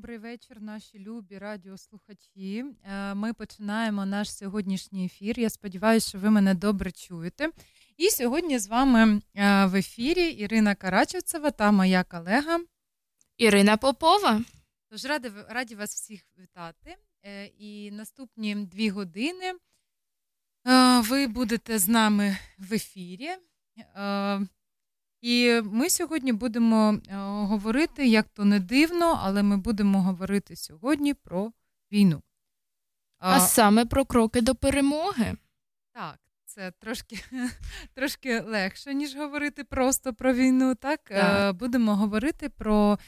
Добрий 0.00 0.18
вечір, 0.18 0.60
наші 0.60 0.98
любі 0.98 1.38
радіослухачі. 1.38 2.64
Е, 2.84 3.14
ми 3.14 3.32
починаємо 3.32 4.06
наш 4.06 4.36
сьогоднішній 4.36 5.04
ефір. 5.04 5.40
Я 5.40 5.50
сподіваюся, 5.50 6.08
що 6.08 6.18
ви 6.18 6.30
мене 6.30 6.54
добре 6.54 6.92
чуєте. 6.92 7.50
І 7.96 8.10
сьогодні 8.10 8.58
з 8.58 8.66
вами 8.66 9.20
е, 9.34 9.66
в 9.66 9.74
ефірі 9.74 10.24
Ірина 10.24 10.74
Карачевцева 10.74 11.50
та 11.50 11.72
моя 11.72 12.04
колега 12.04 12.60
Ірина 13.36 13.76
Попова. 13.76 14.40
Тож 14.90 15.04
раді, 15.04 15.30
раді 15.48 15.74
вас 15.74 15.94
всіх 15.94 16.20
вітати. 16.38 16.96
Е, 17.24 17.46
і 17.46 17.90
наступні 17.90 18.54
дві 18.54 18.90
години 18.90 19.52
ви 21.00 21.26
будете 21.26 21.78
з 21.78 21.88
нами 21.88 22.36
в 22.58 22.74
ефірі. 22.74 23.30
І 25.20 25.60
ми 25.64 25.90
сьогодні 25.90 26.32
будемо 26.32 26.92
е, 26.92 27.16
говорити, 27.22 28.06
як 28.06 28.28
то 28.28 28.44
не 28.44 28.60
дивно, 28.60 29.20
але 29.22 29.42
ми 29.42 29.56
будемо 29.56 30.02
говорити 30.02 30.56
сьогодні 30.56 31.14
про 31.14 31.52
війну. 31.92 32.22
А, 33.18 33.36
а 33.36 33.40
саме 33.40 33.86
про 33.86 34.04
кроки 34.04 34.40
до 34.40 34.54
перемоги. 34.54 35.36
Так, 35.92 36.18
це 36.44 36.70
трошки 36.70 37.24
трошки 37.94 38.40
легше, 38.40 38.94
ніж 38.94 39.16
говорити 39.16 39.64
просто 39.64 40.14
про 40.14 40.32
війну. 40.34 40.74
Так, 40.74 41.00
е, 41.10 41.20
так. 41.20 41.56
будемо 41.56 41.96
говорити 41.96 42.48
про 42.48 42.98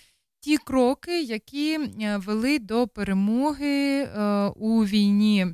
ті 0.40 0.56
кроки, 0.56 1.22
які 1.22 1.74
е, 1.74 2.16
вели 2.16 2.58
до 2.58 2.88
перемоги 2.88 4.06
у 4.56 4.84
війні. 4.84 5.46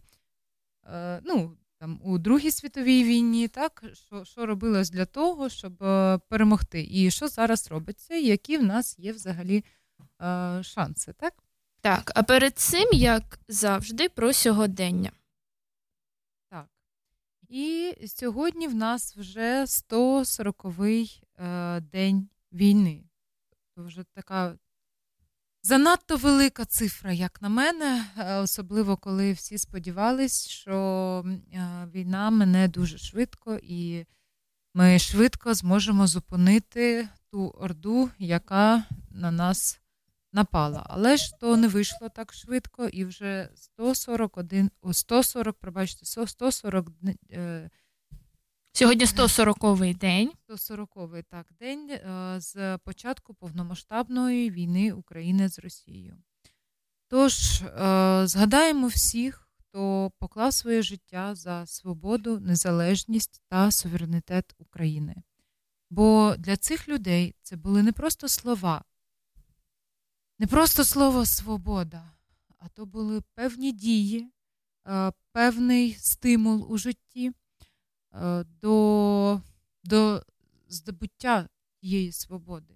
Ну, 1.23 1.58
там 1.79 2.01
у 2.05 2.19
Другій 2.19 2.51
світовій 2.51 3.05
війні, 3.05 3.49
так 3.49 3.85
що 3.93 4.25
що 4.25 4.47
робилось 4.47 4.91
для 4.91 5.05
того, 5.05 5.49
щоб 5.49 5.83
е, 5.83 6.19
перемогти, 6.29 6.87
і 6.91 7.11
що 7.11 7.29
зараз 7.29 7.71
робиться, 7.71 8.15
і 8.15 8.25
які 8.25 8.59
в 8.59 8.63
нас 8.63 8.99
є 8.99 9.13
взагалі 9.13 9.65
е, 10.23 10.63
шанси, 10.63 11.13
так? 11.13 11.35
Так, 11.81 12.13
а 12.15 12.23
перед 12.23 12.59
цим, 12.59 12.89
як 12.93 13.39
завжди, 13.49 14.09
про 14.09 14.33
сьогодення. 14.33 15.13
Так. 16.51 16.69
І 17.49 17.95
сьогодні 18.07 18.69
в 18.69 18.75
нас 18.75 19.17
вже 19.17 19.65
140-й 19.65 21.23
е, 21.39 21.81
день 21.81 22.29
війни. 22.53 23.05
Це 23.75 23.83
вже 23.83 24.05
така 24.05 24.59
Занадто 25.69 26.17
велика 26.17 26.65
цифра, 26.65 27.13
як 27.13 27.43
на 27.43 27.49
мене, 27.49 28.05
е, 28.19 28.37
особливо 28.37 28.97
коли 28.97 29.33
всі 29.33 29.59
сподівались, 29.59 30.49
що 30.49 31.25
е, 31.27 31.89
війна 31.95 32.31
мене 32.31 32.69
дуже 32.69 32.99
швидко, 32.99 33.59
і 33.63 34.07
ми 34.75 34.99
швидко 34.99 35.55
зможемо 35.55 36.07
зупинити 36.07 37.09
ту 37.31 37.49
орду, 37.49 38.11
яка 38.19 38.85
на 39.11 39.31
нас 39.31 39.81
напала. 40.33 40.87
Але 40.89 41.17
ж 41.17 41.33
то 41.41 41.57
не 41.57 41.69
вийшло 41.69 42.09
так 42.09 42.33
швидко, 42.33 42.87
і 42.87 43.05
вже 43.05 43.49
141, 43.55 44.71
140, 44.93 45.57
пробачте, 45.59 46.07
140 46.07 46.87
Сьогодні 48.79 49.05
140-й 49.05 49.95
день. 49.95 50.33
140-й 50.49 51.23
так 51.23 51.47
день 51.61 51.91
е, 51.91 52.35
з 52.41 52.79
початку 52.79 53.35
повномасштабної 53.35 54.51
війни 54.51 54.93
України 54.93 55.49
з 55.49 55.59
Росією. 55.59 56.17
Тож, 57.09 57.63
е, 57.63 58.23
згадаємо 58.27 58.87
всіх, 58.87 59.49
хто 59.59 60.13
поклав 60.19 60.53
своє 60.53 60.83
життя 60.83 61.35
за 61.35 61.67
свободу, 61.67 62.41
незалежність 62.41 63.43
та 63.49 63.71
суверенітет 63.71 64.55
України. 64.59 65.15
Бо 65.91 66.35
для 66.39 66.57
цих 66.57 66.89
людей 66.89 67.35
це 67.43 67.57
були 67.57 67.83
не 67.83 67.93
просто 67.93 68.29
слова, 68.29 68.85
не 70.39 70.47
просто 70.47 70.85
слово 70.85 71.27
свобода, 71.27 72.11
а 72.59 72.69
то 72.69 72.87
були 72.87 73.23
певні 73.35 73.73
дії, 73.73 74.31
е, 74.87 75.13
певний 75.33 75.95
стимул 75.95 76.73
у 76.73 76.79
житті. 76.79 77.33
Е, 78.15 78.45
до 78.63 79.41
до 79.85 80.23
здобуття 80.69 81.49
тієї 81.81 82.13
свободи. 82.13 82.75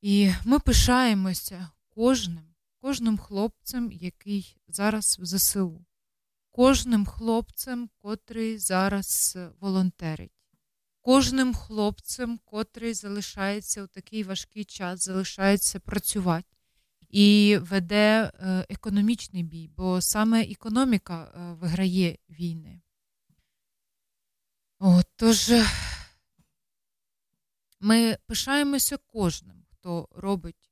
І 0.00 0.32
ми 0.44 0.58
пишаємося 0.58 1.70
кожним, 1.88 2.54
кожним 2.80 3.18
хлопцем, 3.18 3.92
який 3.92 4.56
зараз 4.68 5.18
в 5.18 5.24
ЗСУ, 5.24 5.84
кожним 6.50 7.06
хлопцем, 7.06 7.90
котрий 8.02 8.58
зараз 8.58 9.38
волонтерить, 9.60 10.32
кожним 11.00 11.54
хлопцем, 11.54 12.38
котрий 12.44 12.94
залишається 12.94 13.82
у 13.82 13.86
такий 13.86 14.24
важкий 14.24 14.64
час, 14.64 15.04
залишається 15.04 15.80
працювати. 15.80 16.56
І 17.08 17.58
веде 17.60 18.32
е, 18.34 18.66
економічний 18.68 19.42
бій, 19.42 19.70
бо 19.76 20.00
саме 20.00 20.42
економіка 20.42 21.32
е, 21.34 21.52
виграє 21.52 22.18
війни. 22.30 22.80
От, 24.82 25.06
Тож 25.16 25.52
ми 27.80 28.18
пишаємося 28.26 28.96
кожним, 28.96 29.64
хто 29.70 30.08
робить 30.10 30.70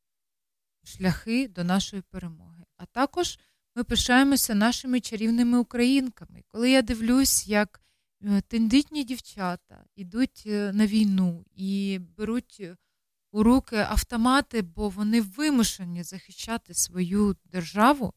шляхи 0.84 1.48
до 1.48 1.64
нашої 1.64 2.02
перемоги. 2.02 2.64
А 2.76 2.86
також 2.86 3.38
ми 3.74 3.84
пишаємося 3.84 4.54
нашими 4.54 5.00
чарівними 5.00 5.58
українками. 5.58 6.42
Коли 6.48 6.70
я 6.70 6.82
дивлюсь, 6.82 7.48
як 7.48 7.82
е, 8.22 8.40
тендитні 8.40 9.04
дівчата 9.04 9.84
йдуть 9.96 10.42
е, 10.46 10.72
на 10.72 10.86
війну 10.86 11.44
і 11.54 12.00
беруть 12.16 12.62
у 13.32 13.42
руки 13.42 13.76
автомати, 13.76 14.62
бо 14.62 14.88
вони 14.88 15.20
вимушені 15.20 16.02
захищати 16.02 16.74
свою 16.74 17.36
державу, 17.44 18.14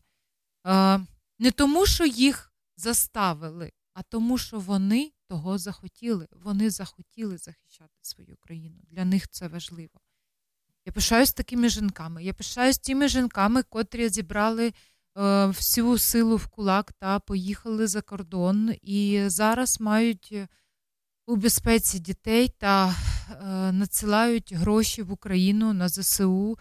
е, 0.67 0.99
не 1.39 1.51
тому, 1.51 1.85
що 1.85 2.05
їх 2.05 2.53
заставили, 2.75 3.71
а 3.93 4.01
тому, 4.01 4.37
що 4.37 4.59
вони 4.59 5.11
того 5.31 5.57
захотіли. 5.57 6.27
Вони 6.31 6.69
захотіли 6.69 7.37
захищати 7.37 7.93
свою 8.01 8.37
країну. 8.39 8.75
Для 8.89 9.05
них 9.05 9.29
це 9.29 9.47
важливо. 9.47 9.99
Я 10.85 10.91
пишаюсь 10.91 11.33
такими 11.33 11.69
жінками. 11.69 12.23
Я 12.23 12.33
пишаюсь 12.33 12.77
тими 12.77 13.07
жінками, 13.07 13.63
котрі 13.63 14.09
зібрали 14.09 14.67
е, 14.67 14.73
всю 15.45 15.97
силу 15.97 16.35
в 16.35 16.47
кулак 16.47 16.93
та 16.93 17.19
поїхали 17.19 17.87
за 17.87 18.01
кордон 18.01 18.75
і 18.81 19.23
зараз 19.27 19.81
мають 19.81 20.29
е, 20.31 20.47
у 21.25 21.35
безпеці 21.35 21.99
дітей 21.99 22.49
та 22.49 22.89
е, 22.89 23.71
надсилають 23.71 24.53
гроші 24.53 25.01
в 25.01 25.11
Україну 25.11 25.73
на 25.73 25.89
ЗСУ, 25.89 26.57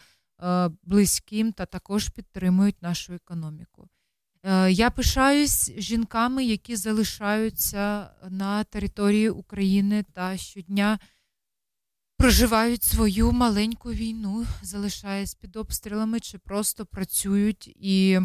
близьким 0.82 1.52
та 1.52 1.66
також 1.66 2.08
підтримують 2.08 2.82
нашу 2.82 3.12
економіку. 3.12 3.88
Я 4.68 4.90
пишаюсь 4.90 5.72
жінками, 5.76 6.44
які 6.44 6.76
залишаються 6.76 8.10
на 8.30 8.64
території 8.64 9.30
України 9.30 10.04
та 10.12 10.36
щодня 10.36 10.98
проживають 12.16 12.82
свою 12.82 13.32
маленьку 13.32 13.92
війну, 13.92 14.46
залишаясь 14.62 15.34
під 15.34 15.56
обстрілами 15.56 16.20
чи 16.20 16.38
просто 16.38 16.86
працюють 16.86 17.66
і 17.66 18.20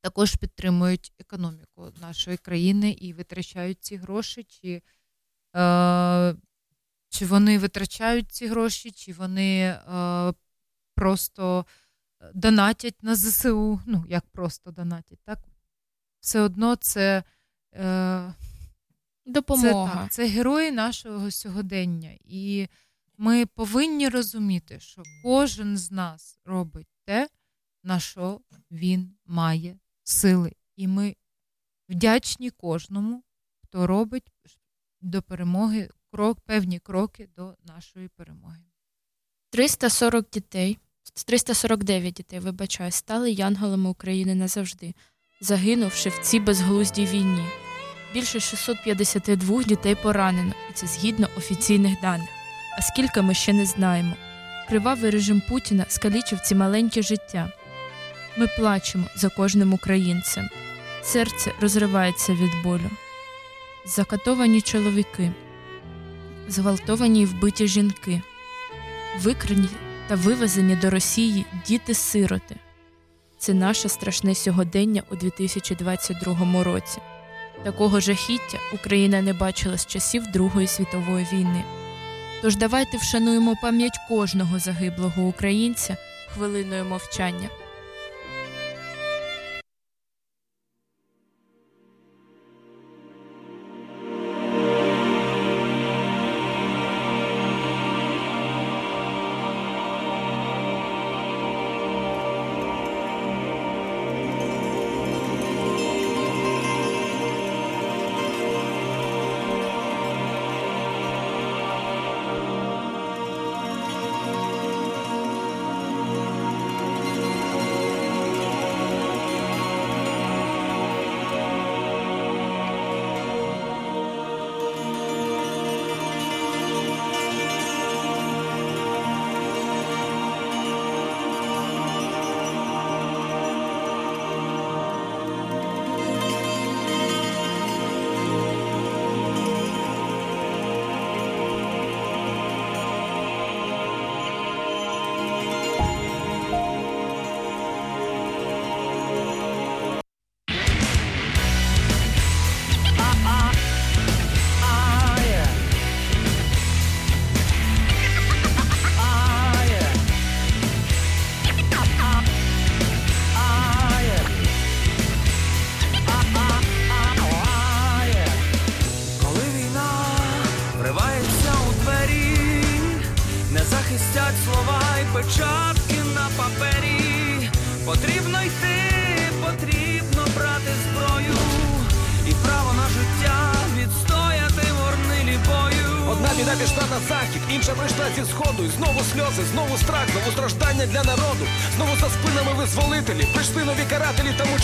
також 0.00 0.34
підтримують 0.34 1.12
економіку 1.18 1.92
нашої 2.00 2.36
країни 2.36 2.90
і 2.90 3.12
витрачають 3.12 3.84
ці 3.84 3.96
гроші, 3.96 4.44
чи 4.44 4.82
е, 5.56 6.36
чи 7.08 7.26
вони 7.26 7.58
витрачають 7.58 8.32
ці 8.32 8.46
гроші, 8.46 8.90
чи 8.90 9.12
вони 9.12 9.60
е, 9.60 10.32
просто 10.94 11.66
донатять 12.34 13.02
на 13.02 13.14
ЗСУ. 13.14 13.80
Ну, 13.86 14.04
як 14.08 14.26
просто 14.26 14.70
донатять, 14.70 15.18
так? 15.24 15.38
Все 16.20 16.40
одно 16.40 16.76
це. 16.76 17.22
Е, 17.74 18.34
Допомога. 19.26 19.92
Це, 19.92 20.00
так, 20.00 20.12
це 20.12 20.26
герої 20.26 20.72
нашого 20.72 21.30
сьогодення. 21.30 22.18
І 22.24 22.68
ми 23.18 23.46
повинні 23.46 24.08
розуміти, 24.08 24.80
що 24.80 25.02
кожен 25.22 25.76
з 25.76 25.90
нас 25.90 26.38
робить 26.44 26.88
те, 27.04 27.28
на 27.82 28.00
що 28.00 28.40
він 28.70 29.16
має 29.26 29.78
сили. 30.02 30.52
І 30.76 30.88
ми 30.88 31.16
вдячні 31.88 32.50
кожному, 32.50 33.22
хто 33.62 33.86
робить 33.86 34.32
до 35.00 35.22
перемоги 35.22 35.90
крок, 36.10 36.40
певні 36.40 36.78
кроки 36.78 37.28
до 37.36 37.56
нашої 37.64 38.08
перемоги. 38.08 38.64
340 39.50 40.30
дітей, 40.30 40.78
349 41.12 42.14
дітей, 42.14 42.38
вибачаю, 42.38 42.90
стали 42.90 43.30
янголами 43.30 43.90
України 43.90 44.34
назавжди, 44.34 44.94
загинувши 45.40 46.08
в 46.08 46.18
цій 46.22 46.40
безглуздій 46.40 47.06
війні. 47.06 47.44
Більше 48.14 48.40
652 48.40 49.62
дітей 49.62 49.94
поранено, 49.94 50.52
і 50.70 50.72
це 50.72 50.86
згідно 50.86 51.28
офіційних 51.38 52.00
даних. 52.02 52.28
А 52.78 52.82
скільки 52.82 53.22
ми 53.22 53.34
ще 53.34 53.52
не 53.52 53.66
знаємо. 53.66 54.14
Кривавий 54.68 55.10
режим 55.10 55.42
Путіна 55.48 55.84
скалічив 55.88 56.40
ці 56.40 56.54
маленькі 56.54 57.02
життя. 57.02 57.52
Ми 58.36 58.46
плачемо 58.46 59.06
за 59.16 59.28
кожним 59.28 59.72
українцем. 59.72 60.48
Серце 61.02 61.52
розривається 61.60 62.32
від 62.32 62.62
болю. 62.64 62.90
Закатовані 63.86 64.60
чоловіки, 64.60 65.32
зґвалтовані 66.48 67.22
і 67.22 67.26
вбиті 67.26 67.68
жінки, 67.68 68.22
викрані 69.18 69.68
та 70.08 70.14
вивезені 70.14 70.76
до 70.76 70.90
Росії 70.90 71.46
діти-сироти. 71.66 72.56
Це 73.38 73.54
наше 73.54 73.88
страшне 73.88 74.34
сьогодення 74.34 75.02
у 75.10 75.16
2022 75.16 76.64
році. 76.64 76.98
Такого 77.62 78.00
жахіття 78.00 78.58
Україна 78.74 79.22
не 79.22 79.32
бачила 79.32 79.78
з 79.78 79.86
часів 79.86 80.26
Другої 80.32 80.66
світової 80.66 81.26
війни. 81.32 81.64
Тож 82.42 82.56
давайте 82.56 82.96
вшануємо 82.96 83.54
пам'ять 83.62 83.98
кожного 84.08 84.58
загиблого 84.58 85.22
українця 85.22 85.96
хвилиною 86.34 86.84
мовчання. 86.84 87.48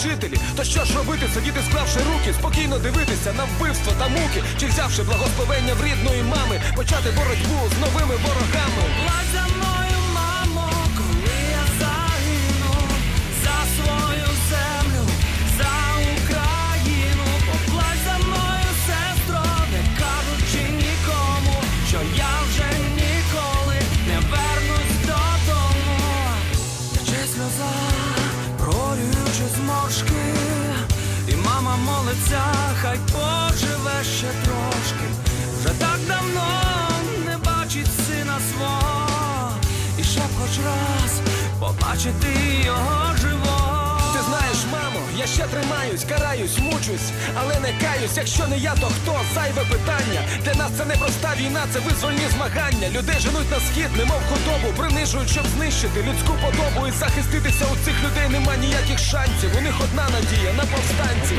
жителі. 0.02 0.36
То 0.56 0.64
що 0.64 0.84
ж 0.84 0.96
робити, 0.98 1.28
сидіти, 1.34 1.60
склавши 1.68 1.98
руки, 2.10 2.30
спокійно 2.38 2.78
дивитися 2.78 3.32
на 3.32 3.44
вбивство 3.44 3.92
та 3.98 4.08
муки, 4.08 4.40
чи 4.60 4.66
взявши 4.66 5.02
благословення 5.02 5.74
в 5.74 5.84
рідної 5.84 6.22
мами, 6.22 6.60
почати 6.76 7.08
боротьбу 7.18 7.58
з 7.72 7.80
новими 7.80 8.14
ворогами. 8.24 8.82
Дивись, 48.10 48.28
якщо 48.28 48.48
не 48.48 48.58
я, 48.58 48.74
то 48.74 48.86
хто 48.86 49.20
зайве 49.34 49.62
питання? 49.64 50.20
Для 50.44 50.54
нас 50.54 50.70
це 50.78 50.84
не 50.84 50.94
проста 50.96 51.34
війна, 51.36 51.60
це 51.72 51.78
визвольні 51.78 52.28
змагання. 52.34 52.88
Людей 52.88 53.16
женуть 53.20 53.50
на 53.50 53.60
схід, 53.60 53.96
немов 53.96 54.20
худобу, 54.28 54.72
принижують, 54.76 55.30
щоб 55.30 55.46
знищити 55.46 56.02
людську 56.02 56.32
подобу 56.44 56.86
і 56.88 56.90
захиститися 56.90 57.64
у 57.72 57.84
цих 57.84 57.94
людей 58.04 58.28
нема 58.30 58.56
ніяких 58.56 58.98
шансів. 58.98 59.50
У 59.58 59.60
них 59.60 59.74
одна 59.84 60.08
надія 60.08 60.52
на 60.52 60.62
повстанців. 60.62 61.38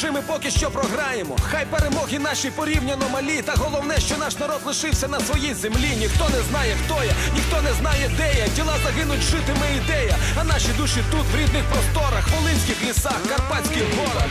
Чужими 0.00 0.22
поки 0.26 0.50
що 0.50 0.70
програємо. 0.70 1.36
Хай 1.50 1.66
перемоги 1.66 2.18
наші 2.18 2.50
порівняно 2.50 3.08
малі, 3.08 3.42
та 3.42 3.52
головне, 3.56 4.00
що 4.00 4.16
наш 4.16 4.38
народ 4.38 4.60
лишився 4.66 5.08
на 5.08 5.20
своїй 5.20 5.54
землі. 5.54 5.96
Ніхто 5.98 6.28
не 6.28 6.40
знає, 6.50 6.76
хто 6.84 7.04
я, 7.04 7.12
ніхто 7.34 7.62
не 7.62 7.72
знає, 7.72 8.10
де 8.16 8.34
я. 8.38 8.48
Тіла 8.48 8.74
загинуть, 8.84 9.20
житиме 9.20 9.66
ідея. 9.76 10.16
А 10.40 10.44
наші 10.44 10.68
душі 10.78 11.00
тут, 11.10 11.24
в 11.32 11.36
рідних 11.36 11.64
просторах, 11.64 12.28
волинських 12.36 12.82
лісах, 12.88 13.20
карпатських 13.28 13.84
горах. 13.96 14.30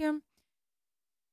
Ефірі. 0.00 0.20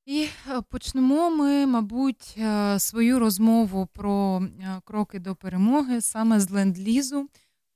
І 0.06 0.28
е, 0.50 0.60
почнемо 0.60 1.30
ми, 1.30 1.66
мабуть, 1.66 2.34
е, 2.38 2.78
свою 2.78 3.18
розмову 3.18 3.86
про 3.86 4.42
е, 4.60 4.80
кроки 4.84 5.18
до 5.18 5.34
перемоги 5.34 6.00
саме 6.00 6.40
з 6.40 6.50
ленд-лізу, 6.50 7.24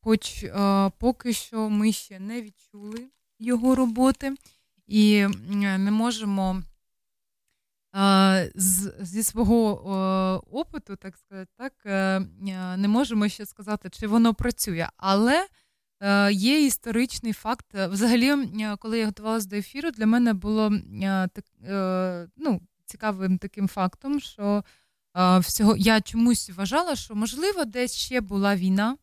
хоч 0.03 0.45
поки 0.99 1.33
що 1.33 1.71
ми 1.71 1.93
ще 1.93 2.21
не 2.21 2.43
відчули 2.43 3.09
його 3.39 3.75
роботи 3.75 4.35
і 4.87 5.27
не 5.79 5.91
можемо 5.91 6.63
зі 9.01 9.23
свого 9.23 10.43
опиту, 10.51 10.97
так 10.97 11.17
сказати, 11.17 11.51
так, 11.57 11.73
не 12.79 12.89
можемо 12.89 13.29
ще 13.29 13.47
сказати, 13.47 13.91
чи 13.91 14.07
воно 14.07 14.35
працює. 14.35 14.89
Але 14.97 15.47
Є 16.31 16.67
історичний 16.67 17.33
факт. 17.33 17.67
Е, 17.75 17.87
Взагалі, 17.87 18.29
е, 18.31 18.77
коли 18.79 18.99
я 18.99 19.07
готувалася 19.07 19.49
до 19.49 19.57
ефіру, 19.57 19.91
для 19.91 20.07
мене 20.07 20.33
було 20.33 20.73
е, 21.03 21.29
так, 21.35 21.45
е, 21.65 22.29
ну, 22.37 22.61
цікавим 22.85 23.39
таким 23.39 23.69
фактом, 23.69 24.21
що 24.21 24.65
е, 25.17 25.39
всього 25.39 25.77
я 25.77 26.01
чомусь 26.01 26.51
вважала, 26.51 26.97
що 26.97 27.15
можливо 27.15 27.65
десь 27.65 27.95
ще 27.95 28.21
була 28.21 28.57
війна 28.57 28.97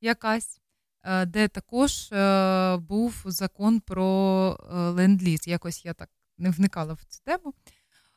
якась, 0.00 0.60
е, 1.02 1.26
де 1.26 1.48
також 1.48 2.12
е, 2.12 2.76
був 2.76 3.22
закон 3.24 3.80
про 3.80 4.58
е, 4.70 4.74
ленд-ліз. 4.74 5.48
Якось 5.48 5.84
я 5.84 5.94
так 5.94 6.08
не 6.38 6.50
вникала 6.50 6.92
в 6.94 7.04
цю 7.04 7.20
тему. 7.24 7.54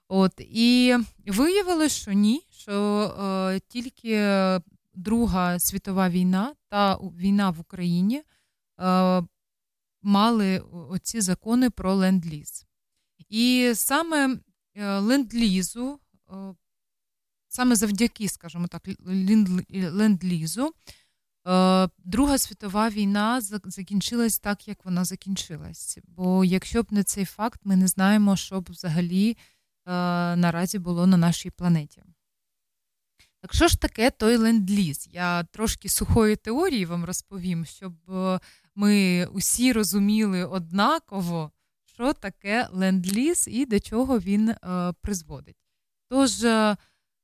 От, 0.08 0.34
і 0.40 0.96
виявилось, 1.28 1.96
що 1.96 2.12
ні, 2.12 2.42
що 2.50 3.04
е, 3.56 3.60
тільки 3.68 4.16
Друга 5.00 5.60
світова 5.60 6.10
війна 6.10 6.56
та 6.70 6.96
війна 6.96 7.50
в 7.50 7.60
Україні 7.60 8.24
е, 8.80 9.24
мали 10.02 10.60
оці 10.60 11.22
закони 11.22 11.70
про 11.70 11.96
ленд-ліз. 11.96 12.66
І 13.30 13.72
саме 13.76 14.38
е, 14.76 15.00
ленд-лізу, 15.00 16.00
е, 16.30 16.56
саме 17.48 17.76
завдяки, 17.76 18.30
скажімо 18.30 18.68
так, 18.68 18.88
ленд-лізу, 19.70 20.70
Друга 21.98 22.38
світова 22.38 22.90
війна 22.90 23.42
закінчилась 23.42 24.40
так, 24.40 24.68
як 24.68 24.86
вона 24.86 25.06
закінчилась. 25.06 25.98
Бо 26.08 26.46
якщо 26.46 26.84
б 26.84 26.88
не 26.92 27.04
цей 27.04 27.26
факт, 27.26 27.62
ми 27.64 27.76
не 27.76 27.88
знаємо, 27.88 28.36
що 28.36 28.62
б 28.62 28.70
взагалі 28.70 29.38
наразі 30.36 30.80
було 30.80 31.08
на 31.08 31.18
нашій 31.18 31.50
планеті. 31.50 32.04
Так 33.42 33.54
що 33.54 33.68
ж 33.68 33.82
таке 33.82 34.12
той 34.12 34.38
ленд-ліз? 34.38 35.08
Я 35.12 35.44
трошки 35.44 35.90
сухої 35.90 36.36
теорії 36.36 36.86
вам 36.86 37.06
розповім, 37.06 37.66
щоб 37.66 37.94
е, 38.10 38.40
ми 38.76 39.26
усі 39.26 39.74
розуміли 39.74 40.46
однаково, 40.46 41.52
що 41.86 42.14
таке 42.14 42.68
ленд-ліз 42.72 43.48
і 43.48 43.66
до 43.66 43.80
чого 43.80 44.20
він 44.20 44.50
е, 44.50 44.58
призводить. 45.02 45.58
Тож, 46.10 46.44
е, 46.44 46.78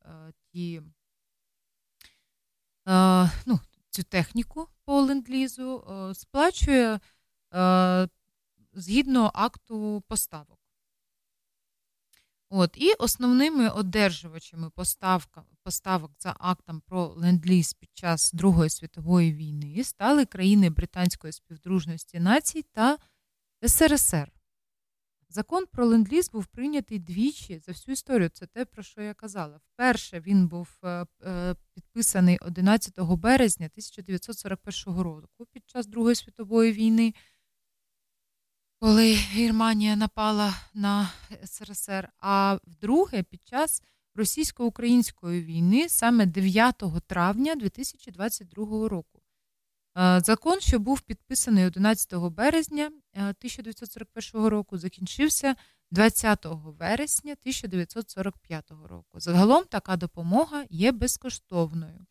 ті 0.53 0.81
ну, 3.45 3.59
цю 3.89 4.03
техніку 4.03 4.67
по 4.85 5.01
ленд-лізу 5.01 5.83
е, 6.09 6.13
сплачує 6.13 6.99
е, 7.53 8.07
згідно 8.73 9.31
акту 9.33 10.03
поставок. 10.07 10.59
От, 12.49 12.77
І 12.77 12.93
основними 12.93 13.69
одержувачами 13.69 14.69
поставка, 14.69 15.43
поставок 15.63 16.11
за 16.19 16.35
актом 16.39 16.81
про 16.81 17.05
ленд-ліз 17.05 17.73
під 17.73 17.89
час 17.93 18.33
Другої 18.33 18.69
світової 18.69 19.33
війни 19.33 19.83
стали 19.83 20.25
країни 20.25 20.69
Британської 20.69 21.33
співдружності 21.33 22.19
націй 22.19 22.65
та 22.71 22.97
СРСР. 23.67 24.34
Закон 25.35 25.65
про 25.65 25.85
ленд-ліз 25.85 26.29
був 26.31 26.45
прийнятий 26.45 26.99
двічі 26.99 27.59
за 27.59 27.71
всю 27.71 27.93
історію. 27.93 28.29
Це 28.29 28.45
те, 28.45 28.65
про 28.65 28.83
що 28.83 29.01
я 29.01 29.13
казала. 29.13 29.59
Вперше 29.73 30.19
він 30.19 30.47
був 30.47 30.69
е, 30.83 31.05
е, 31.23 31.55
підписаний 31.73 32.37
11 32.41 32.99
березня 32.99 33.65
1941 33.65 35.01
року 35.01 35.45
під 35.51 35.69
час 35.69 35.87
Другої 35.87 36.15
світової 36.15 36.71
війни, 36.71 37.13
коли 38.79 39.13
Германія 39.13 39.95
напала 39.95 40.55
на 40.73 41.11
СРСР. 41.45 42.09
А 42.19 42.57
вдруге 42.67 43.23
під 43.23 43.47
час 43.47 43.83
російсько-української 44.15 45.43
війни 45.43 45.89
саме 45.89 46.25
9 46.25 46.83
травня 47.07 47.55
2022 47.55 48.89
року. 48.89 49.14
Е, 49.97 50.21
закон, 50.23 50.59
що 50.59 50.79
був 50.79 51.01
підписаний 51.01 51.65
11 51.65 52.13
березня 52.13 52.91
1941 53.13 54.47
року, 54.47 54.77
закінчився 54.77 55.55
20 55.91 56.45
вересня 56.79 57.31
1945 57.31 58.71
року. 58.71 59.19
Загалом 59.19 59.63
така 59.63 59.97
допомога 59.97 60.65
є 60.69 60.91
безкоштовною. 60.91 62.05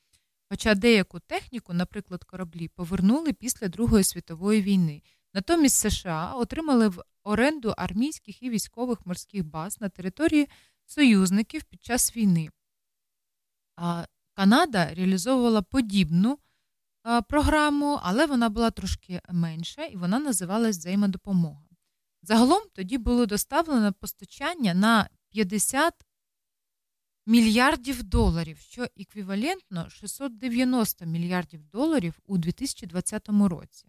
Хоча 0.51 0.75
деяку 0.75 1.21
техніку, 1.21 1.73
наприклад, 1.73 2.25
кораблі, 2.25 2.69
повернули 2.69 3.33
після 3.33 3.69
Другої 3.69 4.05
світової 4.05 4.63
війни. 4.63 5.03
Натомість 5.35 5.77
США 5.77 6.33
отримали 6.37 6.89
в 6.89 7.03
оренду 7.23 7.75
армійських 7.77 8.43
і 8.43 8.51
військових 8.51 9.07
морських 9.07 9.45
баз 9.45 9.81
на 9.81 9.89
території 9.89 10.49
союзників 10.87 11.65
під 11.65 11.85
час 11.85 12.17
війни. 12.17 12.51
А 13.77 14.05
Канада 14.35 14.95
реалізовувала 14.95 15.63
подібну 15.63 16.39
програму, 17.29 18.01
але 18.03 18.27
вона 18.27 18.49
була 18.49 18.71
трошки 18.71 19.21
менша 19.31 19.85
і 19.85 19.97
вона 19.97 20.19
називалась 20.19 20.79
взаємодопомога. 20.79 21.65
Загалом 22.23 22.63
тоді 22.73 22.99
було 22.99 23.27
доставлено 23.27 23.93
постачання 23.93 24.75
на 24.75 25.09
50 25.31 25.95
мільярдів 27.27 28.03
доларів, 28.03 28.59
що 28.59 28.87
еквівалентно 28.97 29.91
690 29.91 31.07
мільярдів 31.07 31.65
доларів 31.65 32.19
у 32.27 32.39
2020 32.39 33.29
році, 33.29 33.87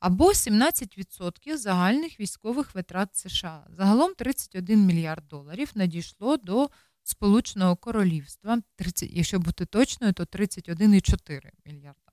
або 0.00 0.28
17% 0.28 1.56
загальних 1.56 2.20
військових 2.20 2.74
витрат 2.74 3.16
США. 3.16 3.66
Загалом 3.70 4.14
31 4.14 4.86
мільярд 4.86 5.28
доларів 5.28 5.70
надійшло 5.74 6.36
до 6.36 6.70
Сполученого 7.02 7.76
Королівства, 7.76 8.62
30, 8.76 9.10
якщо 9.12 9.38
бути 9.38 9.66
точною, 9.66 10.12
то 10.12 10.24
31,4 10.24 11.50
мільярда. 11.64 12.07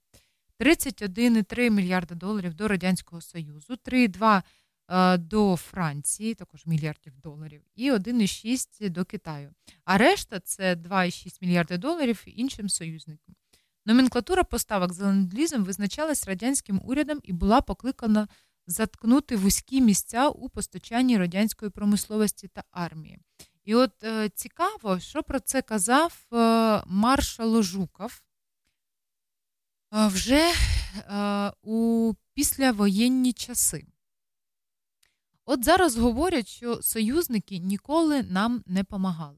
31,3 0.60 1.70
мільярда 1.70 2.16
доларів 2.16 2.54
до 2.54 2.68
Радянського 2.68 3.22
Союзу, 3.22 3.74
3,2 3.86 4.42
е, 4.90 5.18
до 5.18 5.56
Франції, 5.56 6.36
також 6.36 6.66
мільярдів 6.66 7.14
доларів, 7.18 7.62
і 7.76 7.92
1,6 7.92 8.90
до 8.90 9.06
Китаю. 9.06 9.52
А 9.86 9.98
решта 9.98 10.40
це 10.40 10.76
2,6 10.76 11.38
мільярда 11.42 11.78
доларів 11.78 12.24
іншим 12.26 12.70
союзникам. 12.70 13.36
Номенклатура 13.86 14.44
поставок 14.44 14.94
за 14.94 15.06
ленд-лізом 15.06 15.64
визначалась 15.64 16.28
радянським 16.28 16.82
урядом 16.86 17.20
і 17.24 17.34
була 17.34 17.62
покликана 17.62 18.28
заткнути 18.68 19.36
вузькі 19.36 19.82
місця 19.82 20.30
у 20.30 20.50
постачанні 20.50 21.18
радянської 21.18 21.72
промисловості 21.72 22.48
та 22.48 22.64
армії. 22.72 23.20
І 23.66 23.76
от 23.76 24.04
е, 24.04 24.30
цікаво, 24.30 25.00
що 25.00 25.24
про 25.24 25.40
це 25.40 25.62
казав 25.62 26.26
е, 26.34 26.38
маршал 26.86 27.64
Жуков 27.64 28.22
вже 29.92 30.54
у 31.62 32.14
післявоєнні 32.34 33.34
часи. 33.34 33.86
От 35.46 35.64
зараз 35.64 35.98
говорять, 35.98 36.48
що 36.48 36.82
союзники 36.82 37.58
ніколи 37.58 38.24
нам 38.24 38.64
не 38.66 38.84
помагали. 38.84 39.38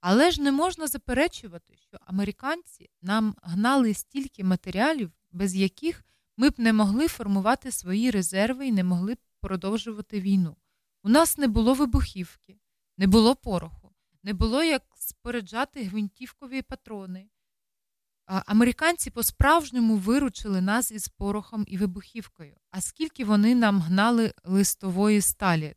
Але 0.00 0.30
ж 0.30 0.42
не 0.42 0.52
можна 0.52 0.86
заперечувати, 0.86 1.76
що 1.76 1.98
американці 2.00 2.90
нам 3.02 3.34
гнали 3.42 3.94
стільки 3.94 4.44
матеріалів, 4.44 5.12
без 5.32 5.56
яких 5.56 6.04
ми 6.36 6.50
б 6.50 6.54
не 6.58 6.72
могли 6.72 7.08
формувати 7.08 7.72
свої 7.72 8.10
резерви 8.10 8.66
і 8.66 8.72
не 8.72 8.84
могли 8.84 9.14
б 9.14 9.18
продовжувати 9.40 10.20
війну. 10.20 10.56
У 11.02 11.08
нас 11.08 11.38
не 11.38 11.48
було 11.48 11.74
вибухівки, 11.74 12.58
не 12.98 13.06
було 13.06 13.36
пороху, 13.36 13.92
не 14.22 14.34
було 14.34 14.62
як 14.62 14.82
споряджати 14.94 15.84
гвинтівкові 15.84 16.62
патрони. 16.62 17.28
Американці 18.46 19.10
по-справжньому 19.10 19.96
виручили 19.96 20.60
нас 20.60 20.92
із 20.92 21.08
порохом 21.08 21.64
і 21.68 21.78
вибухівкою. 21.78 22.56
А 22.70 22.80
скільки 22.80 23.24
вони 23.24 23.54
нам 23.54 23.80
гнали 23.80 24.32
листової 24.44 25.20
сталі? 25.20 25.74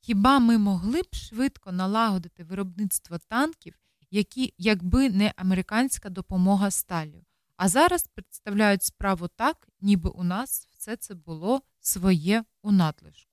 Хіба 0.00 0.38
ми 0.38 0.58
могли 0.58 1.02
б 1.02 1.14
швидко 1.14 1.72
налагодити 1.72 2.44
виробництво 2.44 3.18
танків, 3.18 3.74
які, 4.10 4.54
якби 4.58 5.10
не 5.10 5.32
американська 5.36 6.10
допомога 6.10 6.70
сталю? 6.70 7.24
А 7.56 7.68
зараз 7.68 8.06
представляють 8.14 8.82
справу 8.82 9.28
так, 9.28 9.68
ніби 9.80 10.10
у 10.10 10.24
нас 10.24 10.68
все 10.72 10.96
це 10.96 11.14
було 11.14 11.62
своє 11.80 12.44
у 12.62 12.72
надлишку. 12.72 13.30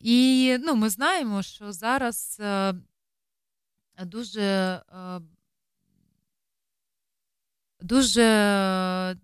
І 0.00 0.56
ну, 0.60 0.74
ми 0.74 0.90
знаємо, 0.90 1.42
що 1.42 1.72
зараз 1.72 2.36
е, 2.40 2.74
дуже, 4.04 4.42
е, 4.42 5.20
дуже 7.86 9.16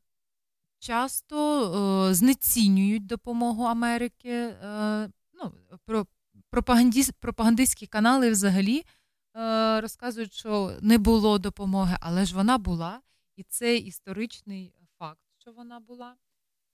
часто 0.79 1.37
е, 2.11 2.14
знецінюють 2.14 3.07
допомогу 3.07 3.64
Америки. 3.64 4.31
Е, 4.31 5.09
ну, 5.35 5.53
про 5.85 6.07
пропагандистські 7.20 7.87
канали 7.87 8.31
взагалі 8.31 8.85
е, 9.37 9.81
розказують, 9.81 10.33
що 10.33 10.72
не 10.81 10.98
було 10.98 11.38
допомоги, 11.38 11.96
але 12.01 12.25
ж 12.25 12.35
вона 12.35 12.59
була, 12.59 13.01
і 13.37 13.42
це 13.42 13.77
історичний 13.77 14.75
факт, 14.98 15.20
що 15.38 15.53
вона 15.53 15.81
була. 15.81 16.14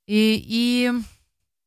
І, 0.07 0.44
і, 0.48 0.92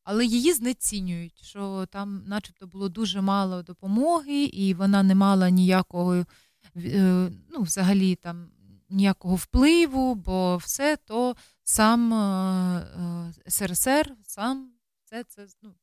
але 0.04 0.26
її 0.26 0.54
знецінюють, 0.54 1.44
що 1.44 1.86
там, 1.92 2.24
начебто, 2.26 2.68
було 2.68 2.90
дуже 2.90 3.22
мало 3.22 3.64
допомоги, 3.64 4.44
і 4.44 4.74
вона 4.74 5.04
не 5.04 5.16
мала 5.16 5.50
ніякого, 5.50 6.16
е, 6.16 7.32
ну, 7.50 7.62
взагалі 7.62 8.16
там 8.16 8.52
ніякого 8.92 9.36
впливу, 9.36 10.16
бо 10.16 10.58
все 10.58 10.98
то 10.98 11.36
сам 11.64 12.14
е, 12.14 13.34
е, 13.48 13.52
СРСР, 13.52 14.16
сам 14.24 14.74
все 15.04 15.24
це 15.24 15.48
ну, 15.62 15.74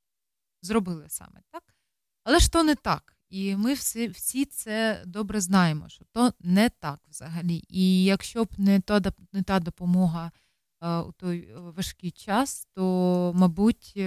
зробили 0.63 1.07
саме 1.09 1.43
так. 1.51 1.63
Але 2.25 2.39
ж 2.39 2.53
то 2.53 2.63
не 2.63 2.75
так. 2.75 3.17
І 3.29 3.57
ми 3.57 3.75
всі, 3.75 4.09
всі 4.09 4.45
це 4.45 5.03
добре 5.07 5.41
знаємо, 5.41 5.89
що 5.89 6.05
то 6.13 6.33
не 6.41 6.69
так 6.69 7.01
взагалі. 7.09 7.65
І 7.69 8.05
якщо 8.05 8.45
б 8.45 8.49
не 8.59 8.81
та, 8.81 9.01
не 9.33 9.43
та 9.43 9.61
допомога 9.61 10.33
е, 10.81 10.97
у 10.99 11.13
той 11.13 11.55
важкий 11.55 12.11
час, 12.11 12.69
то, 12.75 13.33
мабуть, 13.35 13.99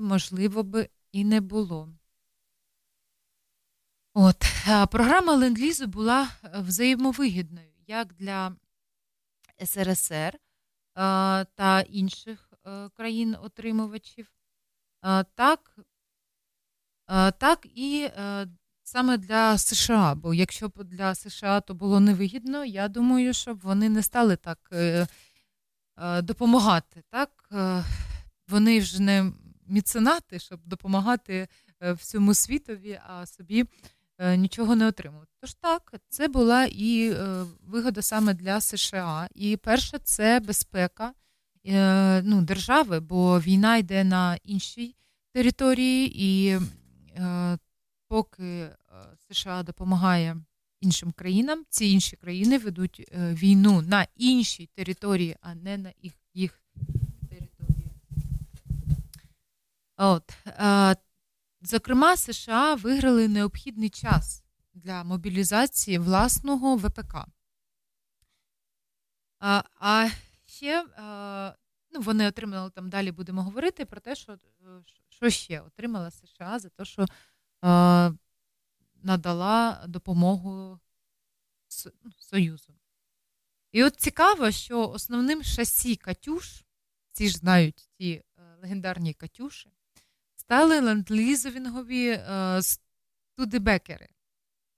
можливо 0.00 0.62
би 0.62 0.88
і 1.12 1.24
не 1.24 1.40
було. 1.40 1.88
От, 4.22 4.44
е, 4.68 4.86
програма 4.86 5.36
Ленд-Лізу 5.36 5.86
була 5.86 6.28
е, 6.44 6.60
взаємовигідною 6.60 7.72
як 7.86 8.14
для 8.14 8.56
СРСР 9.64 10.14
е, 10.14 10.38
та 11.44 11.80
інших 11.80 12.52
країн-отримувачів, 12.94 14.32
так, 15.34 15.76
так 17.38 17.66
і 17.74 18.08
саме 18.82 19.16
для 19.16 19.58
США. 19.58 20.14
Бо 20.14 20.34
якщо 20.34 20.68
б 20.68 20.84
для 20.84 21.14
США 21.14 21.60
то 21.60 21.74
було 21.74 22.00
невигідно, 22.00 22.64
я 22.64 22.88
думаю, 22.88 23.34
щоб 23.34 23.60
вони 23.60 23.88
не 23.88 24.02
стали 24.02 24.36
так 24.36 24.72
допомагати. 26.22 27.02
Так? 27.10 27.48
Вони 28.48 28.80
ж 28.80 29.02
не 29.02 29.32
міценати, 29.66 30.38
щоб 30.38 30.60
допомагати 30.64 31.48
всьому 31.80 32.34
світові, 32.34 33.00
а 33.06 33.26
собі 33.26 33.66
нічого 34.20 34.76
не 34.76 34.86
отримувати. 34.86 35.32
Тож 35.40 35.54
так, 35.54 35.94
це 36.08 36.28
була 36.28 36.64
і 36.64 37.10
е, 37.10 37.44
вигода 37.66 38.02
саме 38.02 38.34
для 38.34 38.60
США. 38.60 39.28
І 39.34 39.56
перше, 39.56 39.98
це 39.98 40.40
безпека 40.40 41.12
е, 41.66 42.22
ну, 42.22 42.42
держави, 42.42 43.00
бо 43.00 43.40
війна 43.40 43.76
йде 43.76 44.04
на 44.04 44.36
іншій 44.44 44.96
території, 45.32 46.12
і 46.24 46.58
е, 47.16 47.58
поки 48.08 48.42
е, 48.42 48.76
США 49.28 49.62
допомагає 49.62 50.36
іншим 50.80 51.12
країнам, 51.12 51.64
ці 51.68 51.86
інші 51.86 52.16
країни 52.16 52.58
ведуть 52.58 53.08
е, 53.12 53.34
війну 53.34 53.82
на 53.82 54.06
іншій 54.16 54.68
території, 54.74 55.36
а 55.40 55.54
не 55.54 55.78
на 55.78 55.92
їх, 56.02 56.12
їх 56.34 56.60
території. 57.28 57.90
От, 59.96 60.32
е, 60.46 60.96
зокрема, 61.60 62.16
США 62.16 62.74
виграли 62.74 63.28
необхідний 63.28 63.90
час 63.90 64.44
для 64.74 65.04
мобілізації 65.04 65.98
власного 65.98 66.76
ВПК. 66.76 67.14
А, 69.38 69.62
а 69.74 70.08
ще 70.44 70.84
ну, 71.92 72.00
вони 72.00 72.28
отримали 72.28 72.70
там 72.70 72.90
далі 72.90 73.12
будемо 73.12 73.42
говорити 73.42 73.84
про 73.84 74.00
те, 74.00 74.14
що, 74.14 74.38
що 75.08 75.30
ще 75.30 75.60
отримала 75.60 76.10
США 76.10 76.58
за 76.58 76.68
те, 76.68 76.84
що 76.84 77.02
е, 77.02 77.06
надала 79.02 79.84
допомогу 79.86 80.80
ну, 82.04 82.12
Союзу. 82.18 82.74
І 83.72 83.84
от 83.84 83.96
цікаво, 83.96 84.50
що 84.50 84.88
основним 84.88 85.42
шасі 85.42 85.96
Катюш, 85.96 86.64
всі 87.12 87.28
ж 87.28 87.36
знають 87.38 87.88
ті 87.98 88.12
е, 88.12 88.24
легендарні 88.62 89.14
Катюші, 89.14 89.70
стали 90.50 90.80
ленд-лізовінгові 90.80 92.08
е, 92.08 92.60
студебекери. 92.62 94.08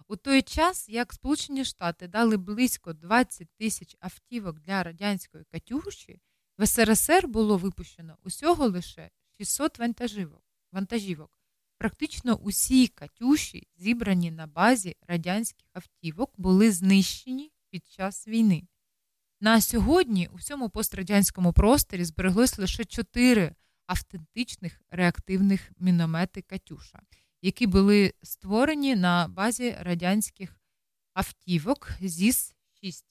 У 0.08 0.16
той 0.16 0.42
час, 0.42 0.88
як 0.88 1.12
Сполучені 1.12 1.64
Штати 1.64 2.08
дали 2.08 2.37
близько 2.37 2.92
20 2.92 3.48
тисяч 3.58 3.96
автівок 4.00 4.61
для 4.61 4.82
радянської 4.82 5.44
Катюші, 5.44 6.20
в 6.58 6.66
СРСР 6.66 7.26
було 7.28 7.56
випущено 7.56 8.16
усього 8.24 8.68
лише 8.68 9.11
600 9.38 9.78
вантажівок. 9.78 10.42
вантажівок. 10.72 11.38
Практично 11.78 12.35
усі 12.35 12.88
Катюші, 12.88 13.68
зібрані 13.76 14.30
на 14.30 14.46
базі 14.46 14.96
радянських 15.08 15.66
автівок, 15.72 16.32
були 16.37 16.72
знищені 16.72 17.52
під 17.70 17.87
час 17.88 18.28
війни. 18.28 18.68
На 19.40 19.61
сьогодні 19.61 20.28
у 20.32 20.37
всьому 20.37 20.68
пострадянському 20.70 21.52
просторі 21.52 22.04
збереглось 22.04 22.58
лише 22.58 22.85
чотири 22.85 23.54
автентичних 23.87 24.81
реактивних 24.90 25.71
міномети 25.79 26.42
Катюша, 26.42 27.03
які 27.42 27.66
були 27.66 28.14
створені 28.23 28.97
на 28.97 29.29
базі 29.29 29.77
радянських 29.81 30.61
автівок 31.14 31.90
ЗІС-6. 32.01 33.03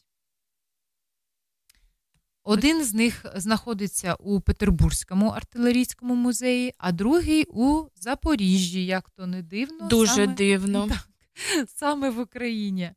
Один 2.43 2.83
з 2.83 2.93
них 2.93 3.25
знаходиться 3.35 4.15
у 4.15 4.41
Петербурзькому 4.41 5.29
артилерійському 5.29 6.15
музеї, 6.15 6.73
а 6.77 6.91
другий 6.91 7.45
у 7.49 7.85
Запоріжжі, 7.95 8.85
як 8.85 9.09
то 9.09 9.27
не 9.27 9.41
дивно. 9.41 9.87
Дуже 9.87 10.13
саме, 10.13 10.35
дивно. 10.35 10.87
Так, 10.89 11.69
саме 11.69 12.09
в 12.09 12.19
Україні. 12.19 12.91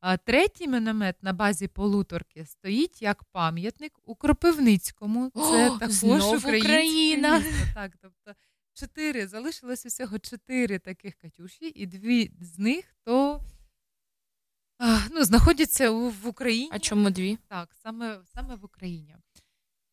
А 0.00 0.16
третій 0.16 0.68
міномет 0.68 1.22
на 1.22 1.32
базі 1.32 1.68
полуторки 1.68 2.46
стоїть 2.46 3.02
як 3.02 3.24
пам'ятник 3.24 3.92
у 4.04 4.14
Кропивницькому. 4.14 5.30
Це 5.34 5.70
О, 5.70 5.78
також 5.78 6.44
Україна. 6.44 7.38
місто. 7.38 7.54
Так, 7.74 7.92
тобто 8.02 8.34
чотири 8.74 9.26
залишилось 9.26 9.86
усього 9.86 10.18
чотири 10.18 10.78
таких 10.78 11.14
Катюші, 11.14 11.72
і 11.74 11.86
дві 11.86 12.30
з 12.40 12.58
них 12.58 12.84
то 13.04 13.40
ну, 15.10 15.24
знаходяться 15.24 15.90
у, 15.90 16.10
в 16.10 16.26
Україні. 16.26 16.70
А 16.72 16.78
чому 16.78 17.10
дві? 17.10 17.38
Так, 17.48 17.68
саме, 17.82 18.20
саме 18.34 18.54
в 18.54 18.64
Україні. 18.64 19.16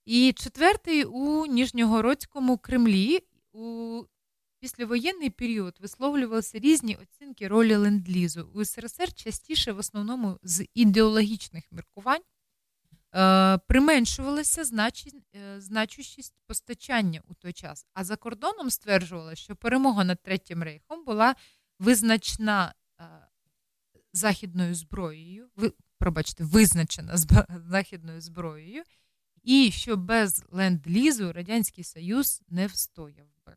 І 0.05 0.33
четвертий 0.33 1.03
у 1.03 1.45
Ніжньогородському 1.45 2.57
Кремлі 2.57 3.19
у 3.53 4.03
післявоєнний 4.59 5.29
період 5.29 5.77
висловлювалися 5.79 6.59
різні 6.59 6.95
оцінки 6.95 7.47
ролі 7.47 7.75
ленд-лізу. 7.75 8.41
У 8.41 8.65
СРСР 8.65 9.13
частіше 9.13 9.71
в 9.71 9.77
основному 9.77 10.39
з 10.43 10.65
ідеологічних 10.73 11.71
міркувань 11.71 12.21
е, 13.15 13.57
применшувалася 13.57 14.61
е, 14.61 15.61
значущість 15.61 16.35
постачання 16.47 17.21
у 17.27 17.33
той 17.33 17.53
час. 17.53 17.85
А 17.93 18.03
за 18.03 18.15
кордоном 18.15 18.69
стверджувала, 18.69 19.35
що 19.35 19.55
перемога 19.55 20.03
над 20.03 20.23
Третім 20.23 20.63
рейхом 20.63 21.05
була 21.05 21.35
визначна 21.79 22.73
е, 22.99 23.03
західною 24.13 24.75
зброєю, 24.75 25.49
ви, 25.55 25.73
пробачте, 25.97 26.43
визначена 26.43 27.15
зб- 27.15 27.69
західною 27.69 28.21
зброєю, 28.21 28.83
і 29.43 29.71
що 29.71 29.97
без 29.97 30.43
ленд-лізу 30.51 31.33
Радянський 31.33 31.83
Союз 31.83 32.41
не 32.47 32.67
встояв 32.67 33.27
би. 33.45 33.55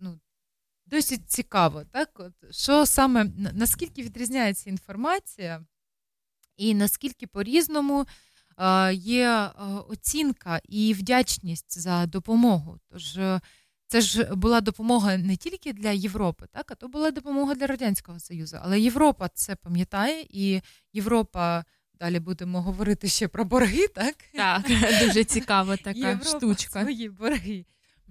Ну, 0.00 0.20
досить 0.86 1.30
цікаво, 1.30 1.84
так? 1.84 2.10
От, 2.14 2.54
що 2.54 2.86
саме, 2.86 3.24
наскільки 3.54 4.02
відрізняється 4.02 4.70
інформація, 4.70 5.64
і 6.56 6.74
наскільки 6.74 7.26
по-різному 7.26 8.06
е, 8.58 8.94
є 8.94 9.50
оцінка 9.88 10.60
і 10.68 10.94
вдячність 10.94 11.78
за 11.78 12.06
допомогу. 12.06 12.78
Тож 12.90 13.16
е, 13.16 13.40
це 13.86 14.00
ж 14.00 14.34
була 14.34 14.60
допомога 14.60 15.16
не 15.16 15.36
тільки 15.36 15.72
для 15.72 15.90
Європи, 15.90 16.46
так, 16.52 16.70
а 16.70 16.74
то 16.74 16.88
була 16.88 17.10
допомога 17.10 17.54
для 17.54 17.66
Радянського 17.66 18.20
Союзу. 18.20 18.58
Але 18.62 18.80
Європа 18.80 19.28
це 19.28 19.56
пам'ятає, 19.56 20.26
і 20.30 20.60
Європа. 20.92 21.64
Далі 22.00 22.20
будемо 22.20 22.62
говорити 22.62 23.08
ще 23.08 23.28
про 23.28 23.44
борги, 23.44 23.88
так? 23.88 24.16
Так, 24.34 24.62
дуже 25.06 25.24
цікава 25.24 25.76
така 25.76 25.98
Європа 25.98 26.24
штучка. 26.24 26.82
свої 26.82 27.08
борги 27.08 27.64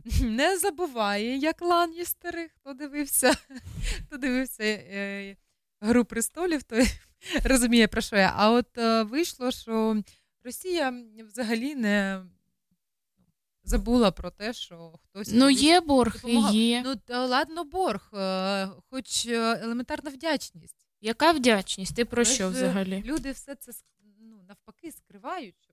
не 0.21 0.57
забуває, 0.57 1.37
як 1.37 1.61
Ланністери, 1.61 2.49
хто 2.55 2.73
дивився, 2.73 3.33
хто 4.05 4.17
дивився 4.17 4.63
е, 4.63 5.37
Гру 5.79 6.05
престолів, 6.05 6.63
той 6.63 6.87
розуміє, 7.43 7.87
про 7.87 8.01
що 8.01 8.15
я. 8.15 8.33
А 8.35 8.51
от 8.51 8.77
е, 8.77 9.03
вийшло, 9.03 9.51
що 9.51 10.03
Росія 10.43 10.93
взагалі 11.27 11.75
не 11.75 12.21
забула 13.63 14.11
про 14.11 14.31
те, 14.31 14.53
що 14.53 14.93
хтось. 15.03 15.31
Ну, 15.33 15.49
є 15.49 15.81
борг, 15.81 16.13
допомагав. 16.13 16.55
є. 16.55 16.81
Ну, 16.85 16.95
та 16.95 17.25
ладно, 17.25 17.63
борг, 17.63 18.09
е, 18.13 18.69
хоч 18.89 19.25
е, 19.25 19.59
елементарна 19.63 20.09
вдячність. 20.09 20.87
Яка 21.01 21.31
вдячність? 21.31 21.95
Ти 21.95 22.05
про 22.05 22.21
Але 22.21 22.33
що 22.33 22.49
взагалі? 22.49 23.03
Люди 23.05 23.31
все 23.31 23.55
це 23.55 23.71
ну, 24.19 24.41
навпаки 24.47 24.91
скривають, 24.91 25.66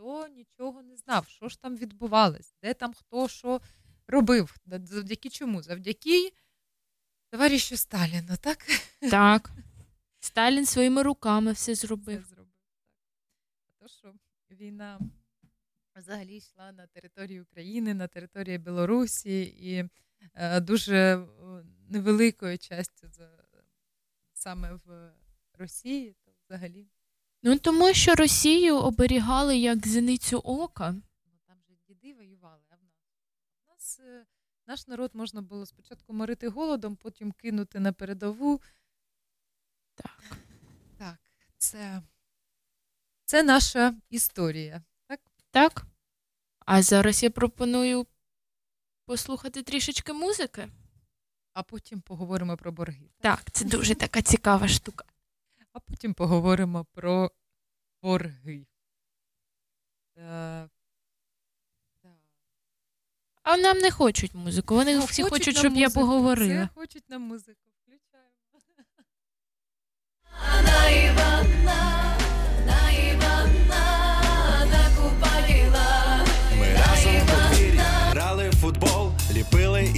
ніхто 0.00 0.28
нічого 0.28 0.82
не 0.82 0.96
знав, 0.96 1.28
що 1.28 1.48
ж 1.48 1.60
там 1.60 1.76
відбувалось, 1.76 2.54
де 2.62 2.74
там 2.74 2.94
хто 2.94 3.28
що 3.28 3.60
робив. 4.06 4.56
Завдяки 4.66 5.30
чому? 5.30 5.62
Завдяки 5.62 6.32
товаришу 7.30 7.76
Сталіну, 7.76 8.36
так? 8.40 8.66
Так. 9.10 9.50
Сталін 10.20 10.66
своїми 10.66 11.02
руками 11.02 11.52
все 11.52 11.74
зробив. 11.74 12.24
зробив. 12.24 12.52
Так. 12.52 13.78
А 13.80 13.82
то, 13.82 13.88
що 13.88 14.14
війна 14.50 15.00
взагалі 15.96 16.36
йшла 16.36 16.72
на 16.72 16.86
території 16.86 17.40
України, 17.40 17.94
на 17.94 18.08
території 18.08 18.58
Білорусі 18.58 19.42
і 19.42 19.88
е, 20.34 20.60
дуже 20.60 20.96
е, 20.96 21.26
невеликою 21.88 22.58
частю 22.58 23.08
саме 24.32 24.72
в 24.72 25.12
Росії, 25.54 26.16
то 26.24 26.32
взагалі. 26.44 26.88
Ну 27.42 27.58
тому 27.58 27.94
що 27.94 28.14
Росію 28.14 28.76
оберігали 28.76 29.56
як 29.56 29.86
зеницю 29.86 30.38
ока. 30.38 30.94
Там 31.46 31.56
же 31.68 31.74
діди 31.88 32.14
воювали, 32.14 32.62
а 32.70 32.74
в 32.74 32.78
нас. 32.84 32.94
У 33.66 33.70
нас 33.70 34.00
е, 34.00 34.26
наш 34.66 34.86
народ 34.86 35.10
можна 35.14 35.42
було 35.42 35.66
спочатку 35.66 36.12
морити 36.12 36.48
голодом, 36.48 36.96
потім 36.96 37.32
кинути 37.32 37.80
на 37.80 37.92
передову. 37.92 38.60
Так. 39.94 40.36
Так, 40.98 41.18
це, 41.58 42.02
це 43.24 43.42
наша 43.42 43.94
історія. 44.10 44.82
Так? 45.06 45.20
Так? 45.50 45.86
А 46.66 46.82
зараз 46.82 47.22
я 47.22 47.30
пропоную 47.30 48.06
послухати 49.04 49.62
трішечки 49.62 50.12
музики. 50.12 50.68
А 51.52 51.62
потім 51.62 52.00
поговоримо 52.00 52.56
про 52.56 52.72
борги. 52.72 53.10
Так, 53.20 53.50
це 53.52 53.64
дуже 53.64 53.94
така 53.94 54.22
цікава 54.22 54.68
штука. 54.68 55.04
А 55.72 55.80
потім 55.80 56.14
поговоримо 56.14 56.84
про 56.92 57.30
борги. 58.02 58.66
Так. 60.14 60.70
Так. 62.02 62.12
А 63.42 63.56
нам 63.56 63.78
не 63.78 63.90
хочуть 63.90 64.34
музику. 64.34 64.74
Вони 64.74 64.96
а 64.96 65.04
всі 65.04 65.22
хочуть 65.22 65.58
щоб 65.58 65.76
я 65.76 65.86
музику. 65.86 66.00
поговорила. 66.00 66.64
Всі 66.64 66.74
хочуть 66.74 67.08
на 67.08 67.18
музику. 67.18 67.60
Включаємо. 67.82 68.30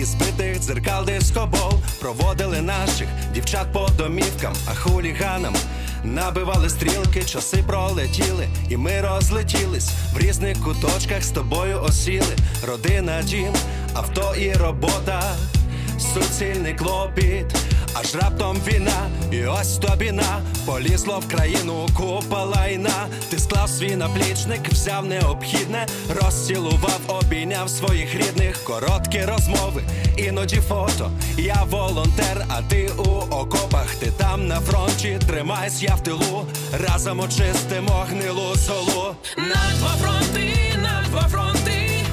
Із 0.02 0.14
битих 0.14 0.60
дзеркал 0.60 1.04
дискобол, 1.04 1.72
проводили 2.00 2.60
наших 2.60 3.08
дівчат 3.34 3.72
по 3.72 3.88
домівкам, 3.98 4.52
а 4.66 4.74
хуліганам 4.74 5.54
набивали 6.04 6.70
стрілки, 6.70 7.24
часи 7.24 7.64
пролетіли, 7.66 8.48
і 8.68 8.76
ми 8.76 9.00
розлетілись. 9.00 9.90
В 10.14 10.18
різних 10.18 10.60
куточках 10.64 11.22
з 11.22 11.30
тобою 11.30 11.82
осіли. 11.82 12.36
Родина, 12.66 13.22
дім, 13.22 13.52
авто 13.94 14.34
і 14.34 14.52
робота, 14.52 15.22
суцільний 15.98 16.74
клопіт, 16.74 17.46
аж 17.94 18.14
раптом 18.14 18.57
війна, 18.66 19.11
і 19.31 19.44
ось 19.44 19.78
тобі 19.78 20.12
на. 20.12 20.40
Полізло 20.66 21.18
в 21.18 21.28
країну 21.28 21.88
купа 21.96 22.44
лайна. 22.44 23.07
Ти 23.31 23.38
склав 23.38 23.68
свій 23.68 23.96
наплічник, 23.96 24.68
взяв 24.68 25.07
необхідне, 25.07 25.87
розцілував, 26.20 27.00
обійняв 27.09 27.70
своїх 27.70 28.14
рідних, 28.14 28.64
короткі 28.64 29.22
розмови, 29.24 29.83
іноді 30.16 30.57
фото. 30.57 31.11
Я 31.38 31.64
волонтер, 31.70 32.46
а 32.48 32.62
ти 32.62 32.90
у 32.98 33.35
окопах, 33.35 33.94
ти 33.94 34.07
там 34.07 34.46
на 34.46 34.61
фронті, 34.61 35.18
тримайся, 35.26 35.85
я 35.87 35.94
в 35.94 36.00
тилу, 36.02 36.46
разом 36.72 37.20
очистимо 37.20 38.07
гнилу 38.11 38.57
солу. 38.57 39.14
На 39.37 39.78
два 39.78 39.94
фронти, 40.00 40.55
на 40.83 41.05
два 41.11 41.28
фронти, 41.28 42.05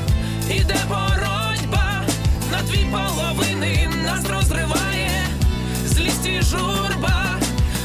іде 0.49 0.79
боротьба, 0.87 2.03
на 2.51 2.61
дві 2.61 2.85
половини. 2.91 3.89
Нас 4.05 4.25
розриває 4.29 4.68
журба, 6.41 7.39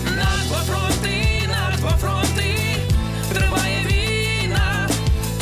на 0.04 0.26
два 0.48 0.56
фронти, 0.66 1.48
на 1.48 1.76
два 1.76 1.90
фронти, 1.90 2.56
триває 3.32 3.84
війна, 3.86 4.88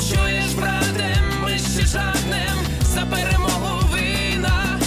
чуєш, 0.09 0.53
брате, 0.57 1.17
ми 1.43 1.59
ще 1.59 1.87
жаднем 1.87 2.59
за 2.83 3.01
перемогу 3.07 3.87
вина. 3.93 4.81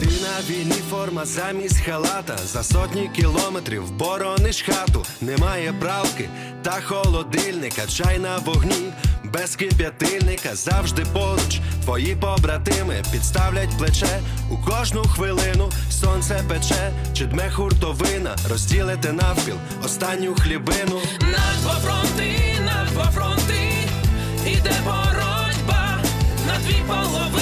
Ти 0.00 0.06
на 0.06 0.40
війні 0.54 0.82
форма 0.90 1.24
замість 1.24 1.80
халата. 1.80 2.36
За 2.44 2.62
сотні 2.62 3.10
кілометрів 3.16 3.90
борониш 3.90 4.62
хату. 4.62 5.04
Немає 5.20 5.72
правки 5.72 6.28
та 6.62 6.70
холодильника. 6.70 7.86
Чай 7.86 8.18
на 8.18 8.38
вогні 8.38 8.92
без 9.32 9.56
кип'ятильника 9.56 10.54
Завжди 10.54 11.04
поруч. 11.12 11.60
Твої 11.84 12.16
побратими 12.16 13.02
підставлять 13.12 13.78
плече. 13.78 14.20
У 14.50 14.56
кожну 14.56 15.02
хвилину 15.02 15.70
сонце 15.90 16.42
пече, 16.48 16.92
чи 17.14 17.24
дме 17.24 17.50
хуртовина, 17.50 18.36
розділити 18.50 19.12
навпіл 19.12 19.56
останню 19.84 20.34
хлібину. 20.34 21.00
На 21.20 21.62
два 21.62 21.72
фронти, 21.72 22.38
на 22.64 22.84
два 22.92 23.04
фронти, 23.04 23.70
іде 24.46 24.74
боротьба, 24.84 25.98
на 26.46 26.58
дві 26.66 26.76
половини 26.86 27.37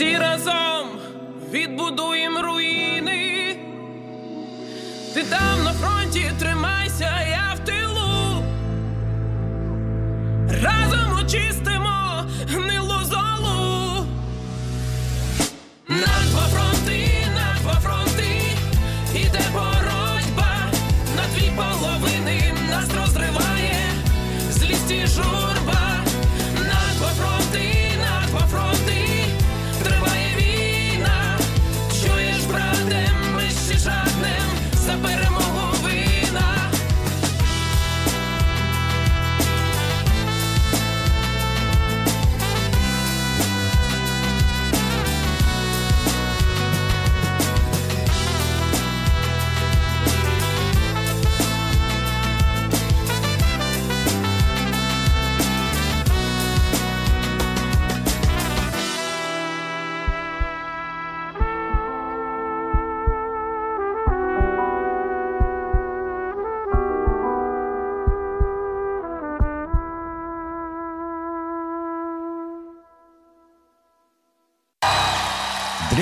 Всі 0.00 0.18
разом 0.18 0.88
відбудуємо 1.52 2.42
руїни. 2.42 3.56
Ти 5.14 5.22
там 5.22 5.64
на 5.64 5.72
фронті 5.72 6.32
тримайся, 6.38 7.10
я 7.30 7.54
в 7.54 7.58
тилу. 7.58 8.44
Разом 10.62 11.24
очистимо 11.24 12.24
гнилу 12.48 12.99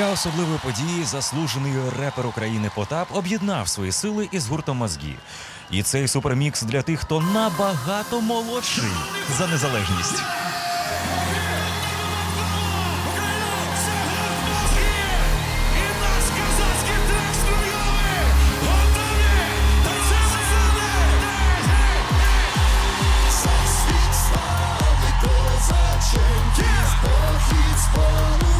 Для 0.09 0.15
особливої 0.15 0.59
події 0.59 1.05
заслужений 1.05 1.73
репер 1.99 2.27
України 2.27 2.71
Потап 2.75 3.09
об'єднав 3.17 3.69
свої 3.69 3.93
сили 3.93 4.29
із 4.33 4.49
гуртом 4.49 4.77
мозгі. 4.77 5.15
І 5.71 5.83
цей 5.83 6.09
супермікс 6.09 6.63
для 6.63 6.83
тих, 6.83 7.01
хто 7.01 7.21
набагато 7.21 8.21
молодший 8.21 8.91
за 9.39 9.47
незалежність. 9.47 10.23
Go! 27.95 28.58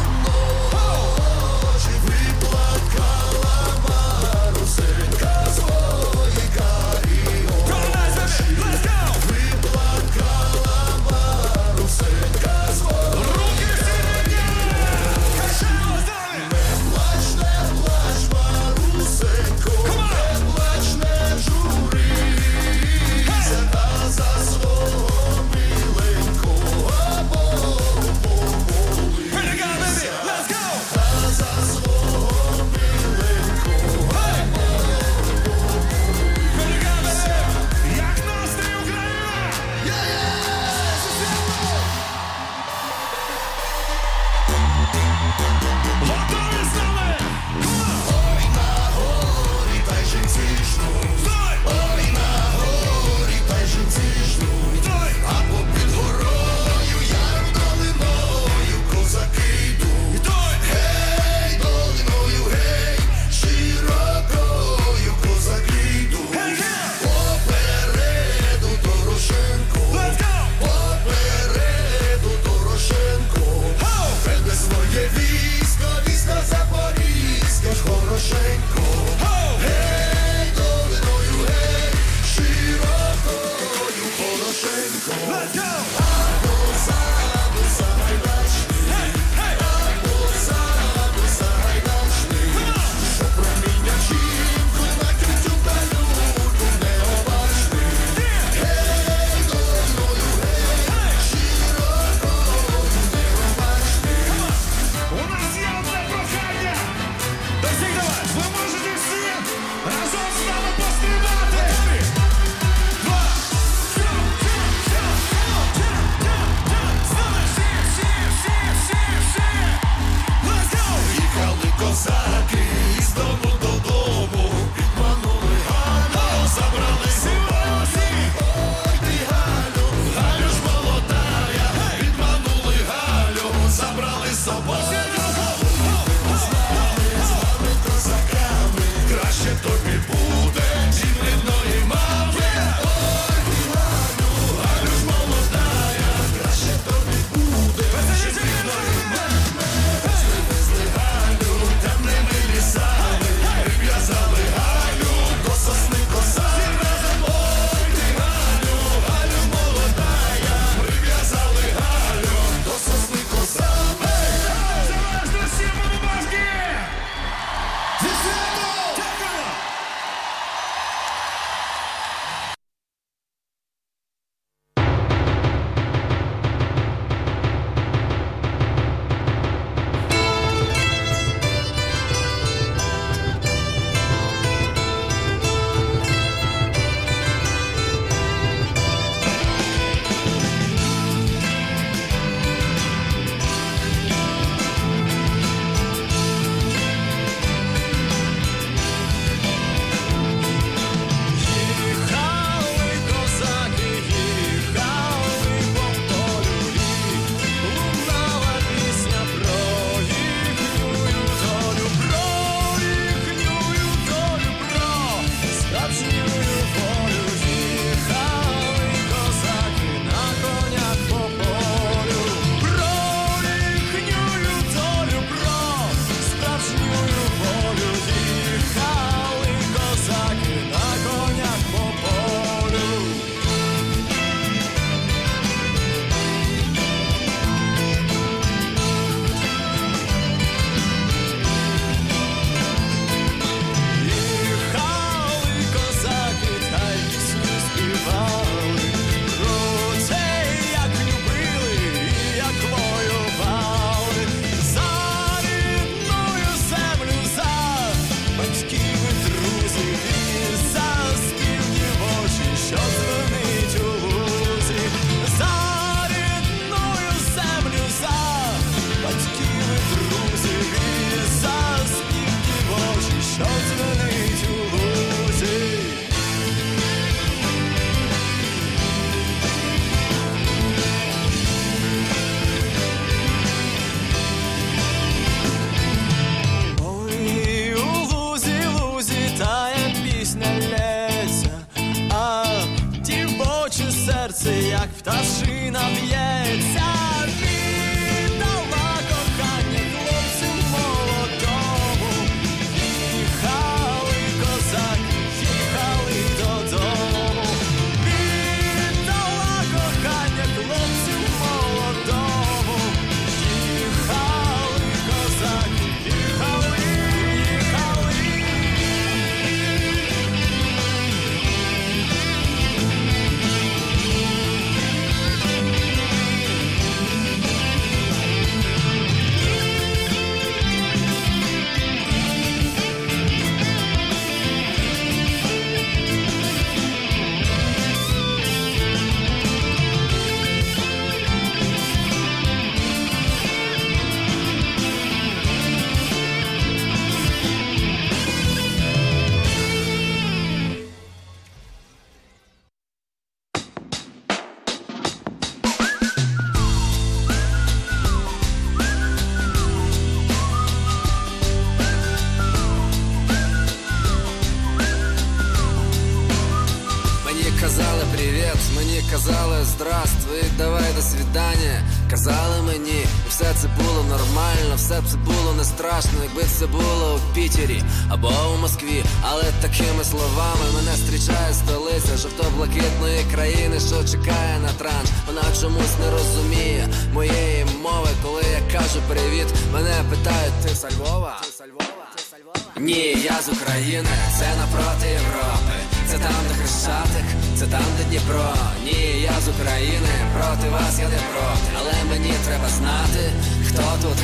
straty 403.09 403.33
Kto 403.69 403.83
tu 403.99 404.18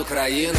Ucrânia. 0.00 0.57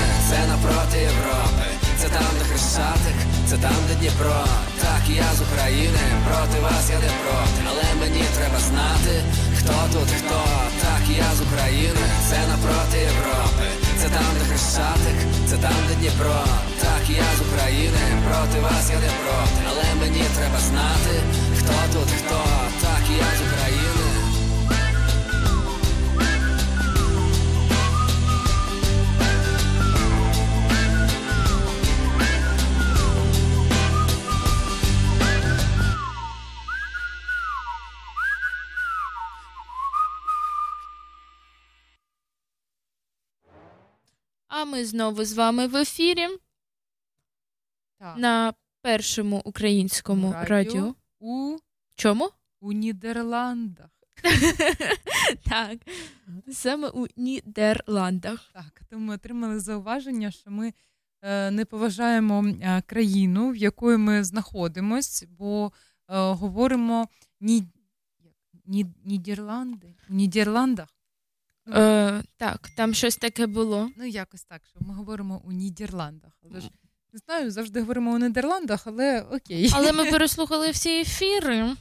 Ми 44.71 44.85
знову 44.85 45.25
з 45.25 45.33
вами 45.33 45.67
в 45.67 45.75
ефірі 45.75 46.27
так. 47.99 48.17
на 48.17 48.53
першому 48.81 49.41
українському 49.45 50.31
радіо. 50.33 50.47
радіо. 50.49 50.95
У 51.19 51.57
чому? 51.95 52.29
У 52.59 52.71
Нідерландах. 52.71 53.89
Так. 55.49 55.77
Саме 56.51 56.87
у 56.87 57.07
Нідерландах. 57.15 58.49
Так, 58.53 58.81
то 58.89 58.99
ми 58.99 59.15
отримали 59.15 59.59
зауваження, 59.59 60.31
що 60.31 60.51
ми 60.51 60.73
е, 61.21 61.51
не 61.51 61.65
поважаємо 61.65 62.45
е, 62.47 62.81
країну, 62.81 63.51
в 63.51 63.55
якої 63.55 63.97
ми 63.97 64.23
знаходимось, 64.23 65.25
бо 65.29 65.71
е, 66.07 66.31
говоримо 66.31 67.07
ні, 67.39 67.63
ні, 68.65 68.85
Нідерланди. 69.03 69.95
У 70.09 70.13
Нідерландах. 70.13 70.98
Е, 71.75 72.23
Так, 72.37 72.69
там 72.75 72.93
щось 72.93 73.17
таке 73.17 73.47
було. 73.47 73.89
Ну, 73.97 74.05
якось 74.05 74.43
так, 74.43 74.61
що 74.65 74.79
ми 74.87 74.93
говоримо 74.93 75.41
у 75.45 75.51
Нідерландах. 75.51 76.31
Але 76.49 76.61
ж 76.61 76.69
не 77.13 77.19
знаю, 77.25 77.51
завжди 77.51 77.79
говоримо 77.79 78.11
у 78.11 78.17
Нідерландах, 78.17 78.87
але 78.87 79.21
окей. 79.21 79.71
Але 79.73 79.91
ми 79.91 80.05
переслухали 80.11 80.71
всі 80.71 80.99
ефіри. 80.99 81.75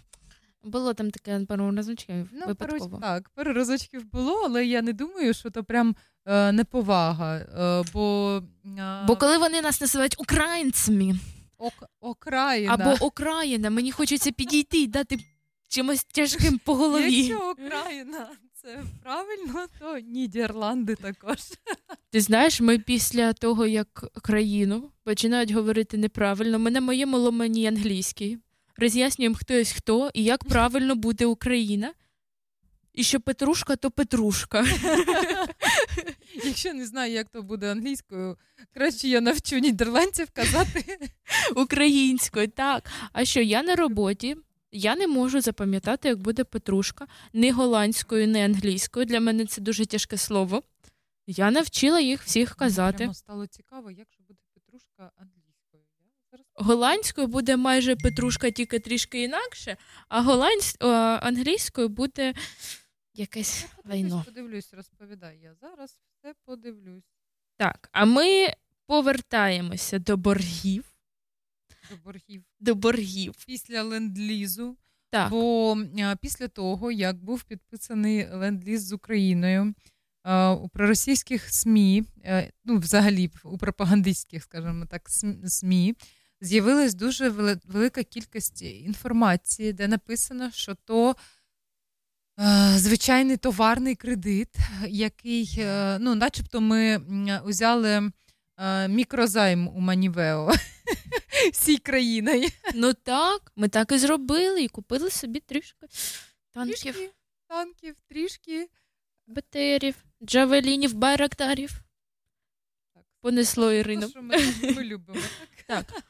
Було 0.65 0.95
там 0.95 1.11
таке 1.11 1.41
пару 1.49 1.77
разочків. 1.77 2.29
Ну, 2.33 2.47
випадково. 2.47 2.89
Пару, 2.89 3.01
так, 3.01 3.29
пару 3.29 3.53
разочків 3.53 4.11
було, 4.13 4.43
але 4.45 4.67
я 4.67 4.83
не 4.83 4.93
думаю, 4.93 5.35
що 5.35 5.51
то 5.51 5.65
прям 5.65 5.97
е, 6.27 6.53
неповага. 6.53 7.37
Е, 7.37 7.85
бо 7.93 8.43
е, 8.79 9.05
Бо 9.07 9.17
коли 9.17 9.39
вони 9.39 9.63
нас 9.63 9.81
називають 9.81 10.21
українцями 10.21 11.15
ок, 11.59 11.73
окраїна. 12.01 12.75
або 12.75 13.07
Окраїна, 13.07 13.71
мені 13.71 13.93
хочеться 13.93 14.33
підійти 14.33 14.79
і 14.79 14.87
дати 14.87 15.19
чимось 15.69 16.05
тяжким 16.05 16.59
по 16.59 16.75
голові. 16.75 17.23
Я 17.23 17.37
що, 17.37 17.51
окраїна? 17.51 18.29
Це 18.69 18.85
правильно, 19.03 19.67
то 19.79 19.99
Нідерланди 19.99 20.95
також. 20.95 21.39
Ти 22.11 22.21
знаєш, 22.21 22.61
ми 22.61 22.79
після 22.79 23.33
того, 23.33 23.67
як 23.67 24.05
країну 24.23 24.91
починають 25.05 25.51
говорити 25.51 25.97
неправильно, 25.97 26.59
ми 26.59 26.71
на 26.71 26.81
моєму 26.81 27.19
ломані 27.19 27.67
англійській 27.67 28.39
роз'яснюємо, 28.77 29.37
хто 29.37 29.55
є 29.55 29.65
хто 29.65 30.11
і 30.15 30.25
як 30.25 30.45
правильно 30.45 30.95
бути 30.95 31.25
Україна. 31.25 31.93
І 32.95 33.05
що 33.05 33.21
Петрушка, 33.21 33.77
то 33.77 33.91
Петрушка. 33.91 34.67
Якщо 36.45 36.75
не 36.75 36.87
знаю, 36.87 37.13
як 37.13 37.29
то 37.29 37.43
буде 37.43 37.73
англійською, 37.73 38.37
краще 38.75 39.09
я 39.09 39.21
навчу 39.21 39.59
нідерландців 39.59 40.29
казати. 40.33 40.99
Українською, 41.57 42.49
так. 42.49 42.91
А 43.13 43.25
що 43.25 43.41
я 43.41 43.63
на 43.63 43.77
роботі? 43.77 44.37
Я 44.73 44.97
не 44.97 45.07
можу 45.07 45.41
запам'ятати, 45.41 46.09
як 46.09 46.19
буде 46.19 46.45
Петрушка, 46.45 47.07
ні 47.33 47.51
голландською, 47.51 48.27
ні 48.27 48.43
англійською. 48.43 49.07
Для 49.07 49.21
мене 49.21 49.47
це 49.47 49.61
дуже 49.61 49.87
тяжке 49.87 50.17
слово. 50.17 50.63
Я 51.27 51.51
навчила 51.51 52.01
їх 52.01 52.23
всіх 52.23 52.57
казати. 52.57 52.99
Прямо 52.99 53.15
стало 53.15 53.47
цікаво, 53.47 53.91
як 53.91 54.09
же 54.13 54.19
буде 54.29 54.41
Петрушка 54.55 55.13
англійською. 55.17 55.83
Зараз 56.33 56.47
Голландською 56.55 57.27
буде 57.27 57.57
майже 57.57 57.97
Петрушка, 57.97 58.51
тільки 58.51 58.79
трішки 58.79 59.23
інакше, 59.23 59.77
а 60.09 60.23
голландсь... 60.23 60.77
англійською 60.81 61.89
буде 61.89 62.35
якесь 63.15 63.67
вайно. 63.85 64.23
подивлюсь, 64.27 64.75
розповідай. 64.75 65.39
Я 65.43 65.55
зараз 65.55 65.99
все 66.19 66.35
подивлюсь. 66.45 67.05
Так, 67.57 67.89
а 67.93 68.05
ми 68.05 68.49
повертаємося 68.87 69.99
до 69.99 70.17
боргів. 70.17 70.88
До 71.91 71.97
боргів 72.05 72.45
До 72.61 72.75
боргів. 72.75 73.35
після 73.47 73.83
ленд-лізу. 73.83 74.77
Так. 75.11 75.31
Бо 75.31 75.77
а, 76.03 76.17
після 76.17 76.49
того, 76.49 76.91
як 76.91 77.25
був 77.25 77.43
підписаний 77.43 78.27
ленд-ліз 78.33 78.87
з 78.87 78.93
Україною 78.93 79.75
а, 80.23 80.53
у 80.53 80.69
проросійських 80.69 81.49
СМІ, 81.51 82.05
е, 82.25 82.53
ну, 82.65 82.79
взагалі 82.79 83.31
у 83.45 83.59
пропагандистських, 83.59 84.43
скажімо 84.43 84.87
так, 84.87 85.09
СМІ, 85.47 85.95
з'явилась 86.41 86.95
дуже 86.95 87.29
велика 87.65 88.03
кількість 88.03 88.63
інформації, 88.63 89.73
де 89.73 89.89
написано, 89.89 90.51
що 90.51 90.75
то 90.75 91.17
е, 92.41 92.73
звичайний 92.77 93.37
товарний 93.37 93.95
кредит, 93.95 94.49
який, 94.89 95.57
е, 95.59 95.99
ну, 95.99 96.15
начебто, 96.15 96.61
ми 96.61 96.99
узяли 97.45 97.91
е, 97.91 98.11
мікрозайм 98.89 99.69
у 99.69 99.81
Манівео 99.81 100.51
всій 101.53 101.79
країною. 101.79 102.49
Ну 102.75 102.93
так, 102.95 103.53
ми 103.57 103.69
так 103.69 103.93
і 103.93 103.99
зробили, 103.99 104.63
і 104.63 104.69
купили 104.69 105.11
собі 105.11 105.41
трішки 105.41 105.87
танків, 106.53 106.83
Трішки 106.83 107.11
танків, 107.49 107.97
трішки. 108.09 108.69
БТРів, 109.27 109.95
джавелінів, 110.23 110.95
байрактарів. 110.95 111.71
Так. 112.95 113.03
Понесло 113.21 113.65
Ну, 113.65 113.73
Ірину. 113.73 114.09
що 114.09 114.23
ми, 114.23 114.37
ми 114.63 114.85
любимо. 114.85 115.21
Так? 115.67 115.87
Так. 115.87 116.03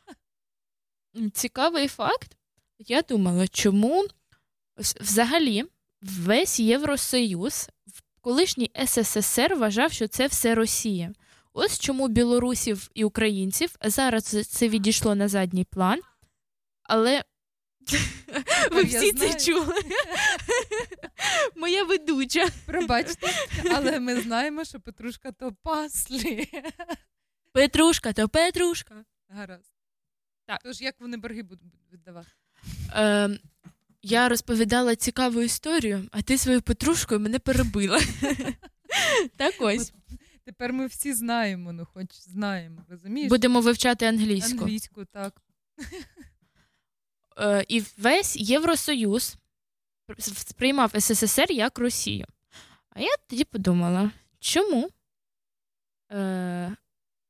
Цікавий 1.32 1.88
факт. 1.88 2.36
Я 2.78 3.03
думала, 3.03 3.49
чому 3.49 4.07
взагалі 4.76 5.64
весь 6.03 6.61
Євросоюз, 6.61 7.70
в 7.86 8.03
колишній 8.20 8.70
СССР 8.86 9.55
вважав, 9.55 9.92
що 9.92 10.09
це 10.09 10.26
все 10.26 10.55
Росія. 10.55 11.12
Ось 11.61 11.78
чому 11.78 12.09
білорусів 12.09 12.90
і 12.94 13.04
українців 13.04 13.74
зараз 13.84 14.24
це 14.48 14.68
відійшло 14.68 15.14
на 15.14 15.28
задній 15.28 15.64
план. 15.64 16.00
Але 16.82 17.24
ви 18.70 18.82
всі 18.82 19.12
це 19.12 19.34
чули. 19.34 19.74
Моя 21.56 21.84
ведуча. 21.84 22.48
Пробачте, 22.66 23.28
але 23.74 24.00
ми 24.00 24.20
знаємо, 24.20 24.64
що 24.64 24.80
Петрушка 24.80 25.32
то 25.32 25.52
паслі. 25.62 26.48
Петрушка, 27.52 28.12
то 28.12 28.28
Петрушка. 28.28 29.04
Гаразд. 29.28 29.72
Так. 30.46 30.61
Тож 30.62 30.80
як 30.80 30.94
вони 31.00 31.16
борги 31.16 31.42
будуть 31.42 31.74
віддавати? 31.92 32.28
Е, 32.94 33.38
я 34.02 34.28
розповідала 34.28 34.96
цікаву 34.96 35.42
історію, 35.42 36.09
а 36.12 36.22
ти 36.22 36.38
своєю 36.38 36.62
Петрушкою 36.62 37.20
мене 37.20 37.38
перебила. 37.38 38.00
Так 39.36 39.54
ось. 39.61 39.92
Тепер 40.49 40.72
ми 40.72 40.86
всі 40.86 41.12
знаємо, 41.14 41.72
ну 41.72 41.86
хоч 41.94 42.07
знаємо, 42.12 42.84
розумієш? 42.88 43.28
Будемо 43.28 43.61
вивчати 43.61 44.07
англійську. 44.07 44.59
Англійську, 44.59 45.05
так. 45.05 45.42
Е, 47.40 47.64
і 47.68 47.82
весь 47.99 48.36
Євросоюз 48.36 49.36
сприймав 50.18 50.92
СССР 51.01 51.53
як 51.53 51.78
Росію. 51.78 52.26
А 52.90 53.01
я 53.01 53.09
тоді 53.26 53.44
подумала, 53.44 54.11
чому 54.38 54.90
е, 56.12 56.76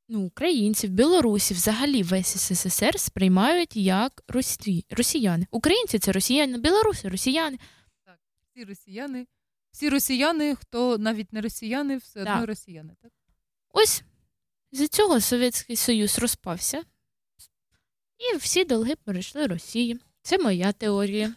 ну, 0.08 0.20
українців, 0.20 0.90
білорусів, 0.90 1.56
взагалі 1.56 2.02
весь 2.02 2.36
СССР 2.36 3.00
сприймають 3.00 3.76
як 3.76 4.22
росі... 4.28 4.84
росіяни. 4.90 5.46
Українці 5.50 5.98
це 5.98 6.12
росіяни, 6.12 6.58
білоруси 6.58 7.08
росіяни. 7.08 7.58
Так, 8.04 8.18
Всі 8.50 8.64
росіяни. 8.64 9.26
Всі 9.70 9.88
росіяни, 9.88 10.54
хто 10.54 10.98
навіть 10.98 11.32
не 11.32 11.40
росіяни, 11.40 11.96
все 11.96 12.20
одно 12.20 12.46
росіяни, 12.46 12.94
так? 13.02 13.12
Ось 13.70 14.02
з 14.72 14.88
цього 14.88 15.20
Совєтський 15.20 15.76
Союз 15.76 16.18
розпався, 16.18 16.82
і 18.18 18.36
всі 18.36 18.64
долги 18.64 18.96
перейшли 18.96 19.46
Росії. 19.46 20.00
Це 20.22 20.38
моя 20.38 20.72
теорія. 20.72 21.34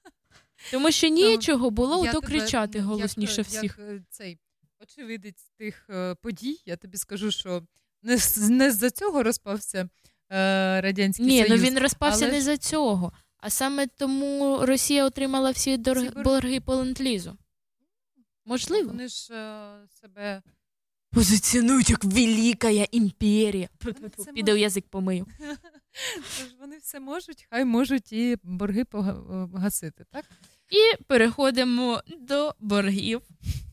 Тому 0.70 0.92
що 0.92 1.08
нічого 1.08 1.70
було 1.70 2.04
Я 2.04 2.12
то 2.12 2.20
тебе, 2.20 2.32
кричати 2.32 2.80
ну, 2.80 2.88
голосніше 2.88 3.40
як, 3.40 3.46
всіх. 3.46 3.78
Як 3.78 4.02
цей 4.08 4.38
очевидець 4.80 5.50
тих 5.58 5.86
е, 5.90 6.14
подій, 6.14 6.60
я 6.66 6.76
тобі 6.76 6.96
скажу, 6.96 7.30
що 7.30 7.62
не, 8.02 8.18
не 8.48 8.70
з-за 8.70 8.90
цього 8.90 9.22
розпався 9.22 9.88
е, 10.32 10.80
Радянський 10.80 11.26
Ні, 11.26 11.44
Союз. 11.44 11.50
ну 11.50 11.68
він 11.68 11.78
розпався 11.78 12.24
але 12.24 12.34
не 12.34 12.42
за 12.42 12.56
цього, 12.56 13.12
а 13.36 13.50
саме 13.50 13.86
тому 13.86 14.58
Росія 14.62 15.04
отримала 15.04 15.50
всі. 15.50 15.76
Борги. 15.76 16.10
борги 16.10 16.60
по 16.60 16.74
ленд-лізу. 16.74 17.36
Можливо. 18.50 18.88
Вони 18.88 19.08
ж 19.08 19.34
е, 19.34 19.70
себе 20.00 20.42
Позиціонують 21.12 21.90
як 21.90 22.04
велика 22.04 22.70
імперія. 22.70 23.68
Піде 24.34 24.52
у 24.52 24.56
язик 24.56 24.84
помию. 24.88 25.26
Тож 26.38 26.46
вони 26.60 26.78
все 26.78 27.00
можуть, 27.00 27.46
хай 27.50 27.64
можуть 27.64 28.12
і 28.12 28.36
борги 28.42 28.80
е, 28.80 28.84
погасити, 29.52 30.04
так? 30.10 30.24
І 30.70 30.96
переходимо 31.06 32.02
до 32.18 32.54
боргів, 32.60 33.22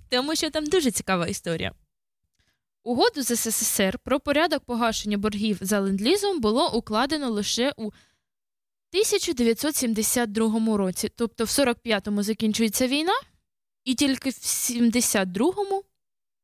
тому 0.09 0.35
що 0.35 0.49
там 0.49 0.65
дуже 0.65 0.91
цікава 0.91 1.27
історія. 1.27 1.71
Угоду 2.83 3.21
з 3.21 3.35
СССР 3.35 3.99
про 3.99 4.19
порядок 4.19 4.63
погашення 4.63 5.17
боргів 5.17 5.57
за 5.61 5.81
ленд-лізом 5.81 6.39
було 6.39 6.73
укладено 6.73 7.29
лише 7.29 7.73
у 7.77 7.85
1972 7.85 10.77
році. 10.77 11.11
Тобто 11.15 11.43
в 11.43 11.47
45-му 11.47 12.23
закінчується 12.23 12.87
війна, 12.87 13.13
і 13.87 13.95
тільки 13.95 14.29
в 14.29 14.33
72-му 14.33 15.83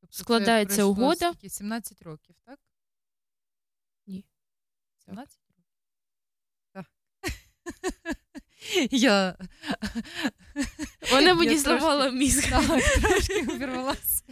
Тобто 0.02 0.18
Складається 0.18 0.76
це 0.76 0.84
угода. 0.84 1.34
скільки? 1.34 1.50
17 1.50 2.02
років, 2.02 2.36
так? 2.46 2.60
Ні. 4.08 4.26
17 5.06 5.40
років? 5.50 5.74
Так. 6.74 6.86
Я... 8.92 9.38
вона 11.12 11.34
мені 11.34 11.58
зламала 11.58 12.10
мізк. 12.10 12.50
Так, 12.50 12.84
трошки 13.02 13.42
увірвалася. 13.42 14.24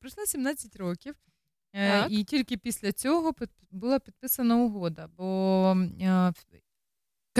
Пройшло 0.00 0.26
17 0.26 0.76
років, 0.76 1.14
е, 1.72 1.90
Так. 2.02 2.12
і 2.12 2.24
тільки 2.24 2.56
після 2.56 2.92
цього 2.92 3.34
була 3.70 3.98
підписана 3.98 4.56
угода, 4.56 5.06
бо 5.06 5.76
е, 6.00 6.32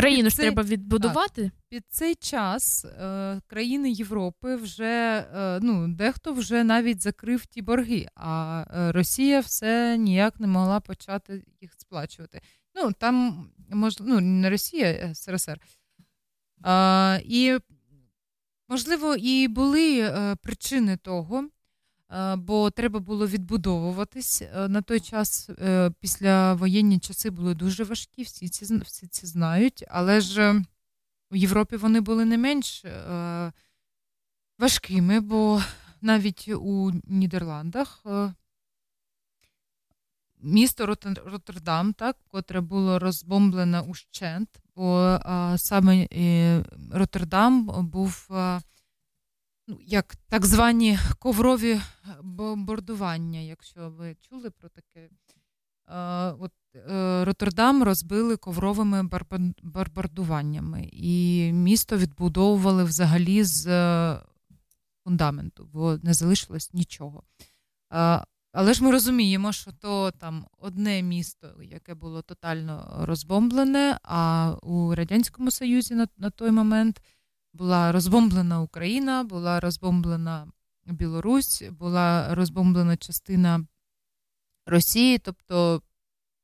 Країну 0.00 0.30
ж 0.30 0.36
Це- 0.36 0.42
треба 0.42 0.62
відбудувати. 0.62 1.50
під 1.68 1.84
цей 1.88 2.14
час 2.14 2.84
е, 2.84 3.40
країни 3.46 3.90
Європи 3.90 4.56
вже 4.56 5.26
е, 5.34 5.58
ну, 5.62 5.88
дехто 5.88 6.32
вже 6.32 6.64
навіть 6.64 7.02
закрив 7.02 7.46
ті 7.46 7.62
борги, 7.62 8.08
а 8.14 8.64
е, 8.74 8.92
Росія 8.92 9.40
все 9.40 9.96
ніяк 9.98 10.40
не 10.40 10.46
могла 10.46 10.80
почати 10.80 11.44
їх 11.60 11.72
сплачувати. 11.76 12.40
Ну 12.74 12.92
там 12.92 13.46
можливо, 13.70 14.12
ну 14.12 14.20
не 14.20 14.50
Росія, 14.50 15.14
СРСР. 15.14 15.60
А, 16.62 17.18
і 17.24 17.58
можливо, 18.68 19.16
і 19.16 19.48
були 19.48 20.00
е, 20.00 20.36
причини 20.42 20.96
того. 20.96 21.48
Е, 22.10 22.36
бо 22.36 22.70
треба 22.70 23.00
було 23.00 23.26
відбудовуватись. 23.26 24.42
Е, 24.42 24.68
На 24.68 24.82
той 24.82 25.00
час 25.00 25.50
е, 25.50 25.90
після 26.00 26.54
воєнні 26.54 26.98
часи 26.98 27.30
були 27.30 27.54
дуже 27.54 27.84
важкі, 27.84 28.22
всі 28.22 28.48
ці, 28.48 28.76
всі 28.78 29.06
це 29.06 29.26
знають, 29.26 29.84
але 29.88 30.20
ж 30.20 30.62
в 31.30 31.36
Європі 31.36 31.76
вони 31.76 32.00
були 32.00 32.24
не 32.24 32.38
менш 32.38 32.84
важкими, 34.58 35.20
бо 35.20 35.62
навіть 36.00 36.48
у 36.48 36.92
Нідерландах 37.04 38.04
місто 40.40 40.86
Роттердам, 41.26 41.92
так, 41.92 42.16
котре 42.28 42.60
було 42.60 42.98
розбомблене 42.98 43.80
ущент, 43.80 44.48
бо 44.76 45.00
е, 45.00 45.58
саме 45.58 46.08
Роттердам 46.92 47.66
був 47.66 48.28
ну, 49.68 49.78
як 49.86 50.16
так 50.28 50.46
звані 50.46 50.98
коврові 51.18 51.80
бомбардування, 52.22 53.40
якщо 53.40 53.90
ви 53.90 54.16
чули 54.20 54.50
про 54.50 54.68
таке. 54.68 55.08
Е, 55.88 56.32
от, 56.38 56.52
е, 56.90 57.24
Роттердам 57.24 57.82
розбили 57.82 58.36
ковровими 58.36 59.10
бомбардуваннями, 59.62 60.88
і 60.92 61.52
місто 61.52 61.96
відбудовували 61.96 62.84
взагалі 62.84 63.44
з 63.44 63.66
е, 63.66 64.20
фундаменту, 65.04 65.68
бо 65.72 65.98
не 66.02 66.14
залишилось 66.14 66.74
нічого. 66.74 67.22
Е, 67.92 68.24
але 68.52 68.74
ж 68.74 68.84
ми 68.84 68.90
розуміємо, 68.90 69.52
що 69.52 69.72
то 69.72 70.10
там 70.10 70.46
одне 70.58 71.02
місто, 71.02 71.62
яке 71.62 71.94
було 71.94 72.22
тотально 72.22 72.96
розбомблене, 73.00 73.98
а 74.02 74.52
у 74.62 74.94
Радянському 74.94 75.50
Союзі 75.50 75.94
на, 75.94 76.08
на 76.16 76.30
той 76.30 76.50
момент 76.50 77.02
була 77.58 77.92
розбомблена 77.92 78.60
Україна, 78.60 79.24
була 79.24 79.60
розбомблена 79.60 80.46
Білорусь, 80.86 81.62
була 81.70 82.34
розбомблена 82.34 82.96
частина 82.96 83.66
Росії. 84.66 85.18
Тобто, 85.18 85.82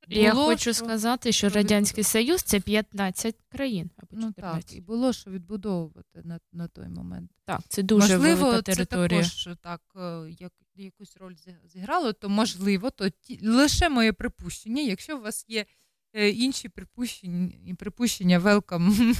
Я 0.09 0.35
хочу 0.35 0.61
що- 0.61 0.75
сказати, 0.75 1.33
що 1.33 1.49
Радянський 1.49 2.05
Союз 2.05 2.43
це 2.43 2.61
15 2.61 3.37
країн 3.49 3.91
або 3.97 4.09
Ну 4.12 4.33
так, 4.33 4.73
і 4.73 4.81
було 4.81 5.12
що 5.12 5.31
відбудовувати 5.31 6.23
на, 6.25 6.41
на 6.53 6.69
той 6.69 6.89
момент. 6.89 7.31
Так, 7.45 7.61
це 7.69 7.83
дуже 7.83 8.19
можливо, 8.19 8.45
велика 8.45 8.62
це 8.62 8.75
територія. 8.75 9.23
також 9.23 9.49
так, 9.62 9.81
е, 9.97 10.35
як, 10.41 10.53
якусь 10.77 11.17
роль 11.17 11.35
зіграло, 11.65 12.12
то 12.12 12.29
можливо, 12.29 12.91
то 12.91 13.11
ті, 13.11 13.49
лише 13.49 13.89
моє 13.89 14.12
припущення. 14.12 14.83
Якщо 14.83 15.19
у 15.19 15.21
вас 15.21 15.45
є 15.49 15.67
е, 16.12 16.31
інші 16.31 16.69
припущення, 16.69 17.53
і 17.67 17.75
припущення, 17.75 18.39
велкам 18.39 19.15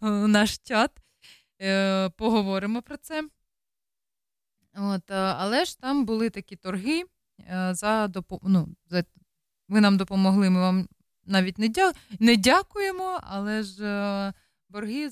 у 0.00 0.06
наш 0.08 0.58
чат, 0.58 0.90
е, 1.60 2.08
поговоримо 2.08 2.82
про 2.82 2.96
це. 2.96 3.28
От, 4.74 5.10
е, 5.10 5.14
але 5.14 5.64
ж 5.64 5.78
там 5.78 6.04
були 6.04 6.30
такі 6.30 6.56
торги 6.56 7.04
е, 7.40 7.74
за 7.74 8.08
допо... 8.08 8.40
ну, 8.42 8.68
за... 8.86 9.04
ви 9.68 9.80
нам 9.80 9.96
допомогли, 9.96 10.50
ми 10.50 10.60
вам 10.60 10.88
навіть 11.24 11.58
не, 11.58 11.68
дя... 11.68 11.92
не 12.20 12.36
дякуємо, 12.36 13.20
але 13.22 13.62
ж 13.62 14.32
борги, 14.68 15.10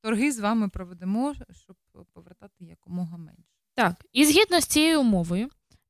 торги 0.00 0.32
з 0.32 0.38
вами 0.38 0.68
проведемо, 0.68 1.34
щоб 1.50 1.76
повертати 2.12 2.64
якомога 2.64 3.16
менше. 3.16 3.42
Так, 3.74 4.04
і 4.12 4.24
згідно 4.24 4.60
з 4.60 4.66
цією 4.66 5.00
умовою, 5.00 5.48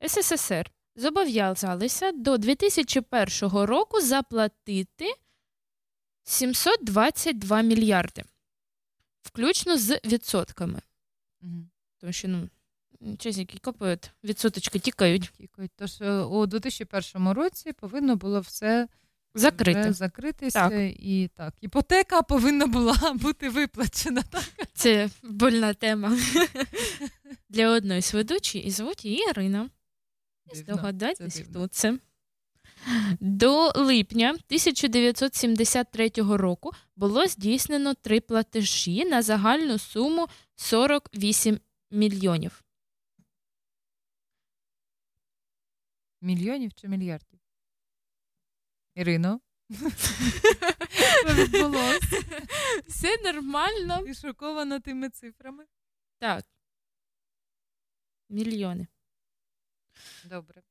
СССР 0.09 0.71
зобов'язалися 0.97 2.13
до 2.13 2.39
2001 2.39 3.51
року 3.51 4.01
заплатити 4.01 5.15
722 6.25 7.63
мільярди, 7.63 8.23
включно 9.23 9.79
з 9.79 10.01
відсотками. 10.05 10.81
Мгм. 11.41 11.71
Тому 11.99 12.13
що, 12.13 12.29
ну, 12.29 12.49
чесники 13.19 13.59
копають, 13.59 14.11
відсоточки 14.25 14.79
тікають. 14.79 15.33
Тікають. 15.37 15.73
Тож 15.77 16.01
е, 16.01 16.13
у 16.13 16.47
2001 16.47 17.29
році 17.33 17.73
повинно 17.73 18.17
було 18.17 18.41
все 18.41 18.89
Закрити. 19.35 19.93
закритися. 19.93 20.69
Так. 20.69 20.93
І 20.99 21.31
так, 21.35 21.55
іпотека 21.61 22.23
повинна 22.23 22.67
була 22.67 23.13
бути 23.15 23.49
виплачена. 23.49 24.23
Так? 24.23 24.45
Це 24.75 25.11
больна 25.23 25.75
тема 25.75 26.19
для 27.49 27.71
одної 27.71 28.03
з 28.03 28.15
ведучої, 28.15 28.65
і 28.65 28.71
звуть 28.71 29.05
її 29.05 29.25
Ірина. 29.31 29.71
Дивно, 30.47 30.63
Здогадайтесь, 30.63 31.43
хто 31.51 31.67
це. 31.67 31.99
До 33.21 33.73
липня 33.75 34.31
1973 34.31 36.11
року 36.17 36.73
було 36.97 37.27
здійснено 37.27 37.95
три 37.95 38.21
платежі 38.21 39.05
на 39.05 39.23
загальну 39.23 39.79
суму 39.79 40.29
48 40.57 41.61
мільйонів. 41.91 42.65
Мільйонів 46.21 46.75
чи 46.75 46.89
мільярдів? 46.89 47.41
Ірино? 48.95 49.41
Все 52.87 53.17
нормально. 53.25 54.03
Ти 54.03 54.15
шокована 54.15 54.81
тими 54.81 55.11
цифрами? 55.11 55.65
Так. 56.19 56.45
Мільйони. 58.29 58.87
Добре. 60.25 60.63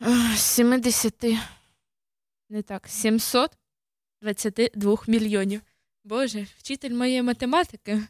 Ах, 0.00 0.38
70. 0.38 1.24
Не 2.48 2.62
так, 2.62 2.88
722 2.88 4.96
мільйонів. 5.06 5.60
Боже, 6.04 6.46
вчитель 6.58 6.90
моєї 6.90 7.22
математики 7.22 8.02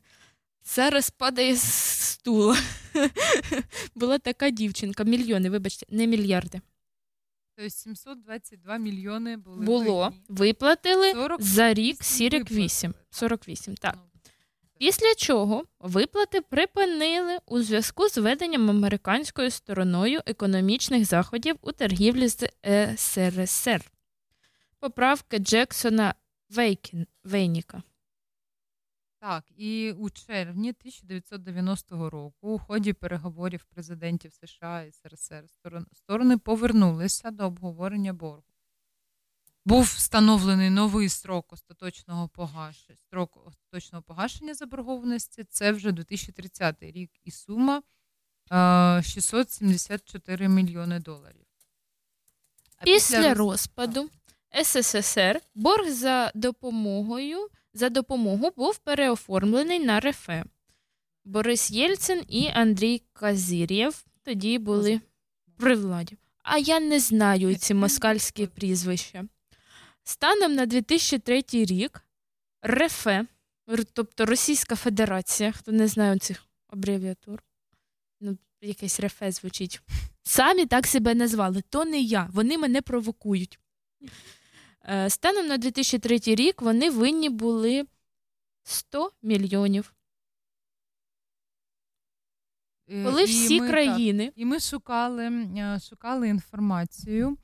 зараз 0.64 1.10
падає 1.10 1.56
з 1.56 2.00
стула. 2.20 2.56
Була 3.94 4.18
така 4.18 4.50
дівчинка. 4.50 5.04
Мільйони, 5.04 5.50
вибачте, 5.50 5.86
не 5.88 6.06
мільярди. 6.06 6.60
Тобто 7.56 7.70
722 7.70 8.78
мільйони 8.78 9.36
були. 9.36 9.64
Було. 9.64 10.12
Виплатили 10.28 11.12
40 11.12 11.42
за 11.42 11.74
рік 11.74 12.02
виплатили. 12.02 12.48
48. 12.48 12.94
48, 13.10 13.74
так. 13.74 13.94
Ну, 13.96 14.02
Після 14.80 15.14
чого 15.14 15.64
виплати 15.80 16.40
припинили 16.40 17.38
у 17.46 17.60
зв'язку 17.62 18.08
з 18.08 18.18
веденням 18.18 18.70
американською 18.70 19.50
стороною 19.50 20.20
економічних 20.26 21.04
заходів 21.04 21.56
у 21.62 21.72
торгівлі 21.72 22.28
з 22.28 22.50
СРСР. 22.96 23.90
Поправки 24.78 25.38
Джексона 25.38 26.14
Вейкін, 26.50 27.06
Вейніка. 27.24 27.82
Так, 29.18 29.44
і 29.56 29.92
у 29.92 30.10
червні 30.10 30.70
1990 30.70 32.10
року 32.10 32.54
у 32.54 32.58
ході 32.58 32.92
переговорів 32.92 33.64
президентів 33.64 34.32
США 34.32 34.82
і 34.82 34.92
СРСР 34.92 35.44
сторони 35.92 36.38
повернулися 36.38 37.30
до 37.30 37.44
обговорення 37.44 38.12
боргу. 38.12 38.49
Був 39.64 39.82
встановлений 39.84 40.70
новий 40.70 41.08
строк 41.08 41.52
остаточного 41.52 42.28
погашення, 42.28 42.96
строк 42.96 43.38
остаточного 43.46 44.02
погашення 44.02 44.54
заборгованості. 44.54 45.44
Це 45.44 45.72
вже 45.72 45.92
2030 45.92 46.76
рік, 46.80 47.10
і 47.24 47.30
сума 47.30 47.82
е, 48.52 49.02
674 49.02 50.48
мільйони 50.48 50.98
доларів. 51.00 51.46
А 52.76 52.84
Після 52.84 53.34
роз- 53.34 53.36
розпаду 53.36 54.10
СССР 54.64 55.40
борг 55.54 55.88
за 55.90 56.32
допомогою 56.34 57.48
за 57.74 57.88
допомогу 57.88 58.50
був 58.56 58.78
переоформлений 58.78 59.78
на 59.78 60.00
РФ. 60.00 60.30
Борис 61.24 61.70
Єльцин 61.70 62.24
і 62.28 62.48
Андрій 62.48 63.02
Казірєв 63.12 64.04
тоді 64.22 64.58
були 64.58 65.00
при 65.56 65.76
владі. 65.76 66.16
А 66.42 66.58
я 66.58 66.80
не 66.80 67.00
знаю 67.00 67.54
ці 67.56 67.74
москальські 67.74 68.46
прізвища. 68.46 69.24
Станом 70.10 70.54
на 70.54 70.66
2003 70.66 71.44
рік 71.52 72.00
РФ, 72.66 73.06
р- 73.06 73.84
тобто 73.92 74.26
Російська 74.26 74.76
Федерація, 74.76 75.52
хто 75.52 75.72
не 75.72 75.88
знає 75.88 76.18
цих 76.18 76.44
абревіатур, 76.68 77.42
ну, 78.20 78.38
якесь 78.60 79.00
РФ 79.00 79.22
звучить. 79.22 79.80
Самі 80.22 80.66
так 80.66 80.86
себе 80.86 81.14
назвали. 81.14 81.62
То 81.68 81.84
не 81.84 82.00
я. 82.00 82.28
Вони 82.32 82.58
мене 82.58 82.82
провокують. 82.82 83.58
Е, 84.88 85.10
Станом 85.10 85.46
на 85.46 85.58
2003 85.58 86.18
рік 86.34 86.62
вони 86.62 86.90
винні 86.90 87.28
були 87.28 87.86
100 88.62 89.12
мільйонів. 89.22 89.94
Е, 92.88 93.04
Коли 93.04 93.22
і 93.22 93.26
всі 93.26 93.60
ми, 93.60 93.66
так, 93.66 93.70
країни 93.70 94.32
І 94.36 94.44
ми 94.44 94.60
шукали, 94.60 95.24
е, 95.58 95.78
шукали 95.80 96.28
інформацію, 96.28 97.36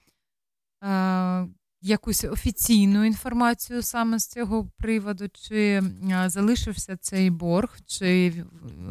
якусь 1.81 2.24
офіційну 2.24 3.05
інформацію 3.05 3.83
саме 3.83 4.18
з 4.18 4.27
цього 4.27 4.70
приводу, 4.77 5.29
чи 5.29 5.83
залишився 6.27 6.97
цей 6.97 7.31
борг, 7.31 7.79
чи 7.87 8.27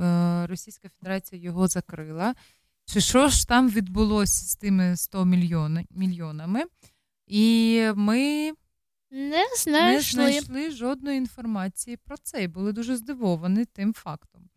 е, 0.02 0.48
Російська 0.48 0.90
Федерація 1.00 1.42
його 1.42 1.68
закрила, 1.68 2.36
чи 2.86 3.02
що 3.02 3.28
ж 3.28 3.48
там 3.48 3.70
відбулося 3.70 4.46
з 4.46 4.56
тими 4.56 4.98
100 4.98 5.26
мільйони, 5.26 5.86
мільйонами. 5.92 6.64
І 7.28 7.82
ми 7.96 8.52
не 9.12 9.30
не 9.30 9.46
знайшли. 9.58 10.02
знайшли 10.02 10.72
жодної 10.72 11.18
інформації 11.18 11.98
про 11.98 12.18
це 12.18 12.44
і 12.44 12.48
були 12.48 12.72
дуже 12.74 12.96
здивовані 12.96 13.66
тим 13.66 13.94
фактом. 13.94 14.50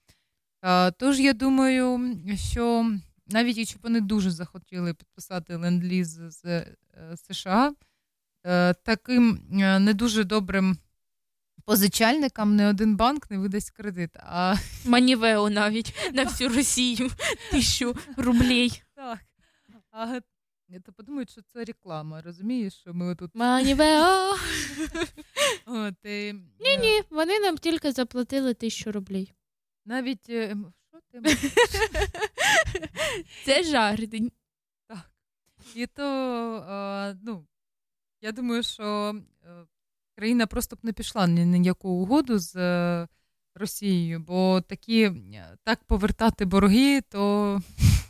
Тож 0.99 1.21
я 1.21 1.33
думаю, 1.33 2.19
що 2.53 2.93
навіть 3.27 3.59
якщо 3.59 3.79
б 3.79 3.83
вони 3.83 4.01
дуже 4.01 4.31
захотіли 4.31 4.95
підписати 4.95 5.57
ленд-ліз 5.57 6.09
з 6.09 6.45
е, 6.45 6.77
США, 7.31 7.73
таким 8.85 9.41
е, 9.53 9.79
не 9.79 9.95
дуже 9.95 10.25
добрим 10.25 10.79
позичальникам 11.65 12.57
не 12.57 12.69
один 12.71 12.97
банк 12.97 13.31
не 13.31 13.39
видасть 13.39 13.71
кредит. 13.71 14.17
А 14.17 14.55
Манівео 14.85 15.51
навіть 15.51 15.95
на 16.13 16.25
всю 16.25 16.51
Росію 16.51 17.11
тисячу 17.51 17.95
рублей. 18.17 18.83
так. 18.95 19.19
А 19.91 20.21
то 20.85 20.93
подумають, 20.93 21.31
що 21.31 21.43
це 21.43 21.65
реклама, 21.65 22.23
розумієш, 22.23 22.75
що 22.75 22.95
ми 22.95 23.07
отут. 23.07 23.31
Манівео. 23.35 24.37
Ні, 26.61 26.77
ні, 26.81 27.03
вони 27.11 27.39
нам 27.39 27.59
тільки 27.59 27.93
заплатили 27.93 28.55
тисячу 28.55 28.93
рублей. 28.93 29.33
Навіть 29.85 30.31
е, 30.31 30.57
що 30.89 31.01
ти 31.13 31.21
можеш? 31.21 31.53
Це 33.45 33.63
жарт. 33.65 34.15
І 35.75 35.87
то, 35.87 36.05
е, 36.57 37.19
ну, 37.23 37.47
я 38.21 38.33
думаю, 38.33 38.63
що 38.63 39.15
е, 39.45 39.67
країна 40.17 40.47
просто 40.47 40.77
б 40.77 40.79
не 40.83 40.93
пішла 40.93 41.27
ні 41.27 41.45
на 41.45 41.57
яку 41.57 41.89
угоду 41.89 42.39
з 42.39 42.57
е, 42.57 43.09
Росією, 43.55 44.21
бо 44.21 44.61
такі 44.61 45.03
е, 45.03 45.57
так 45.65 45.85
повертати 45.85 46.45
борги, 46.45 47.01
то 47.01 47.61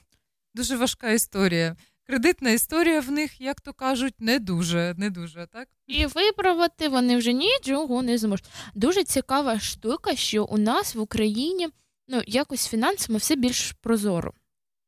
дуже 0.55 0.77
важка 0.77 1.11
історія. 1.11 1.77
Кредитна 2.03 2.51
історія 2.51 3.01
в 3.01 3.11
них, 3.11 3.41
як 3.41 3.61
то 3.61 3.73
кажуть, 3.73 4.21
не 4.21 4.39
дуже, 4.39 4.95
не 4.99 5.11
дуже, 5.11 5.47
так? 5.47 5.69
І 5.87 6.07
виправити 6.07 6.89
вони 6.89 7.17
вже 7.17 7.33
нічого 7.33 8.03
не 8.03 8.19
зможуть. 8.19 8.51
Дуже 8.75 9.05
цікава 9.05 9.59
штука, 9.59 10.17
що 10.17 10.45
у 10.45 10.59
нас 10.59 10.95
в 10.95 11.01
Україні 11.01 11.69
ну, 12.09 12.23
якось 12.27 12.69
фінансами 12.69 13.19
все 13.19 13.37
більш 13.37 13.73
прозоро. 13.73 14.33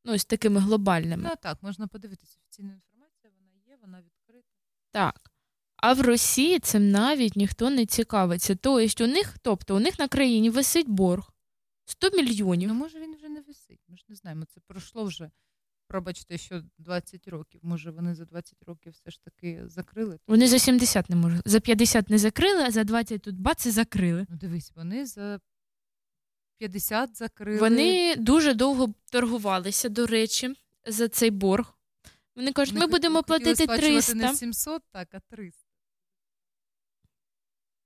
Ну, 0.05 0.19
з 0.19 0.25
такими 0.25 0.61
глобальними. 0.61 1.29
Ну 1.29 1.35
так, 1.43 1.63
можна 1.63 1.87
подивитися 1.87 2.39
офіційну 2.41 2.73
інформацію, 2.73 3.33
вона 3.39 3.53
є, 3.67 3.77
вона 3.81 4.03
відкрита. 4.03 4.49
Так. 4.93 5.31
А 5.77 5.93
в 5.93 6.01
Росії 6.01 6.59
цим 6.59 6.91
навіть 6.91 7.37
ніхто 7.37 7.71
не 7.71 7.87
цікавиться. 7.87 8.55
Тобто 8.55 9.05
у 9.05 9.09
них, 9.09 9.39
тобто, 9.43 9.77
у 9.77 9.81
них 9.81 9.99
на 9.99 10.09
країні 10.09 10.51
висить 10.51 10.89
борг 10.89 11.33
100 11.85 12.11
мільйонів. 12.11 12.69
Ну, 12.69 12.75
може, 12.75 13.01
він 13.01 13.15
вже 13.15 13.29
не 13.29 13.41
висить. 13.41 13.81
Ми 13.89 13.97
ж 13.97 14.05
не 14.09 14.15
знаємо. 14.15 14.45
Це 14.45 14.61
пройшло 14.67 15.05
вже, 15.05 15.31
пробачте, 15.89 16.39
що 16.39 16.63
20 16.79 17.29
років. 17.29 17.61
Може, 17.65 17.91
вони 17.91 18.15
за 18.15 18.25
20 18.25 18.63
років 18.67 18.93
все 18.93 19.11
ж 19.11 19.25
таки 19.25 19.63
закрили. 19.67 20.19
Вони 20.29 20.49
за 20.49 20.59
70 20.59 21.11
не 21.11 21.17
можуть. 21.17 21.43
За 21.45 21.61
50 21.61 22.11
не 22.11 22.19
закрили, 22.19 22.63
а 22.63 22.71
за 22.71 22.85
20 22.85 23.23
тут 23.23 23.39
бац 23.41 23.67
і 23.67 23.71
закрили. 23.71 24.27
Ну, 24.31 24.37
дивись, 24.37 24.73
вони 24.77 25.07
за 25.07 25.41
50 26.59 27.17
закрили. 27.17 27.59
Вони 27.59 28.17
дуже 28.17 28.55
довго 28.55 28.95
торгувалися, 29.13 29.89
до 29.89 30.07
речі, 30.07 30.55
за 30.87 31.09
цей 31.09 31.31
борг. 31.31 31.80
Вони 32.37 32.53
кажуть, 32.53 32.75
ми 32.75 32.87
будемо 32.87 33.23
платити 33.23 33.67
300. 33.67 34.15
не 34.15 34.35
700, 34.35 34.83
так, 34.93 35.09
а 35.13 35.21
300. 35.21 35.67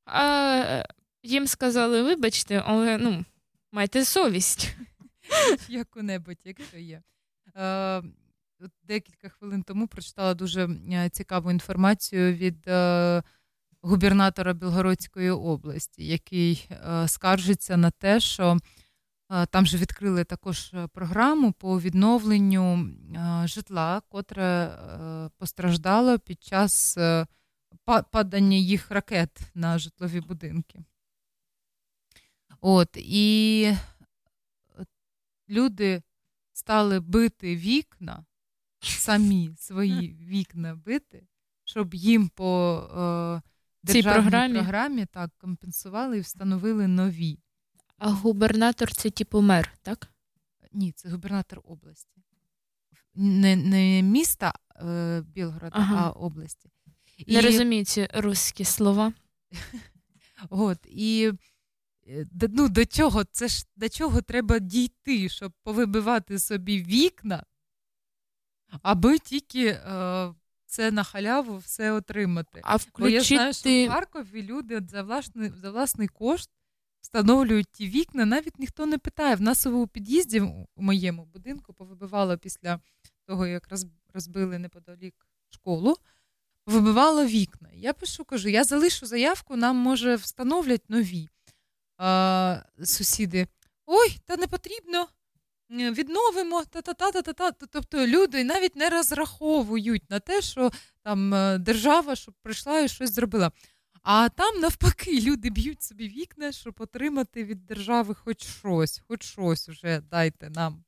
А 0.07 0.85
їм 1.23 1.47
сказали, 1.47 2.03
вибачте, 2.03 2.63
але 2.67 2.99
ну, 2.99 3.25
майте 3.73 4.05
совість. 4.05 4.77
Яку-небудь, 5.69 6.39
якщо 6.45 6.79
є. 6.79 7.03
Е, 7.57 8.03
от 8.61 8.71
декілька 8.83 9.29
хвилин 9.29 9.63
тому 9.63 9.87
прочитала 9.87 10.35
дуже 10.35 10.69
е, 10.93 11.11
цікаву 11.11 11.51
інформацію 11.51 12.35
від 12.35 12.69
е, 12.69 13.23
губернатора 13.83 14.53
Білгородської 14.53 15.31
області, 15.31 16.07
який 16.07 16.69
е, 16.71 17.09
скаржиться 17.09 17.77
на 17.77 17.91
те, 17.91 18.21
що 18.21 18.59
там 19.51 19.67
же 19.67 19.79
відкрили 19.79 20.25
також 20.25 20.71
е, 20.75 20.87
програму 20.87 21.53
по 21.53 21.81
відновленню 21.81 22.77
е, 22.85 23.47
житла, 23.47 24.03
котре 24.09 24.45
е, 24.45 25.31
постраждало 25.39 26.19
під 26.19 26.43
час 26.43 26.99
е, 26.99 27.27
падання 28.11 28.57
їх 28.57 28.91
ракет 28.91 29.41
на 29.55 29.79
житлові 29.79 30.21
будинки. 30.21 30.85
От, 32.61 32.89
і 32.97 33.73
люди 35.49 36.03
стали 36.53 37.01
бити 37.01 37.57
вікна, 37.57 38.25
самі 38.81 39.55
свої 39.59 40.15
вікна 40.21 40.75
бити, 40.75 41.27
щоб 41.65 41.95
їм 41.95 42.29
по 42.29 43.43
е, 43.87 43.87
Цій 43.87 43.93
державній 43.93 44.23
програмі? 44.23 44.55
програмі 44.55 45.07
так, 45.07 45.31
компенсували 45.39 46.19
і 46.19 46.21
встановили 46.21 46.87
нові. 46.89 47.39
А 47.99 48.11
губернатор 48.11 48.93
це 48.93 49.11
типу 49.11 49.41
мер, 49.41 49.73
так? 49.83 50.09
Ні, 50.73 50.93
це 50.93 51.09
губернатор 51.09 51.61
області. 51.65 52.23
Не, 53.15 53.57
не 53.57 54.03
міста 54.03 54.53
е, 54.77 55.23
Білгорода, 55.27 55.71
Ага. 55.73 56.07
а 56.07 56.11
області. 56.11 56.71
Не 57.27 57.41
розумію 57.41 57.85
ці 57.85 58.09
русські 58.15 58.65
слова. 58.65 59.13
От, 60.51 60.79
і 60.87 61.33
е, 62.07 62.27
ну, 62.53 62.69
до 62.69 62.87
чого, 62.87 63.25
це 63.25 63.49
ж 63.49 63.65
до 63.77 63.89
чого 63.89 64.23
треба 64.23 64.59
дійти, 64.59 65.29
щоб 65.29 65.53
повибивати 65.63 66.39
собі 66.39 66.83
вікна, 66.83 67.45
аби 68.83 69.19
тільки 69.19 69.67
е, 69.67 70.35
це 70.67 70.91
на 70.91 71.05
халяву 71.05 71.57
все 71.59 71.93
отримати. 71.93 72.61
А 72.65 72.79
Бо 72.99 73.09
я 73.09 73.23
знаю, 73.23 73.53
що 73.53 73.71
в 73.71 73.89
Харкові 73.89 74.43
люди 74.43 74.83
за 74.89 75.03
власний, 75.03 75.51
за 75.51 75.71
власний 75.71 76.09
кошт 76.09 76.51
встановлюють 77.05 77.69
ті 77.73 77.89
вікна, 77.89 78.25
навіть 78.25 78.59
ніхто 78.59 78.87
не 78.87 78.99
питає. 78.99 79.35
В 79.35 79.41
нас 79.41 79.67
у 79.67 79.87
під'їзді 79.87 80.41
у 80.77 80.83
моєму 80.83 81.25
будинку 81.25 81.73
повибивало 81.73 82.39
після 82.39 82.81
того, 83.27 83.47
як 83.47 83.69
розбили 84.15 84.59
неподалік 84.59 85.15
школу, 85.51 85.97
вибивало 86.67 87.27
вікна. 87.27 87.69
Я 87.73 87.93
пишу, 87.93 88.25
кажу, 88.25 88.49
я 88.49 88.65
залишу 88.65 89.07
заявку, 89.07 89.57
нам 89.57 89.77
може 89.77 90.17
встановлять 90.17 90.91
нові 90.91 91.29
а, 91.99 92.63
сусіди. 92.85 93.47
Ой, 93.87 94.19
та 94.27 94.37
не 94.37 94.47
потрібно. 94.47 95.09
Відновимо 95.71 96.65
та-та-та-та-та. 96.65 97.53
Тобто 97.53 98.07
люди 98.07 98.45
навіть 98.45 98.77
не 98.77 98.89
розраховують 98.89 100.11
на 100.11 100.21
те, 100.21 100.43
що 100.43 100.71
там 101.03 101.35
е, 101.35 101.59
держава 101.59 102.17
щоб 102.17 102.35
прийшла 102.43 102.81
і 102.81 102.89
щось 102.89 103.13
зробила. 103.13 103.53
А 104.05 104.29
там 104.29 104.61
навпаки 104.61 105.21
люди 105.21 105.51
б'ють 105.51 105.83
собі 105.83 106.09
вікна, 106.09 106.53
щоб 106.53 106.75
отримати 106.79 107.45
від 107.45 107.67
держави 107.67 108.15
хоч 108.15 108.47
щось, 108.47 109.03
хоч 109.09 109.23
щось 109.25 109.69
уже 109.69 110.01
дайте 110.11 110.51
нам. 110.51 110.85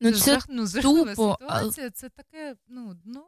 Ну, 0.00 0.12
це 0.12 0.36
жах- 0.36 0.46
ну, 0.48 0.66
жахлива 0.66 1.10
тупо, 1.10 1.36
ситуація, 1.40 1.90
це 1.90 2.08
таке, 2.08 2.56
ну, 2.68 2.94
дно. 2.94 3.26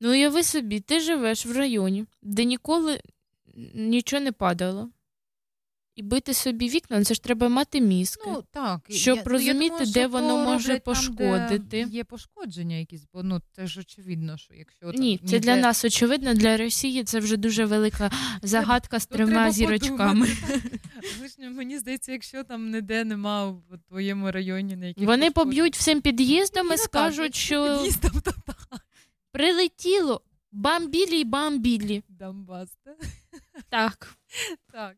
Ну, 0.00 0.10
уяви 0.10 0.42
собі, 0.42 0.80
ти 0.80 1.00
живеш 1.00 1.46
в 1.46 1.56
районі, 1.56 2.06
де 2.22 2.44
ніколи 2.44 3.00
нічого 3.74 4.22
не 4.22 4.32
падало. 4.32 4.90
І 5.96 6.02
бити 6.02 6.34
собі 6.34 6.68
вікна, 6.68 6.98
ну, 6.98 7.04
це 7.04 7.14
ж 7.14 7.22
треба 7.22 7.48
мати 7.48 7.80
мізки. 7.80 8.22
Ну, 8.26 8.44
так. 8.50 8.80
Щоб 8.88 9.16
Я- 9.16 9.22
ну, 9.26 9.32
розуміти, 9.32 9.64
я 9.64 9.68
думаю, 9.78 9.92
де 9.92 10.06
воно 10.06 10.38
може 10.44 10.68
там, 10.68 10.80
пошкодити. 10.80 11.58
де 11.58 11.80
Є 11.82 12.04
пошкодження 12.04 12.76
якісь, 12.76 13.06
бо 13.12 13.22
ну 13.22 13.40
це 13.52 13.66
ж 13.66 13.80
очевидно, 13.80 14.38
що 14.38 14.54
якщо 14.54 14.92
там 14.92 15.18
це 15.28 15.38
для 15.38 15.56
нас 15.56 15.84
очевидно, 15.84 16.34
для 16.34 16.56
Росії 16.56 17.04
це 17.04 17.18
вже 17.18 17.36
дуже 17.36 17.64
велика 17.64 18.10
загадка 18.42 19.00
з 19.00 19.06
трьома 19.06 19.50
зірочками. 19.50 20.26
подумати, 20.26 20.70
ж, 21.40 21.50
Мені 21.50 21.78
здається, 21.78 22.12
якщо 22.12 22.44
там 22.44 22.70
ніде 22.70 23.04
нема 23.04 23.46
в 23.50 23.62
твоєму 23.88 24.30
районі 24.30 24.76
на 24.76 24.86
яких 24.86 25.06
Вони 25.06 25.30
поб'ють 25.30 25.76
всім 25.76 26.00
під'їздом 26.00 26.66
і 26.66 26.70
Ну, 26.70 26.76
так, 26.76 26.84
скажуть, 26.84 27.34
що 27.34 27.76
під'їздом, 27.78 28.20
то 28.24 28.32
так. 28.46 28.80
прилетіло 29.32 30.20
бамбілі 30.52 31.20
й 31.20 31.24
бамбілі. 31.24 32.02
Донбас, 32.08 32.68
так? 32.84 32.96
Так. 33.68 34.16
Так. 34.72 34.96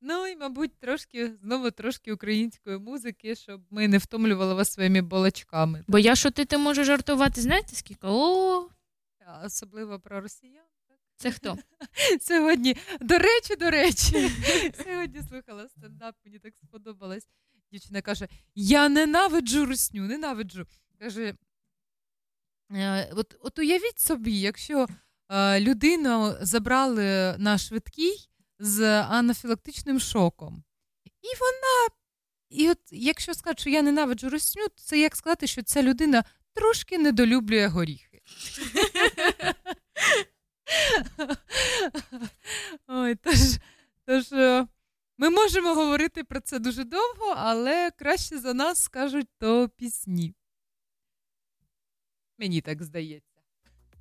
Ну 0.00 0.26
і, 0.26 0.36
мабуть, 0.36 0.78
трошки 0.78 1.32
знову 1.42 1.70
трошки 1.70 2.12
української 2.12 2.78
музики, 2.78 3.34
щоб 3.34 3.60
ми 3.70 3.88
не 3.88 3.98
втомлювали 3.98 4.54
вас 4.54 4.72
своїми 4.72 5.02
балачками. 5.02 5.84
Бо 5.88 5.98
я 5.98 6.16
шутити 6.16 6.58
можу 6.58 6.84
жартувати, 6.84 7.40
знаєте 7.40 7.76
скільки? 7.76 8.06
О, 8.06 8.68
Особливо 9.44 10.00
про 10.00 10.20
росіян. 10.20 10.64
це 11.16 11.32
хто? 11.32 11.58
Сьогодні, 12.20 12.76
до 13.00 13.18
речі, 13.18 13.56
до 13.56 13.70
речі, 13.70 14.30
сьогодні 14.84 15.22
слухала 15.22 15.68
стендап, 15.68 16.14
мені 16.24 16.38
так 16.38 16.56
сподобалось. 16.56 17.26
Дівчина 17.72 18.02
каже: 18.02 18.28
Я 18.54 18.88
ненавиджу 18.88 19.66
русню, 19.66 20.02
ненавиджу. 20.02 20.66
Каже, 20.98 21.34
«Е, 22.72 23.12
от, 23.14 23.36
от 23.40 23.58
уявіть 23.58 24.00
собі, 24.00 24.40
якщо 24.40 24.86
е, 25.28 25.60
людину 25.60 26.34
забрали 26.40 27.36
на 27.38 27.58
швидкій 27.58 28.29
з 28.60 29.02
анафілактичним 29.02 30.00
шоком, 30.00 30.64
і 31.04 31.28
вона, 31.40 31.88
і 32.50 32.70
от 32.70 32.78
якщо 32.90 33.34
сказати, 33.34 33.60
що 33.60 33.70
я 33.70 33.82
ненавиджу 33.82 34.28
русню, 34.28 34.68
то 34.68 34.82
це 34.82 34.98
як 34.98 35.16
сказати, 35.16 35.46
що 35.46 35.62
ця 35.62 35.82
людина 35.82 36.24
трошки 36.54 36.98
недолюблює 36.98 37.66
горіхи. 37.66 38.20
Ой, 42.86 43.14
тож, 43.14 43.38
тож 44.06 44.32
е, 44.32 44.66
ми 45.18 45.30
можемо 45.30 45.74
говорити 45.74 46.24
про 46.24 46.40
це 46.40 46.58
дуже 46.58 46.84
довго, 46.84 47.34
але 47.36 47.90
краще 47.90 48.38
за 48.38 48.54
нас 48.54 48.82
скажуть 48.82 49.28
то 49.38 49.68
пісні. 49.68 50.34
Мені 52.38 52.60
так 52.60 52.82
здається. 52.82 53.29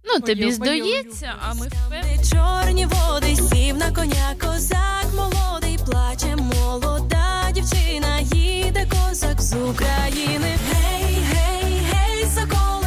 Ну, 0.03 0.19
тобі 0.19 0.51
здається, 0.51 1.33
а 1.49 1.53
ми 1.53 1.67
впевнені. 1.67 2.23
Чорні 2.31 2.85
води, 2.85 3.35
сів 3.35 3.77
на 3.77 3.91
коня 3.91 4.35
козак 4.41 5.05
молодий, 5.15 5.79
плаче 5.85 6.35
молода 6.35 7.51
дівчина, 7.53 8.19
їде 8.19 8.87
козак 8.89 9.41
з 9.41 9.53
України. 9.53 10.55
Гей, 10.71 11.17
гей, 11.33 11.81
гей, 11.91 12.25
соколи, 12.35 12.78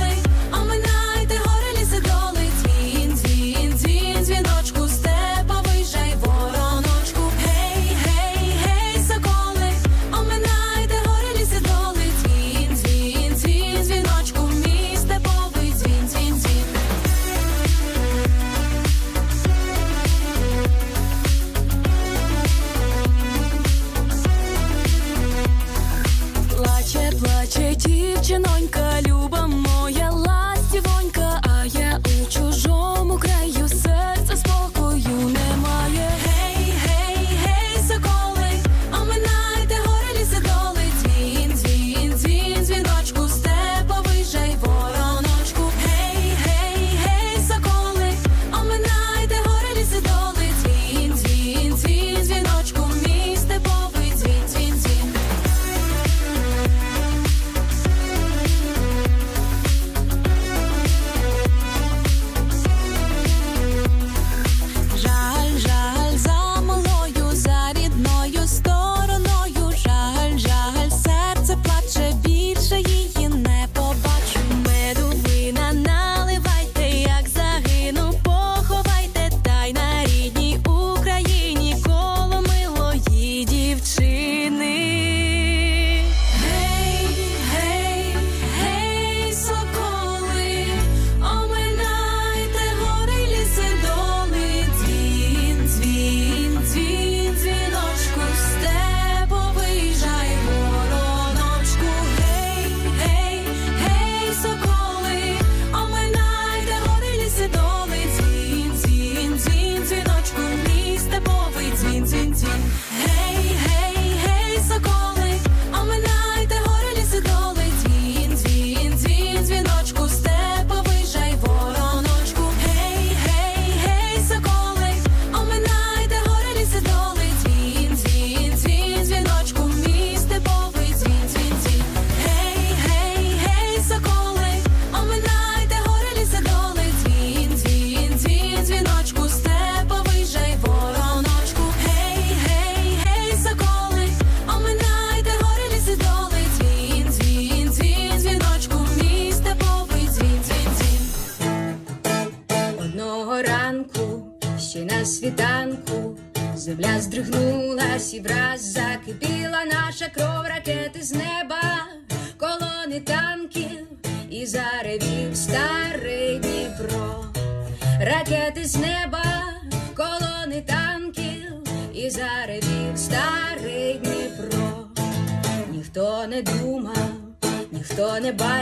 дівчинонька, 27.86 29.02
люба 29.06 29.46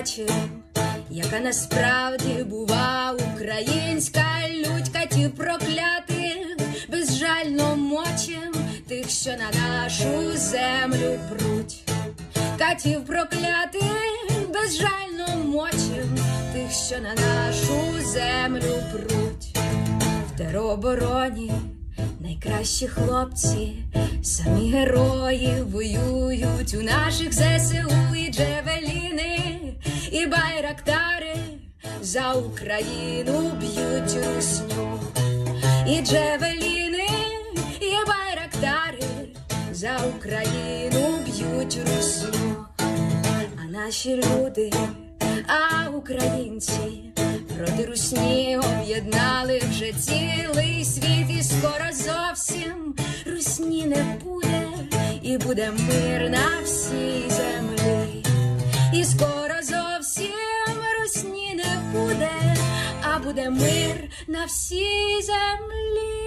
ніхто 0.01 0.23
бачив, 0.23 0.31
яка 1.11 1.41
насправді 1.41 2.45
бува 2.45 3.15
українська 3.35 4.25
лють 4.51 4.89
катів 4.89 5.31
проклятих, 5.31 6.57
безжально 6.89 7.77
мочим 7.77 8.55
тих, 8.89 9.11
що 9.11 9.31
на 9.31 9.61
нашу 9.61 10.33
землю 10.37 11.19
пруть. 11.31 11.83
Катів 12.59 13.05
проклятих, 13.07 14.49
безжально 14.49 15.45
мочим 15.45 16.19
тих, 16.53 16.73
що 16.87 16.97
на 16.99 17.15
нашу 17.15 18.09
землю 18.09 18.83
пруть. 18.93 19.57
В 20.29 20.39
теробороні 20.39 21.53
найкращі 22.21 22.89
хлопці, 22.89 23.85
самі 24.23 24.71
герої 24.73 25.63
воюють 25.63 26.75
у 26.75 26.83
наших 26.83 27.33
ЗСУ 27.33 28.15
і 28.17 28.33
Джевеліни, 28.33 29.61
і 30.13 30.27
байрактари 30.27 31.35
за 32.03 32.33
Україну 32.33 33.53
б'ють 33.61 34.27
русню. 34.27 35.01
І 35.87 36.03
Джевеліни, 36.03 37.09
і 37.81 37.93
байрактари 38.07 39.05
за 39.73 39.99
Україну 40.17 41.19
б'ють 41.25 41.79
русню. 41.79 42.67
А 43.63 43.71
наші 43.71 44.17
люди, 44.17 44.73
а 45.47 45.89
українці 45.91 47.13
проти 47.59 47.87
русні 47.87 48.59
об'єднали 48.59 49.63
вже 49.71 49.93
цілий 49.93 50.85
світ, 50.85 51.31
і 51.39 51.43
скоро 51.43 51.85
зовсім 51.93 52.95
русні 53.27 53.87
не 53.87 54.17
буде, 54.25 54.69
і 55.23 55.39
буде 55.39 55.71
мир 55.71 56.31
на 56.31 56.61
всій 56.65 57.25
землі. 57.29 58.25
І 58.95 59.05
скоро 59.05 59.55
зовсім 59.63 60.31
русні 61.01 61.55
не 61.55 61.83
буде, 61.93 62.57
а 63.03 63.19
буде 63.19 63.51
мир 63.51 64.11
на 64.29 64.45
всій 64.45 65.23
землі. 65.23 66.21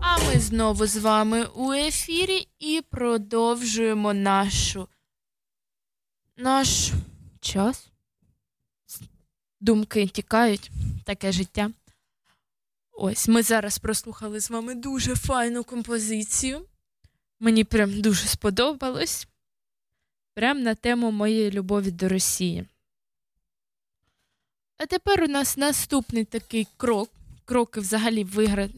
А 0.00 0.18
ми 0.18 0.40
знову 0.40 0.86
з 0.86 0.96
вами 0.96 1.46
у 1.54 1.72
ефірі 1.72 2.48
і 2.58 2.82
продовжуємо 2.90 4.14
нашу 4.14 4.88
наш 6.42 6.92
час. 7.40 7.88
Думки 9.60 10.06
тікають, 10.06 10.70
таке 11.04 11.32
життя. 11.32 11.70
Ось 12.92 13.28
ми 13.28 13.42
зараз 13.42 13.78
прослухали 13.78 14.40
з 14.40 14.50
вами 14.50 14.74
дуже 14.74 15.16
файну 15.16 15.64
композицію. 15.64 16.66
Мені 17.40 17.64
прям 17.64 18.00
дуже 18.00 18.26
сподобалось. 18.26 19.28
Прям 20.34 20.62
на 20.62 20.74
тему 20.74 21.10
моєї 21.10 21.50
любові 21.50 21.90
до 21.90 22.08
Росії. 22.08 22.66
А 24.76 24.86
тепер 24.86 25.22
у 25.22 25.28
нас 25.28 25.56
наступний 25.56 26.24
такий 26.24 26.66
крок. 26.76 27.10
Кроки 27.44 27.80
взагалі 27.80 28.24
вигра... 28.24 28.68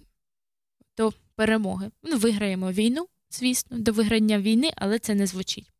до 0.97 1.13
перемоги. 1.35 1.91
Ну, 2.03 2.19
виграємо 2.19 2.73
війну, 2.73 3.09
звісно, 3.31 3.79
до 3.79 3.93
виграння 3.93 4.39
війни, 4.39 4.73
але 4.77 4.99
це 4.99 5.15
не 5.15 5.27
звучить. 5.27 5.74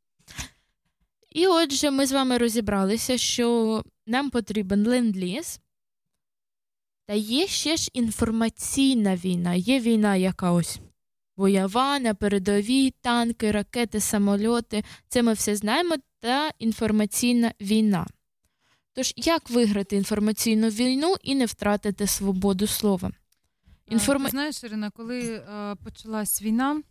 І 1.35 1.47
отже, 1.47 1.91
ми 1.91 2.07
з 2.07 2.13
вами 2.13 2.39
розібралися, 2.39 3.19
що 3.19 3.83
нам 4.07 4.31
потрібен 4.31 4.87
ленд-ліз. 4.87 5.61
Та 7.07 7.15
є 7.15 7.47
ще 7.47 7.77
ж 7.77 7.91
інформаційна 7.93 9.17
війна. 9.17 9.55
Є 9.55 9.81
війна, 9.81 10.17
яка 10.17 10.53
ось 10.53 10.79
бойова, 11.37 11.99
на 11.99 12.15
передовій, 12.15 12.91
танки, 13.01 13.53
ракети, 13.53 14.01
самольоти. 14.01 14.85
Це 15.09 15.23
ми 15.23 15.33
все 15.33 15.57
знаємо, 15.57 15.95
та 16.21 16.51
інформаційна 16.59 17.53
війна. 17.61 18.07
Тож, 18.93 19.13
як 19.17 19.51
виграти 19.51 19.97
інформаційну 19.97 20.69
війну 20.69 21.15
і 21.23 21.35
не 21.35 21.47
втратити 21.47 22.07
свободу 22.07 22.67
слова? 22.67 23.11
Інформа... 23.89 24.25
Ти 24.25 24.31
знаєш, 24.31 24.65
Ірина, 24.65 24.91
коли 24.91 25.35
е, 25.35 25.75
почалась 25.85 26.43
війна, 26.43 26.83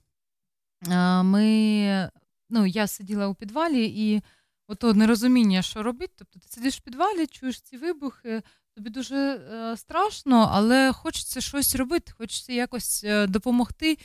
е, 0.89 1.23
ми, 1.23 2.09
ну, 2.53 2.65
я 2.65 2.87
сиділа 2.87 3.27
у 3.27 3.35
підвалі 3.35 3.85
і 3.85 4.21
ото 4.67 4.93
нерозуміння, 4.93 5.61
що 5.61 5.83
робити. 5.83 6.13
Тобто 6.17 6.39
ти 6.39 6.47
сидиш 6.49 6.77
в 6.77 6.81
підвалі, 6.81 7.27
чуєш 7.27 7.61
ці 7.61 7.77
вибухи, 7.77 8.41
тобі 8.75 8.89
дуже 8.89 9.15
е, 9.15 9.77
страшно, 9.77 10.49
але 10.53 10.91
хочеться 10.93 11.41
щось 11.41 11.75
робити, 11.75 12.11
хочеться 12.17 12.53
якось 12.53 13.03
е, 13.03 13.27
допомогти. 13.27 13.97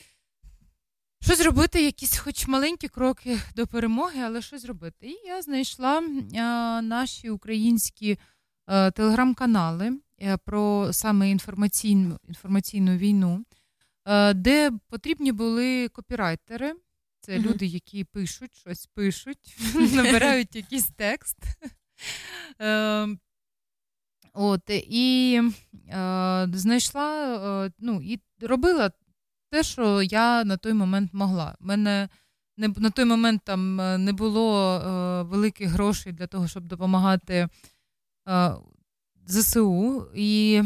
Щось 1.21 1.41
робити, 1.41 1.83
якісь 1.83 2.19
хоч 2.19 2.47
маленькі 2.47 2.89
кроки 2.89 3.39
до 3.57 3.67
перемоги, 3.67 4.21
але 4.25 4.43
щось 4.43 4.65
робити. 4.65 5.07
І 5.07 5.27
я 5.27 5.43
знайшла 5.43 5.99
е, 5.99 6.03
наші 6.83 7.31
українські 7.31 8.19
е, 8.69 8.91
телеграм-канали 8.91 9.99
е, 10.23 10.37
про 10.37 10.93
саме 10.93 11.31
інформаційну 11.31 12.19
інформаційну 12.29 12.97
війну, 12.97 13.45
де 14.35 14.71
потрібні 14.89 15.33
були 15.33 15.89
копірайтери. 15.89 16.75
Це 17.29 17.39
Мгм. 17.39 17.49
люди, 17.49 17.67
які 17.67 18.05
пишуть, 18.05 18.55
щось 18.57 18.87
пишуть, 18.87 19.57
набирають 19.95 20.57
якийсь 20.57 20.89
текст. 20.97 21.39
Е, 22.61 23.09
От, 24.33 24.71
і 24.71 25.41
е, 25.89 26.49
знайшла, 26.53 27.37
е, 27.67 27.73
ну, 27.79 28.01
і 28.03 28.21
робила 28.41 28.91
те, 29.51 29.63
що 29.63 30.03
я 30.03 30.45
на 30.45 30.57
той 30.57 30.73
момент 30.73 31.15
могла. 31.15 31.57
У 31.61 31.65
мене 31.65 32.09
не, 32.57 32.69
на 32.69 32.91
той 32.91 33.05
момент 33.05 33.43
там 33.45 33.81
е, 33.81 33.99
не 33.99 34.13
було 34.13 34.75
е, 34.75 35.23
великих 35.23 35.69
грошей 35.69 36.13
для 36.13 36.27
того, 36.27 36.49
щоб 36.49 36.69
допомагати 36.69 37.49
е, 38.29 38.55
ЗСУ. 39.27 40.11
І 40.15 40.63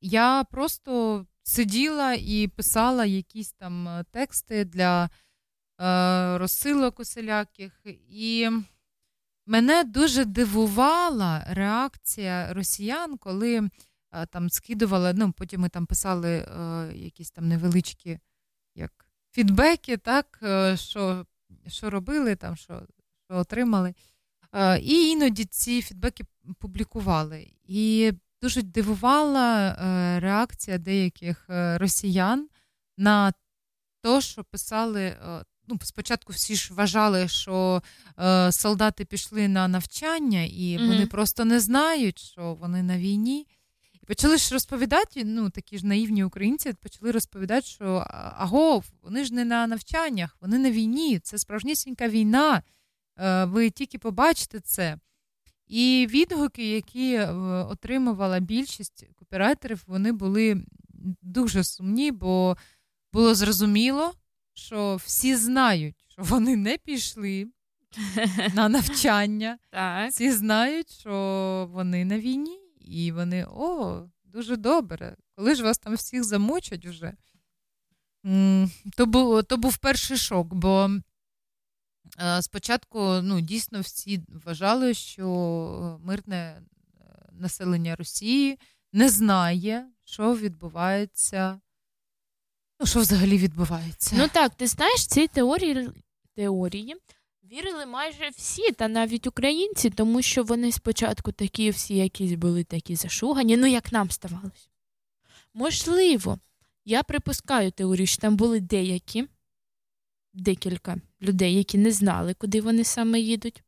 я 0.00 0.44
просто 0.44 1.26
сиділа 1.48 2.14
і 2.14 2.48
писала 2.48 3.04
якісь 3.04 3.52
там 3.52 3.88
е, 3.88 4.04
тексти 4.10 4.64
для 4.64 5.10
е, 5.80 6.38
розсилок 6.38 7.00
усіляких. 7.00 7.72
І 8.08 8.48
мене 9.46 9.84
дуже 9.84 10.24
дивувала 10.24 11.44
реакція 11.48 12.52
росіян, 12.52 13.16
коли 13.18 13.70
е, 14.12 14.26
там 14.26 14.50
скидували, 14.50 15.12
ну 15.14 15.32
потім 15.32 15.60
ми 15.60 15.68
там 15.68 15.86
писали 15.86 16.30
е, 16.30 16.92
якісь 16.94 17.30
там 17.30 17.48
невеличкі 17.48 18.18
як 18.74 19.10
фідбеки, 19.32 19.96
так, 19.96 20.38
е, 20.42 20.76
що, 20.76 21.26
що 21.66 21.90
робили, 21.90 22.36
там, 22.36 22.56
що, 22.56 22.82
що 23.24 23.36
отримали. 23.36 23.94
Е, 24.52 24.80
і 24.80 25.10
іноді 25.10 25.44
ці 25.44 25.82
фідбеки 25.82 26.24
публікували. 26.58 27.52
І 27.64 28.12
дуже 28.42 28.62
дивувала 28.62 29.68
е, 29.68 30.20
реакція 30.20 30.78
деяких 30.78 31.46
е, 31.50 31.78
росіян 31.78 32.48
на 32.98 33.32
те, 34.02 34.20
що 34.20 34.44
писали. 34.44 35.02
е, 35.02 35.44
Ну, 35.70 35.78
спочатку 35.82 36.32
всі 36.32 36.56
ж 36.56 36.74
вважали, 36.74 37.28
що 37.28 37.82
е, 38.18 38.52
солдати 38.52 39.04
пішли 39.04 39.48
на 39.48 39.68
навчання, 39.68 40.42
і 40.42 40.78
вони 40.88 41.06
просто 41.06 41.44
не 41.44 41.60
знають, 41.60 42.18
що 42.18 42.54
вони 42.54 42.82
на 42.82 42.98
війні. 42.98 43.46
І 44.02 44.06
почали 44.06 44.36
ж 44.38 44.54
розповідати, 44.54 45.24
ну 45.24 45.50
такі 45.50 45.78
ж 45.78 45.86
наївні 45.86 46.24
українці 46.24 46.72
почали 46.72 47.10
розповідати, 47.10 47.66
що 47.66 48.06
аго, 48.36 48.82
вони 49.02 49.24
ж 49.24 49.34
не 49.34 49.44
на 49.44 49.66
навчаннях, 49.66 50.36
вони 50.40 50.58
на 50.58 50.70
війні, 50.70 51.18
це 51.18 51.38
справжнісінька 51.38 52.08
війна. 52.08 52.62
Е, 53.18 53.44
ви 53.44 53.70
тільки 53.70 53.98
побачите 53.98 54.60
це. 54.60 54.98
І 55.68 56.06
відгуки, 56.10 56.70
які 56.70 57.14
е, 57.14 57.32
отримувала 57.70 58.40
більшість 58.40 59.06
копірайтерів, 59.16 59.84
вони 59.86 60.12
були 60.12 60.64
дуже 61.22 61.64
сумні, 61.64 62.10
бо 62.12 62.56
було 63.12 63.34
зрозуміло, 63.34 64.12
що 64.54 64.96
всі 64.96 65.36
знають, 65.36 66.04
що 66.08 66.22
вони 66.22 66.56
не 66.56 66.78
пішли 66.78 67.46
на 68.54 68.68
навчання. 68.78 69.58
Так. 69.70 70.10
Всі 70.10 70.32
знають, 70.32 70.90
що 70.90 71.68
вони 71.72 72.04
на 72.04 72.18
війні, 72.18 72.60
і 72.80 73.12
вони 73.12 73.46
о, 73.50 74.02
дуже 74.24 74.56
добре. 74.56 75.16
Коли 75.36 75.54
ж 75.54 75.62
вас 75.62 75.78
там 75.78 75.94
всіх 75.94 76.24
замочать 76.24 76.86
вже? 76.86 77.12
То 78.96 79.06
був, 79.06 79.44
то 79.44 79.56
був 79.56 79.76
перший 79.76 80.16
шок, 80.16 80.54
бо 80.54 80.90
спочатку 82.40 82.98
ну, 83.22 83.40
дійсно 83.40 83.80
всі 83.80 84.20
вважали, 84.44 84.94
що 84.94 85.98
мирне 86.02 86.36
е, 86.36 86.62
населення 87.32 87.96
Росії 87.96 88.58
не 88.92 89.08
знає, 89.08 89.86
що 90.04 90.36
відбувається. 90.36 91.60
Ну, 92.80 92.86
що 92.86 93.00
взагалі 93.00 93.38
відбувається? 93.38 94.16
Ну 94.18 94.28
так, 94.28 94.54
ти 94.54 94.66
знаєш, 94.66 95.06
ці 95.06 95.26
теорії, 95.26 95.88
теорії 96.34 96.96
вірили 97.52 97.86
майже 97.86 98.28
всі, 98.36 98.72
та 98.72 98.88
навіть 98.88 99.26
українці, 99.26 99.90
тому 99.90 100.22
що 100.22 100.42
вони 100.42 100.72
спочатку 100.72 101.32
такі 101.32 101.70
всі 101.70 101.96
якісь 101.96 102.32
були 102.32 102.64
такі 102.64 102.96
зашугані, 102.96 103.56
ну 103.56 103.66
як 103.66 103.92
нам 103.92 104.10
ставалось. 104.10 104.68
Можливо, 105.54 106.38
я 106.84 107.02
припускаю 107.02 107.70
теорію, 107.70 108.06
що 108.06 108.20
там 108.20 108.36
були 108.36 108.60
деякі, 108.60 109.28
декілька 110.34 110.96
людей, 111.22 111.54
які 111.54 111.78
не 111.78 111.92
знали, 111.92 112.34
куди 112.34 112.60
вони 112.60 112.84
саме 112.84 113.20
їдуть. 113.20 113.62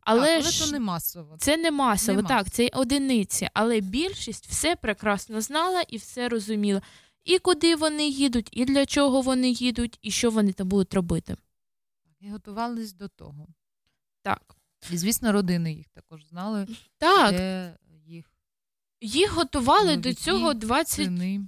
Але, 0.00 0.26
Так, 0.26 0.40
але 0.42 0.50
ж 0.52 0.64
то 0.66 0.72
не 0.72 0.80
масово. 0.80 1.36
це 1.38 1.56
не 1.56 1.70
масово, 1.70 2.22
Не 2.22 2.28
так, 2.28 2.50
це 2.50 2.68
одиниці, 2.72 3.48
але 3.54 3.80
більшість 3.80 4.46
все 4.46 4.76
прекрасно 4.76 5.40
знала 5.40 5.82
і 5.82 5.96
все 5.96 6.28
розуміла. 6.28 6.82
І 7.24 7.38
куди 7.38 7.76
вони 7.76 8.08
їдуть, 8.08 8.48
і 8.52 8.64
для 8.64 8.86
чого 8.86 9.20
вони 9.20 9.50
їдуть, 9.50 9.98
і 10.02 10.10
що 10.10 10.30
вони 10.30 10.52
там 10.52 10.68
будуть 10.68 10.94
робити. 10.94 11.36
І 12.20 12.30
готувались 12.30 12.92
до 12.92 13.08
того. 13.08 13.46
Так. 14.22 14.56
І, 14.92 14.96
звісно, 14.96 15.32
родини 15.32 15.72
їх 15.72 15.88
також 15.88 16.26
знали, 16.26 16.66
Так, 16.98 17.30
де 17.32 17.76
їх 18.06 18.30
їх 19.00 19.32
готували 19.32 19.96
до 19.96 20.14
цього 20.14 20.54
20 20.54 21.04
сини. 21.04 21.40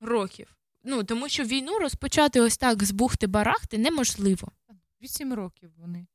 років. 0.00 0.56
Ну, 0.82 1.04
тому 1.04 1.28
що 1.28 1.44
війну 1.44 1.78
розпочати 1.78 2.40
ось 2.40 2.56
так 2.56 2.84
з 2.84 2.92
бухти-барахти 2.92 3.78
неможливо. 3.78 4.52
Вісім 5.02 5.34
років 5.34 5.70
вони 5.76 6.06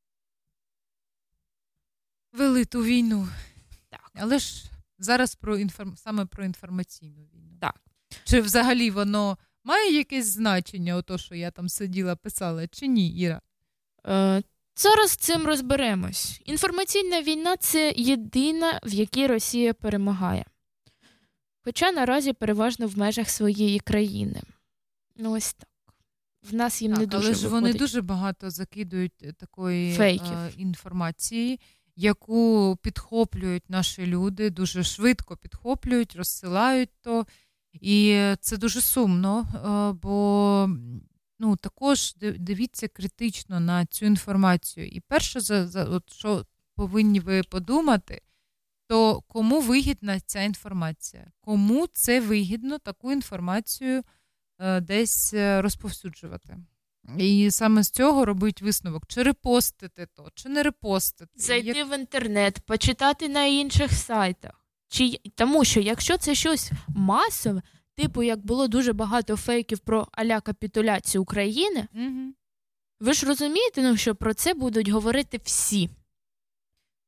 вели 2.36 2.66
ту 2.66 2.84
війну. 2.84 3.28
Так. 3.90 4.12
Але 4.16 4.40
ж 4.40 4.64
зараз 5.00 5.36
про 5.36 5.58
інформ... 5.58 5.98
саме 5.98 6.26
про 6.26 6.46
інформаційну 6.46 7.22
війну. 7.34 7.58
Так. 7.62 7.76
Чи 8.24 8.42
взагалі 8.42 8.92
воно 8.92 9.38
має 9.64 9.94
якесь 9.94 10.26
значення, 10.26 10.96
ото, 10.96 11.18
що 11.18 11.36
я 11.36 11.52
там 11.52 11.70
сиділа, 11.70 12.16
писала, 12.16 12.68
чи 12.68 12.88
ні, 12.88 13.10
Іра? 13.10 13.42
Е, 14.08 14.44
зараз 14.76 15.12
з 15.12 15.18
цим 15.18 15.46
розберемось. 15.46 16.42
Інформаційна 16.46 17.22
війна 17.22 17.58
це 17.58 17.94
єдина, 17.98 18.80
в 18.84 18.94
якій 18.94 19.28
Росія 19.28 19.74
перемагає. 19.74 20.46
Хоча 21.64 21.92
наразі 21.92 22.34
переважно 22.34 22.88
в 22.88 22.98
межах 22.98 23.30
своєї 23.30 23.80
країни. 23.80 24.42
Ну, 25.16 25.32
ось 25.32 25.54
так. 25.54 25.70
В 26.52 26.54
нас 26.54 26.82
їм 26.82 26.94
не 26.94 27.06
дуже 27.06 27.26
але 27.28 27.36
ж 27.36 27.48
вони 27.48 27.74
дуже 27.74 28.02
багато 28.02 28.50
закидують 28.50 29.24
е, 29.24 29.34
такої 29.34 29.94
Фейків. 29.94 30.38
е, 30.38 30.52
інформації, 30.58 31.60
яку 31.96 32.78
підхоплюють 32.82 33.70
наші 33.70 34.06
люди, 34.06 34.50
дуже 34.50 34.84
швидко 34.84 35.38
підхоплюють, 35.38 36.16
розсилають 36.16 36.90
то. 37.02 37.26
І 37.82 38.22
це 38.40 38.58
дуже 38.58 38.82
сумно, 38.82 39.48
е, 39.56 40.00
бо 40.02 40.70
ну, 41.40 41.56
також 41.56 42.16
дивіться 42.40 42.88
критично 42.88 43.60
на 43.60 43.86
цю 43.86 44.06
інформацію. 44.06 44.88
І 44.88 45.00
перше, 45.00 45.40
за, 45.40 45.68
за, 45.68 45.84
от, 45.84 46.14
що 46.14 46.46
повинні 46.76 47.20
ви 47.20 47.44
подумати, 47.44 48.22
то 48.88 49.22
кому 49.22 49.62
вигідна 49.62 50.20
ця 50.20 50.42
інформація? 50.42 51.32
Кому 51.42 51.88
це 51.88 52.22
вигідно 52.22 52.78
таку 52.78 53.12
інформацію 53.12 54.04
десь 54.82 55.34
е, 55.34 55.62
розповсюджувати? 55.62 56.58
І 57.18 57.52
саме 57.52 57.84
з 57.84 57.90
цього 57.90 58.26
робить 58.26 58.62
висновок: 58.62 59.04
чи 59.08 59.24
репостити 59.24 60.08
то, 60.16 60.30
чи 60.36 60.50
не 60.50 60.64
репостити. 60.64 61.32
Зайти 61.36 61.68
Як- 61.68 61.92
в 61.92 62.00
інтернет, 62.00 62.60
почитати 62.60 63.30
на 63.30 63.46
інших 63.46 63.94
сайтах. 63.94 64.66
Чи... 64.88 65.20
Тому 65.36 65.66
що 65.66 65.80
якщо 65.80 66.18
це 66.18 66.36
щось 66.36 66.72
масове, 66.88 67.62
типу 67.96 68.24
як 68.24 68.46
було 68.46 68.68
дуже 68.68 68.94
багато 68.94 69.38
фейків 69.38 69.80
про 69.80 70.08
аля 70.12 70.42
капітуляцію 70.42 71.22
України, 71.22 71.88
Мгм. 71.94 72.36
Ви 73.00 73.14
ж 73.14 73.26
розумієте, 73.26 73.82
ну, 73.82 73.98
що 73.98 74.16
про 74.16 74.34
це 74.34 74.54
будуть 74.54 74.90
говорити 74.90 75.40
всі. 75.44 75.90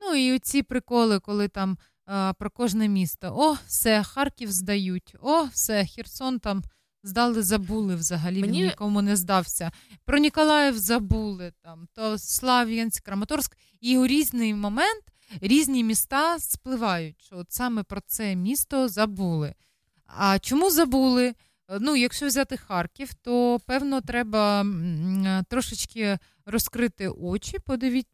Ну 0.01 0.15
і 0.15 0.39
ці 0.39 0.63
приколи, 0.63 1.19
коли 1.19 1.47
там 1.47 1.77
а, 2.05 2.33
про 2.33 2.51
кожне 2.51 2.87
місто. 2.87 3.33
О, 3.37 3.57
все, 3.67 4.03
Харків 4.03 4.51
здають, 4.51 5.15
о, 5.21 5.43
все, 5.43 5.85
Херсон 5.85 6.39
там 6.39 6.63
здали, 7.07 7.43
забули 7.43 7.95
взагалі, 7.95 8.41
Мені- 8.41 8.61
він 8.61 8.67
нікому 8.67 9.01
не 9.01 9.15
здався. 9.15 9.71
Про 10.05 10.17
Ніколаїв 10.17 10.77
забули, 10.77 11.53
там, 11.61 11.87
то 11.93 12.17
Слав'янськ, 12.17 13.03
Краматорськ. 13.03 13.57
І 13.81 13.97
у 13.97 14.07
різний 14.07 14.53
момент 14.53 15.03
різні 15.41 15.83
міста 15.83 16.39
спливають, 16.39 17.21
що 17.21 17.37
от 17.37 17.51
саме 17.51 17.83
про 17.83 18.01
це 18.01 18.35
місто 18.35 18.87
забули. 18.87 19.53
А 20.05 20.39
чому 20.39 20.69
забули? 20.71 21.33
Ну, 21.79 21.95
якщо 21.95 22.27
взяти 22.27 22.57
Харків, 22.57 23.13
то 23.13 23.59
певно 23.65 24.01
треба 24.01 24.65
трошечки 25.49 26.17
розкрити 26.45 27.07
очі, 27.09 27.59
подивіть, 27.59 28.07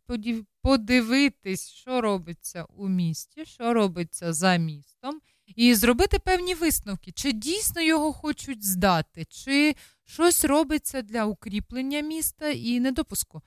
подивитись, 0.62 1.70
що 1.70 2.02
робиться 2.02 2.66
у 2.76 2.88
місті, 2.89 3.46
що 3.46 3.74
робиться 3.74 4.34
за 4.34 4.56
містом, 4.56 5.20
і 5.56 5.76
зробити 5.76 6.20
певні 6.20 6.56
висновки, 6.56 7.12
чи 7.12 7.32
дійсно 7.32 7.82
його 7.82 8.14
хочуть 8.14 8.66
здати, 8.66 9.26
чи 9.30 9.76
щось 10.06 10.46
робиться 10.46 11.02
для 11.02 11.26
укріплення 11.26 12.02
міста 12.02 12.50
і 12.50 12.80
недопуску. 12.80 13.41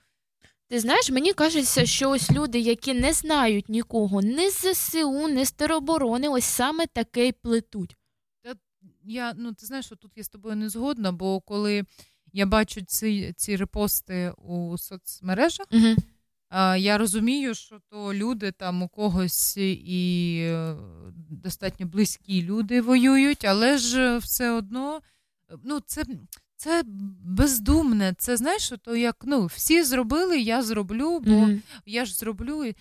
Ти 0.69 0.79
знаєш, 0.79 1.09
мені 1.09 1.33
кажеться, 1.33 1.85
що 1.85 2.09
ось 2.09 2.31
люди, 2.31 2.59
які 2.59 2.93
не 2.93 3.13
знають 3.13 3.69
нікого, 3.69 4.21
ні 4.21 4.49
з 4.49 4.73
ЗСУ, 4.73 5.27
ні 5.27 5.45
з 5.45 5.51
тероборони, 5.51 6.27
ось 6.29 6.45
саме 6.45 6.87
таке 6.87 7.27
й 7.27 7.31
плетуть. 7.31 7.95
Я, 9.03 9.33
ну, 9.37 9.53
ти 9.53 9.65
знаєш, 9.65 9.85
що 9.85 9.95
тут 9.95 10.11
я 10.15 10.23
з 10.23 10.29
тобою 10.29 10.55
не 10.55 10.69
згодна, 10.69 11.11
бо 11.11 11.41
коли 11.41 11.83
я 12.33 12.45
бачу 12.45 12.81
ці, 12.81 13.33
ці 13.37 13.55
репости 13.55 14.33
у 14.37 14.77
соцмережах, 14.77 15.67
Угу. 15.71 15.95
Я 16.77 16.97
розумію, 16.97 17.55
що 17.55 17.79
то 17.89 18.13
люди 18.13 18.51
там 18.51 18.83
у 18.83 18.87
когось 18.87 19.57
і 19.57 20.39
е, 20.43 20.75
достатньо 21.29 21.85
близькі 21.85 22.43
люди 22.43 22.81
воюють, 22.81 23.45
але 23.45 23.77
ж 23.77 24.17
все 24.17 24.51
одно 24.51 25.01
ну, 25.63 25.79
це, 25.79 26.03
це 26.55 26.83
бездумне. 27.23 28.15
Це 28.17 28.37
знаєш, 28.37 28.73
то 28.81 28.95
як 28.95 29.15
ну, 29.23 29.45
всі 29.45 29.83
зробили, 29.83 30.39
я 30.39 30.63
зроблю, 30.63 31.19
бо 31.19 31.31
Мгм. 31.31 31.61
я 31.85 32.05
ж 32.05 32.15
зроблю. 32.15 32.73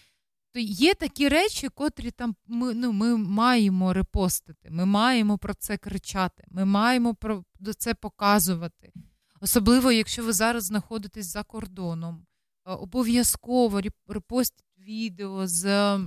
То 0.52 0.60
є 0.60 0.94
такі 0.94 1.28
речі, 1.28 1.68
котрі 1.68 2.10
там 2.10 2.36
ми, 2.46 2.74
ну, 2.74 2.92
ми 2.92 3.16
маємо 3.16 3.92
репостити, 3.92 4.70
ми 4.70 4.86
маємо 4.86 5.38
про 5.38 5.54
це 5.54 5.76
кричати, 5.76 6.44
ми 6.48 6.64
маємо 6.64 7.14
про 7.14 7.44
це 7.78 7.94
показувати. 7.94 8.92
Особливо, 9.40 9.92
якщо 9.92 10.24
ви 10.24 10.32
зараз 10.32 10.64
знаходитесь 10.64 11.26
за 11.26 11.42
кордоном. 11.42 12.26
Е, 12.66 12.72
Обов'язково 12.72 13.80
реп- 13.80 13.92
репостіть 14.08 14.64
відео 14.78 15.46
з 15.46 15.64
е, 15.64 16.00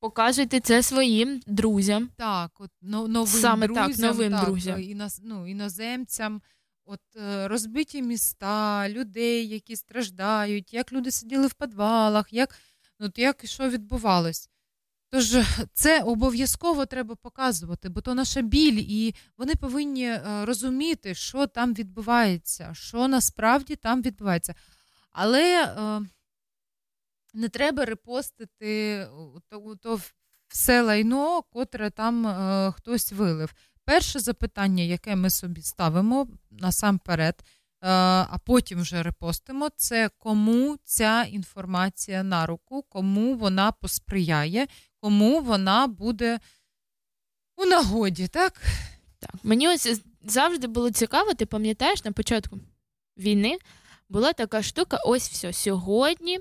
Показуйте 0.00 0.60
це 0.60 0.82
своїм 0.82 1.40
друзям. 1.46 2.08
так, 2.16 2.50
от 2.60 2.70
новим 2.82 3.26
Саме 3.26 3.68
так, 3.68 3.98
новим 3.98 4.32
так, 4.32 4.44
друзям. 4.44 4.78
е, 4.78 4.82
іноз- 4.82 5.20
ну, 5.24 5.46
іноземцям. 5.48 6.42
От 6.84 7.00
е, 7.16 7.48
розбиті 7.48 8.02
міста, 8.02 8.88
людей, 8.88 9.48
які 9.48 9.76
страждають, 9.76 10.74
як 10.74 10.92
люди 10.92 11.10
сиділи 11.10 11.46
в 11.46 11.54
підвалах, 11.54 12.32
як, 12.32 12.54
ну, 13.00 13.10
як 13.16 13.44
і 13.44 13.46
що 13.46 13.68
відбувалось. 13.68 14.50
Тож 15.10 15.36
це 15.72 16.02
обов'язково 16.02 16.86
треба 16.86 17.14
показувати, 17.14 17.88
бо 17.88 18.00
то 18.00 18.14
наша 18.14 18.42
біль, 18.42 18.84
і 18.88 19.14
вони 19.38 19.54
повинні 19.54 20.14
розуміти, 20.42 21.14
що 21.14 21.46
там 21.46 21.74
відбувається, 21.74 22.70
що 22.74 23.08
насправді 23.08 23.76
там 23.76 24.02
відбувається. 24.02 24.54
Але 25.18 25.64
е, 25.64 26.02
не 27.34 27.48
треба 27.48 27.84
репостити 27.84 29.04
у 29.06 29.40
то, 29.40 29.76
то 29.76 30.00
все 30.48 30.82
лайно, 30.82 31.42
котре 31.42 31.90
там 31.90 32.26
е, 32.26 32.72
хтось 32.72 33.12
вилив. 33.12 33.54
Перше 33.84 34.18
запитання, 34.18 34.82
яке 34.84 35.16
ми 35.16 35.30
собі 35.30 35.62
ставимо 35.62 36.28
насамперед, 36.50 37.34
е, 37.38 37.46
а 38.30 38.38
потім 38.44 38.80
вже 38.80 39.02
репостимо, 39.02 39.68
це 39.76 40.10
кому 40.18 40.76
ця 40.84 41.22
інформація 41.22 42.22
на 42.22 42.46
руку, 42.46 42.82
кому 42.82 43.34
вона 43.34 43.72
посприяє, 43.72 44.66
кому 45.00 45.40
вона 45.40 45.86
буде 45.86 46.40
у 47.56 47.64
нагоді, 47.64 48.28
так? 48.28 48.62
Так. 49.18 49.34
Мені 49.42 49.68
ось 49.68 50.02
завжди 50.22 50.66
було 50.66 50.90
цікаво, 50.90 51.34
ти 51.34 51.46
пам'ятаєш, 51.46 52.04
на 52.04 52.12
початку 52.12 52.60
війни 53.18 53.58
була 54.08 54.32
така 54.32 54.62
штука: 54.62 54.98
ось 55.06 55.28
все, 55.30 55.52
сьогодні 55.52 56.38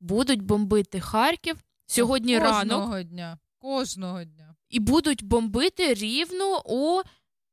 будуть 0.00 0.42
бомбити 0.42 1.00
Харків, 1.00 1.56
сьогодні 1.86 2.38
ранок, 2.38 2.70
Кожного 2.78 3.02
дня. 3.02 3.38
Кожного 3.58 4.24
дня. 4.24 4.54
і 4.68 4.80
будуть 4.80 5.24
бомбити 5.24 5.94
рівно 5.94 6.62
о 6.64 7.02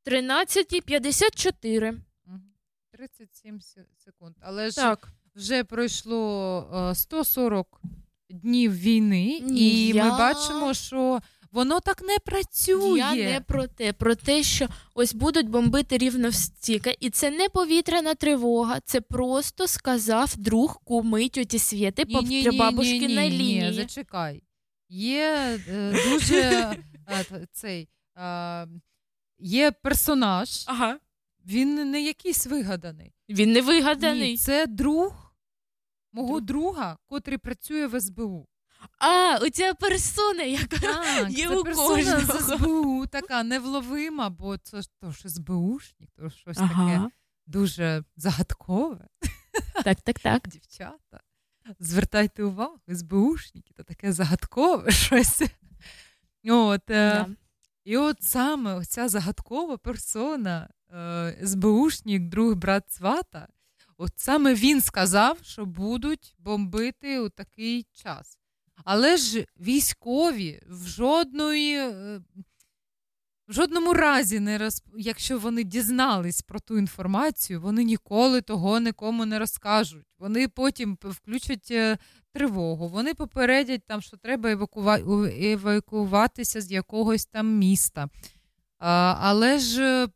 13.54. 0.05 1.91
Мгм. 2.25 2.41
37 2.91 3.61
се- 3.61 3.85
секунд. 3.97 4.35
Але 4.41 4.69
ж 4.71 4.95
вже 5.35 5.63
пройшло 5.63 6.89
е, 6.91 6.95
140 6.95 7.81
днів 8.29 8.73
війни, 8.73 9.39
Ні, 9.43 9.59
і 9.61 9.87
я- 9.87 10.03
ми 10.03 10.09
бачимо, 10.17 10.73
що 10.73 11.19
воно 11.51 11.79
так 11.79 12.01
не 12.01 12.17
працює. 12.25 12.99
Я 12.99 13.15
не 13.15 13.41
про 13.41 13.67
те, 13.67 13.93
про 13.93 14.15
те, 14.15 14.43
що 14.43 14.67
ось 14.93 15.13
будуть 15.13 15.49
бомбити 15.49 15.97
рівно 15.97 16.31
стільки, 16.31 16.97
і 16.99 17.09
це 17.09 17.31
не 17.31 17.49
повітряна 17.49 18.15
тривога, 18.15 18.79
це 18.85 19.01
просто 19.01 19.67
сказав 19.67 20.33
друг 20.37 20.81
куми 20.83 21.29
тьоті 21.29 21.59
Свєти 21.59 22.05
по 22.05 22.21
Ні-ні-ні-ні-ні, 22.21 23.29
лінії. 23.29 23.63
Ні, 23.63 23.73
зачекай. 23.73 24.43
Є 24.89 25.59
е, 25.67 25.93
дуже 26.09 26.37
е, 27.09 27.47
цей, 27.51 27.89
е, 28.17 28.67
є 29.39 29.71
персонаж, 29.71 30.63
Ага. 30.67 30.99
він 31.45 31.91
не 31.91 32.01
якийсь 32.01 32.47
вигаданий. 32.47 33.13
Він 33.29 33.51
не 33.51 33.61
вигаданий. 33.61 34.31
Ні, 34.31 34.37
це 34.37 34.67
друг 34.67 35.33
мого 36.11 36.39
друга, 36.39 36.97
котрий 37.05 37.37
працює 37.37 37.87
в 37.87 38.01
СБУ. 38.01 38.47
А, 38.99 39.37
оця 39.41 39.73
персона, 39.73 40.43
яка 40.43 40.77
Так, 40.77 41.29
є 41.29 41.47
це 41.47 41.55
у 41.57 41.63
персона 41.63 42.19
з. 42.19 42.57
СБУ, 42.57 43.05
така 43.07 43.43
невловима, 43.43 44.29
бо 44.29 44.57
це 44.57 44.81
ж 44.81 44.89
то 45.01 45.11
ж 45.11 45.29
СБУшник, 45.29 46.09
то 46.15 46.29
щось 46.29 46.57
таке 46.57 47.09
дуже 47.47 48.03
загадкове. 48.17 49.07
Так, 49.83 50.01
так, 50.01 50.19
так. 50.19 50.47
Дівчата, 50.47 51.19
звертайте 51.79 52.43
увагу, 52.43 52.79
СБУшники, 52.87 53.73
то 53.73 53.83
таке 53.83 54.13
загадкове 54.13 54.91
щось. 55.07 55.41
От, 56.49 56.89
е, 56.89 57.13
Да. 57.13 57.27
І 57.83 57.97
от 57.97 58.23
саме 58.23 58.73
оця 58.73 59.09
загадкова 59.09 59.77
персона, 59.77 60.69
е, 60.93 61.47
СБУшник, 61.47 62.21
друг 62.21 62.55
брат 62.55 62.91
свата, 62.91 63.47
от 63.97 64.11
саме 64.15 64.53
він 64.53 64.81
сказав, 64.81 65.37
що 65.41 65.65
будуть 65.65 66.35
бомбити 66.39 67.19
у 67.19 67.29
такий 67.29 67.85
час. 67.93 68.37
Але 68.85 69.17
ж 69.17 69.45
військові 69.59 70.61
в 70.69 70.87
жодної. 70.87 71.75
е, 71.77 72.21
В 73.47 73.53
жодному 73.53 73.93
разі 73.93 74.39
не 74.39 74.57
роз... 74.57 74.83
якщо 74.97 75.39
вони 75.39 75.63
дізнались 75.63 76.41
про 76.41 76.59
ту 76.59 76.77
інформацію, 76.77 77.61
вони 77.61 77.83
ніколи 77.83 78.41
того 78.41 78.79
нікому 78.79 79.25
не 79.25 79.39
розкажуть. 79.39 80.05
Вони 80.19 80.47
потім 80.47 80.97
включать 81.03 81.71
е, 81.71 81.97
тривогу, 82.33 82.87
вони 82.87 83.13
попередять 83.13 83.81
там, 83.87 84.01
що 84.01 84.17
треба 84.17 84.51
евакува... 84.51 84.99
евакуюватися 85.39 86.61
з 86.61 86.71
якогось 86.71 87.25
там 87.25 87.57
міста. 87.57 88.09
А, 88.79 89.15
але 89.19 89.59
ж 89.59 89.83
е, 89.83 90.07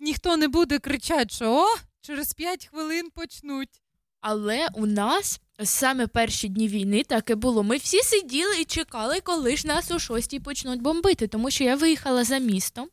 ніхто 0.00 0.36
не 0.36 0.48
буде 0.48 0.78
кричати, 0.78 1.28
що 1.34 1.52
о, 1.52 1.66
через 2.00 2.34
5 2.34 2.66
хвилин 2.66 3.10
почнуть. 3.14 3.82
Але 4.20 4.68
у 4.74 4.86
нас 4.86 5.40
саме 5.64 6.06
перші 6.06 6.48
дні 6.48 6.68
війни 6.68 7.02
таке 7.04 7.34
було. 7.34 7.62
Ми 7.62 7.76
всі 7.76 8.02
сиділи 8.02 8.60
і 8.60 8.64
чекали, 8.64 9.20
коли 9.20 9.56
ж 9.56 9.66
нас 9.66 9.90
о 9.90 9.98
шостій 9.98 10.40
почнуть 10.40 10.82
бомбити, 10.82 11.28
тому 11.28 11.50
що 11.50 11.64
я 11.64 11.76
виїхала 11.76 12.24
за 12.24 12.38
місто, 12.38 12.88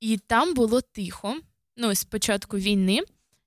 і 0.00 0.18
там 0.18 0.54
було 0.54 0.80
тихо. 0.80 1.36
Ну, 1.76 1.94
з 1.94 2.04
початку 2.04 2.56
війни. 2.56 3.00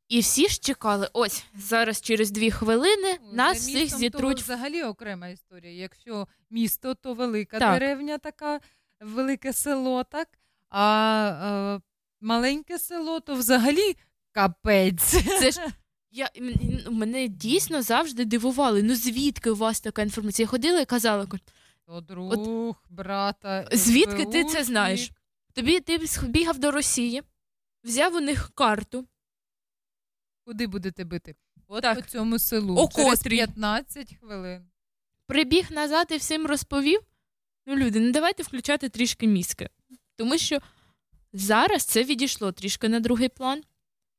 І 0.07 0.19
всі 0.19 0.47
ж 0.47 0.59
чекали, 0.59 1.09
ось 1.13 1.45
зараз 1.55 2.01
через 2.01 2.31
дві 2.31 2.51
хвилини 2.51 3.17
Ну, 3.23 3.33
нас 3.33 3.57
всіх 3.57 3.97
зітруть. 3.97 4.37
То 4.37 4.43
взагалі 4.43 4.83
окрема 4.83 5.27
історія. 5.27 5.73
Якщо 5.73 6.27
місто, 6.49 6.95
то 6.95 7.13
велика 7.13 7.59
Так. 7.59 7.73
деревня, 7.79 8.17
така 8.17 8.59
велике 8.99 9.53
село, 9.53 10.03
так? 10.03 10.27
А 10.69 11.77
е, 11.77 11.81
маленьке 12.21 12.79
село, 12.79 13.19
то 13.19 13.35
взагалі 13.35 13.95
капець. 14.31 15.03
Це 15.39 15.51
ж 15.51 15.67
я 16.11 16.29
мене 16.91 17.27
дійсно 17.27 17.81
завжди 17.81 18.25
дивували. 18.25 18.83
Ну 18.83 18.95
звідки 18.95 19.49
у 19.49 19.55
вас 19.55 19.81
така 19.81 20.01
інформація? 20.01 20.43
Я 20.43 20.47
ходила 20.49 20.81
і 20.81 20.85
казала, 20.85 21.27
То 21.85 22.01
друг, 22.01 22.83
брата. 22.89 23.67
звідки 23.71 24.25
ти 24.25 24.43
це 24.43 24.63
знаєш? 24.63 25.11
Тобі 25.53 25.79
ти 25.79 25.99
бігав 26.23 26.59
до 26.59 26.71
Росії, 26.71 27.23
взяв 27.83 28.15
у 28.15 28.19
них 28.19 28.51
карту. 28.55 29.05
Куди 30.45 30.67
будете 30.67 31.03
бити? 31.03 31.35
От 31.67 31.81
Так. 31.81 31.95
по 32.01 32.01
цьому 32.09 32.39
селу. 32.39 32.75
О 32.77 32.89
Через 32.95 33.19
котрій? 33.19 33.37
15 33.37 34.15
хвилин. 34.19 34.65
Прибіг 35.25 35.71
назад 35.71 36.07
і 36.11 36.17
всім 36.17 36.45
розповів. 36.45 36.99
Ну, 37.65 37.75
люди, 37.75 37.99
ну 37.99 38.11
давайте 38.11 38.43
включати 38.43 38.89
трішки 38.89 39.27
мізки. 39.27 39.69
Тому 40.15 40.37
що 40.37 40.59
зараз 41.33 41.85
це 41.85 42.03
відійшло 42.03 42.51
трішки 42.51 42.89
на 42.89 42.99
другий 42.99 43.29
план, 43.29 43.61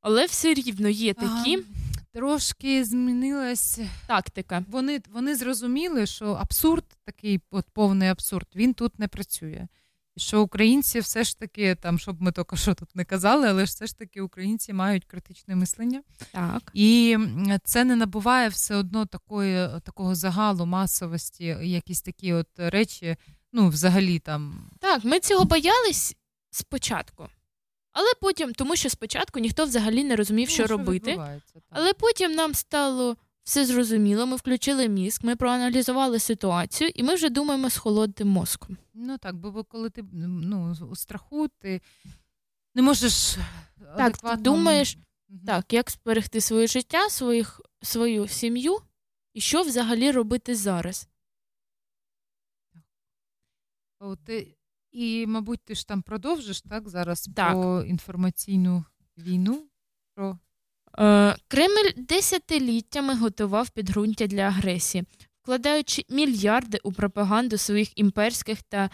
але 0.01 0.27
все 0.27 0.55
рівно 0.55 0.89
є 0.89 1.15
такі 1.15 1.55
Ага. 1.55 1.65
Трошки 2.13 2.85
змінилась 2.85 3.81
тактика. 4.07 4.65
Вони, 4.69 5.01
вони 5.13 5.37
зрозуміли, 5.37 6.07
що 6.07 6.27
абсурд, 6.33 6.85
такий 7.05 7.41
от 7.51 7.67
повний 7.73 8.09
абсурд, 8.09 8.47
він 8.55 8.75
тут 8.75 8.99
не 8.99 9.09
працює. 9.09 9.69
І 10.17 10.21
що 10.21 10.43
українці 10.43 11.01
все 11.01 11.25
ж 11.25 11.39
таки, 11.39 11.75
там, 11.75 11.99
щоб 11.99 12.23
ми 12.23 12.33
тільки 12.33 12.57
що 12.57 12.75
тут 12.75 12.97
не 12.97 13.05
казали, 13.05 13.49
але 13.49 13.67
ж 13.67 13.73
все 13.73 13.87
ж 13.87 13.99
таки 13.99 14.21
українці 14.21 14.73
мають 14.73 15.05
критичне 15.05 15.57
мислення. 15.57 16.03
Так. 16.33 16.71
І 16.75 17.17
це 17.65 17.85
не 17.85 17.97
набуває 17.97 18.49
все 18.49 18.77
одно 18.77 19.07
такої, 19.07 19.69
такого 19.85 20.15
загалу, 20.15 20.67
масовості, 20.67 21.45
якісь 21.63 22.03
такі 22.03 22.33
от 22.33 22.49
речі, 22.57 23.17
ну, 23.53 23.69
взагалі 23.69 24.19
там. 24.19 24.71
Так, 24.81 25.05
ми 25.05 25.21
цього 25.21 25.45
боялись 25.45 26.17
спочатку. 26.51 27.29
Але 27.93 28.09
потім, 28.21 28.53
тому 28.53 28.77
що 28.77 28.91
спочатку 28.91 29.39
ніхто 29.39 29.65
взагалі 29.65 30.05
не 30.05 30.17
розумів, 30.17 30.49
ну, 30.49 30.55
що 30.55 30.67
робити. 30.67 31.41
Але 31.71 31.93
потім 31.95 32.33
нам 32.33 32.55
стало 32.55 33.17
все 33.43 33.67
зрозуміло, 33.67 34.27
ми 34.27 34.37
включили 34.37 34.89
мізк, 34.89 35.25
ми 35.25 35.37
проаналізували 35.37 36.19
ситуацію, 36.19 36.91
і 36.95 37.03
ми 37.03 37.15
вже 37.15 37.31
думаємо 37.31 37.71
з 37.71 37.77
холодним 37.77 38.29
мозком. 38.29 38.77
Ну 38.95 39.19
так, 39.19 39.37
бо 39.37 39.65
коли 39.65 39.91
ти 39.91 40.05
ну, 40.13 40.77
у 40.91 40.97
страху, 40.97 41.49
ти 41.49 41.81
не 42.75 42.83
можеш. 42.83 43.37
Так, 43.97 44.19
ти 44.19 44.37
думаєш, 44.37 44.97
Мгм. 45.29 45.41
так, 45.47 45.73
як 45.73 45.91
зберегти 45.91 46.41
своє 46.41 46.67
життя, 46.67 47.09
своїх, 47.09 47.61
свою 47.83 48.29
сім'ю, 48.29 48.79
і 49.35 49.41
що 49.41 49.63
взагалі 49.63 50.11
робити 50.11 50.55
зараз. 50.55 51.09
От, 53.99 54.25
ти- 54.25 54.57
і, 54.93 55.27
мабуть, 55.27 55.61
ти 55.65 55.75
ж 55.75 55.89
там 55.89 56.03
продовжиш 56.03 56.61
так 56.61 56.89
зараз 56.89 57.31
Так. 57.37 57.53
про 57.53 57.83
інформаційну 57.83 58.85
війну. 59.19 59.65
Про... 60.15 60.39
Е, 60.99 61.37
Кремль 61.49 61.91
десятиліттями 61.97 63.15
готував 63.15 63.71
підґрунтя 63.71 64.27
для 64.27 64.43
агресії, 64.43 65.05
вкладаючи 65.43 66.05
мільярди 66.11 66.79
у 66.83 66.93
пропаганду 66.93 67.59
своїх 67.59 67.99
імперських 67.99 68.63
та 68.63 68.91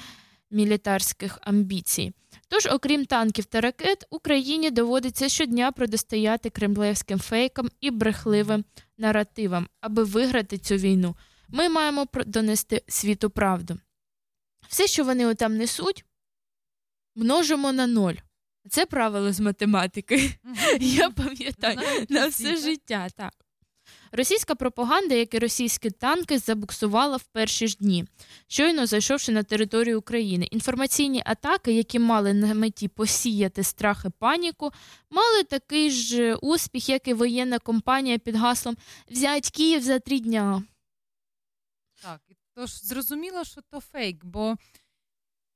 мілітарських 0.51 1.39
амбіцій. 1.43 2.13
Тож, 2.49 2.67
окрім 2.67 3.05
танків 3.05 3.45
та 3.45 3.61
ракет, 3.61 4.07
Україні 4.11 4.71
доводиться 4.71 5.29
щодня 5.29 5.73
протистояти 5.73 6.51
кремлевським 6.51 7.19
фейкам 7.19 7.69
і 7.81 7.91
брехливим 7.91 8.65
наративам, 8.99 9.69
аби 9.81 10.05
виграти 10.05 10.59
цю 10.59 10.75
війну. 10.75 11.17
Ми 11.49 11.69
маємо 11.69 12.07
донести 12.27 12.83
світу 12.89 13.31
правду. 13.31 13.79
Все, 14.69 14.87
що 14.87 15.05
вони 15.05 15.27
отам 15.27 15.57
несуть, 15.57 16.05
множимо 17.15 17.73
на 17.73 17.87
ноль. 17.87 18.15
Це 18.71 18.87
правило 18.87 19.33
з 19.33 19.41
математики. 19.41 20.31
Я 20.81 21.11
пам'ятаю 21.11 22.07
на 22.09 22.27
все 22.27 22.57
життя. 22.57 23.09
Так. 23.17 23.33
Російська 24.13 24.55
пропаганда, 24.55 25.15
як 25.15 25.35
і 25.35 25.39
російські 25.39 25.91
танки, 25.91 26.39
забуксувала 26.39 27.17
в 27.17 27.23
перші 27.23 27.69
ж 27.69 27.77
дні, 27.77 28.05
щойно 28.47 28.87
зайшовши 28.87 29.33
на 29.33 29.43
територію 29.43 29.99
України. 29.99 30.45
Інформаційні 30.51 31.23
атаки, 31.27 31.73
які 31.73 31.99
мали 31.99 32.35
на 32.35 32.55
меті 32.55 32.89
посіяти 32.89 33.63
страх 33.63 34.05
і 34.07 34.11
паніку, 34.19 34.71
мали 35.11 35.45
такий 35.45 35.91
ж 35.91 36.35
успіх, 36.35 36.89
як 36.89 37.09
і 37.09 37.15
воєнна 37.15 37.59
компанія 37.59 38.19
під 38.19 38.37
гаслом 38.37 38.77
Взять 39.11 39.51
Київ 39.51 39.83
за 39.83 39.99
три 39.99 40.19
дня. 40.19 40.63
Тож 42.57 42.85
зрозуміло, 42.85 43.45
що 43.45 43.61
то 43.71 43.81
фейк, 43.81 44.25
бо 44.25 44.57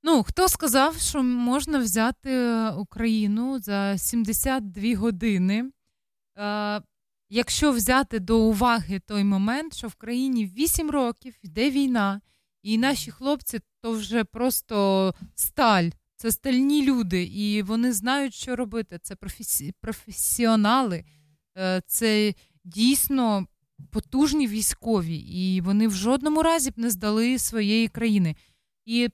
ну, 0.02 0.22
хто 0.22 0.48
сказав, 0.48 0.98
що 0.98 1.22
можна 1.22 1.78
взяти 1.78 2.31
е, 2.31 2.70
Україну 2.70 3.59
за 3.60 3.98
72 3.98 4.97
години. 4.97 5.70
Е, 6.39 6.82
якщо 7.31 7.72
взяти 7.72 8.18
до 8.18 8.39
уваги 8.39 9.01
той 9.01 9.24
момент, 9.24 9.74
що 9.74 9.89
в 9.89 9.94
країні 9.94 10.47
8 10.47 10.90
років 10.90 11.35
йде 11.43 11.70
війна, 11.70 12.20
і 12.62 12.78
наші 12.78 13.10
хлопці 13.10 13.60
то 13.82 13.93
вже 13.93 14.24
просто 14.24 15.14
сталь. 15.35 15.90
Це 16.16 16.32
стальні 16.32 16.86
люди, 16.86 17.24
і 17.24 17.62
вони 17.62 17.93
знають, 17.93 18.35
що 18.35 18.56
робити. 18.56 18.98
Це 19.02 19.16
професі... 19.16 19.74
професіонали, 19.81 21.05
Е, 21.59 21.82
це 21.86 22.35
дійсно 22.64 23.47
потужні 23.90 24.47
військові, 24.47 25.16
і 25.16 25.61
вони 25.61 25.89
в 25.89 25.94
жодному 25.94 26.43
разі 26.43 26.70
б 26.70 26.74
не 26.77 26.90
здали 26.90 27.39
своєї 27.39 27.89
країни. 27.89 28.36
І 28.85 29.09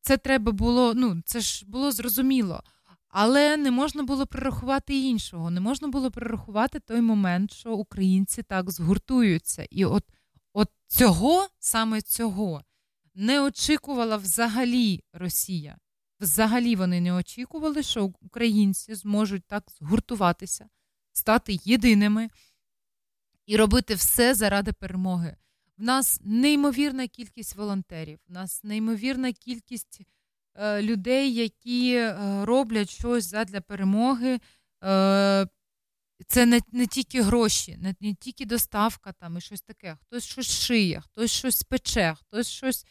це 0.00 0.16
треба 0.16 0.52
було, 0.52 0.94
ну 0.94 1.22
це 1.24 1.40
ж 1.40 1.64
було 1.66 1.92
зрозуміло. 1.92 2.62
Але 3.08 3.56
не 3.56 3.70
можна 3.70 4.02
було 4.02 4.26
прорахувати 4.26 4.98
іншого. 4.98 5.50
Не 5.50 5.60
можна 5.60 5.88
було 5.88 6.10
прорахувати 6.10 6.80
той 6.80 7.00
момент, 7.00 7.52
що 7.52 7.72
українці 7.72 8.42
так 8.42 8.70
згуртуються. 8.70 9.66
І 9.70 9.84
от, 9.84 10.04
от 10.52 10.68
цього, 10.86 11.48
саме 11.58 12.02
цього, 12.02 12.62
не 13.14 13.40
очікувала 13.40 14.16
взагалі 14.16 15.04
Росія. 15.12 15.78
Взагалі 16.20 16.76
вони 16.76 17.00
не 17.00 17.12
очікували, 17.12 17.82
що 17.82 18.12
українці 18.20 18.94
зможуть 18.94 19.44
так 19.46 19.64
згуртуватися, 19.80 20.68
стати 21.12 21.58
єдиними 21.64 22.28
і 23.48 23.56
робити 23.56 23.94
все 23.94 24.34
заради 24.34 24.72
перемоги. 24.72 25.36
В 25.78 25.82
нас 25.82 26.20
неймовірна 26.24 27.08
кількість 27.08 27.56
волонтерів, 27.56 28.18
в 28.28 28.32
нас 28.32 28.64
неймовірна 28.64 29.32
кількість 29.32 30.00
е, 30.54 30.82
людей, 30.82 31.34
які 31.34 31.94
е, 31.94 32.16
роблять 32.44 32.90
щось 32.90 33.24
задля 33.24 33.60
перемоги. 33.60 34.40
Е, 34.84 35.46
це 36.26 36.46
не, 36.46 36.60
не 36.72 36.86
тільки 36.86 37.22
гроші, 37.22 37.76
не, 37.80 37.94
не 38.00 38.14
тільки 38.14 38.46
доставка 38.46 39.12
там 39.12 39.36
і 39.36 39.40
щось 39.40 39.62
таке. 39.62 39.96
Хтось 40.02 40.24
щось 40.24 40.50
шиє, 40.50 41.00
хтось 41.00 41.30
щось 41.30 41.62
пече, 41.62 42.14
хтось 42.20 42.48
щось 42.48 42.86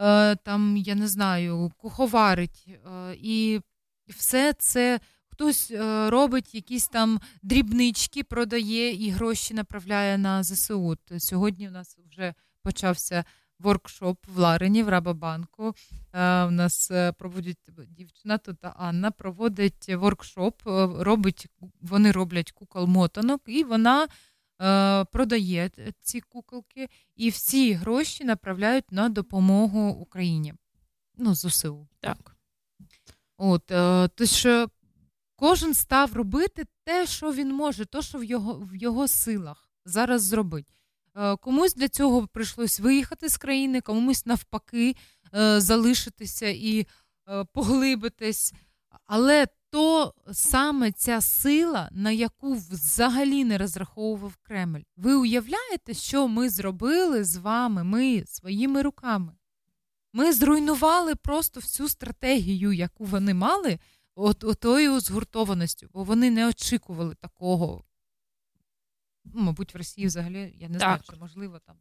е, 0.00 0.36
там, 0.36 0.76
я 0.76 0.94
не 0.94 1.08
знаю, 1.08 1.72
куховарить. 1.76 2.64
Е, 2.68 3.16
і 3.20 3.60
все 4.08 4.52
це 4.52 5.00
хтось 5.36 5.70
е, 5.70 6.10
робить 6.10 6.54
якісь 6.54 6.88
там 6.88 7.20
дрібнички, 7.42 8.24
продає 8.24 8.92
і 8.92 9.10
гроші 9.10 9.54
направляє 9.54 10.18
на 10.18 10.42
ЗСУ. 10.42 10.86
От 10.86 11.22
Сьогодні 11.22 11.68
у 11.68 11.70
нас 11.70 11.98
вже 12.10 12.34
почався 12.62 13.24
воркшоп 13.58 14.26
в 14.26 14.38
Ларині, 14.38 14.82
в 14.82 14.88
Рабабанку. 14.88 15.74
Е, 16.12 16.44
у 16.44 16.50
нас 16.50 16.90
е, 16.90 17.12
проводить 17.12 17.58
дівчина 17.88 18.38
тут 18.38 18.56
Анна, 18.62 19.10
проводить 19.10 19.88
воркшоп, 19.88 20.62
робить, 20.98 21.46
вони 21.80 22.12
роблять 22.12 22.52
кукол 22.52 22.86
мотанок, 22.86 23.40
і 23.46 23.64
вона 23.64 24.06
продає 25.12 25.70
ці 26.00 26.20
куколки, 26.20 26.88
і 27.16 27.30
всі 27.30 27.72
гроші 27.72 28.24
направляють 28.24 28.92
на 28.92 29.08
допомогу 29.08 29.88
Україні. 29.88 30.54
Ну, 31.16 31.34
ЗСУ. 31.34 31.88
Так. 32.00 32.36
От, 33.38 33.66
то 34.14 34.26
що 34.26 34.68
кожен 35.36 35.74
став 35.74 36.12
робити 36.12 36.64
те, 36.84 37.06
що 37.06 37.32
він 37.32 37.52
може, 37.52 37.84
то, 37.84 38.02
що 38.02 38.18
в 38.18 38.24
його, 38.24 38.54
в 38.72 38.76
його 38.76 39.08
силах 39.08 39.70
зараз 39.84 40.22
зробить. 40.22 40.66
Е, 41.16 41.36
Комусь 41.36 41.74
для 41.74 41.88
цього 41.88 42.26
прийшлось 42.26 42.80
виїхати 42.80 43.28
з 43.28 43.36
країни, 43.36 43.80
комусь 43.80 44.26
навпаки 44.26 44.96
е, 45.34 45.60
залишитися 45.60 46.48
і 46.48 46.86
е, 47.28 47.44
поглибитись. 47.52 48.54
Але 49.06 49.46
то 49.70 50.14
саме 50.32 50.92
ця 50.92 51.20
сила, 51.20 51.88
на 51.92 52.10
яку 52.10 52.54
взагалі 52.54 53.44
не 53.44 53.58
розраховував 53.58 54.36
Кремль. 54.42 54.80
Ви 54.96 55.14
уявляєте, 55.14 55.94
що 55.94 56.28
ми 56.28 56.50
зробили 56.50 57.24
з 57.24 57.36
вами, 57.36 57.84
ми 57.84 58.24
своїми 58.26 58.82
руками? 58.82 59.32
Ми 60.12 60.32
зруйнували 60.32 61.14
просто 61.14 61.60
всю 61.60 61.88
стратегію, 61.88 62.72
яку 62.72 63.04
вони 63.04 63.34
мали, 63.34 63.78
от, 64.16 64.44
отою 64.44 65.00
згуртованістю, 65.00 65.88
бо 65.92 66.04
вони 66.04 66.30
не 66.30 66.48
очікували 66.48 67.14
такого. 67.14 67.84
Ну, 69.24 69.42
Мабуть, 69.42 69.74
в 69.74 69.76
Росії 69.76 70.06
взагалі 70.06 70.54
я 70.58 70.68
не 70.68 70.78
знаю, 70.78 71.00
чи 71.10 71.16
можливо 71.16 71.58
там. 71.66 71.76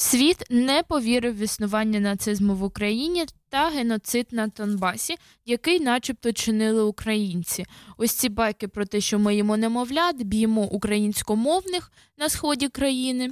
Світ 0.00 0.44
не 0.50 0.82
повірив 0.82 1.36
в 1.36 1.38
існування 1.38 2.00
нацизму 2.00 2.54
в 2.54 2.62
Україні 2.62 3.26
та 3.48 3.70
геноцид 3.70 4.26
на 4.30 4.46
Донбасі, 4.46 5.16
який, 5.44 5.80
начебто, 5.80 6.32
чинили 6.32 6.82
українці. 6.82 7.66
Ось 7.96 8.12
ці 8.12 8.28
байки 8.28 8.68
про 8.68 8.86
те, 8.86 9.00
що 9.00 9.18
ми 9.18 9.34
їмо 9.34 9.56
немовлят, 9.56 10.22
б'ємо 10.22 10.62
українськомовних 10.62 11.92
на 12.16 12.28
сході 12.28 12.68
країни. 12.68 13.30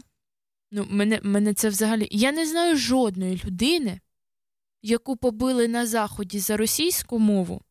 Ну, 0.70 0.86
мене, 0.90 1.20
мене 1.22 1.54
це 1.54 1.68
взагалі. 1.68 2.08
Я 2.10 2.32
не 2.32 2.46
знаю 2.46 2.76
жодної 2.76 3.42
людини, 3.44 4.00
яку 4.82 5.16
побили 5.16 5.68
на 5.68 5.86
заході 5.86 6.38
за 6.38 6.56
російську 6.56 7.18
мову 7.18 7.62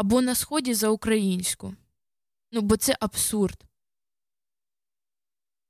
або 0.00 0.20
на 0.22 0.34
сході 0.34 0.74
за 0.74 0.88
українську. 0.88 1.74
Ну, 2.52 2.60
бо 2.60 2.76
це 2.76 2.96
абсурд. 3.00 3.64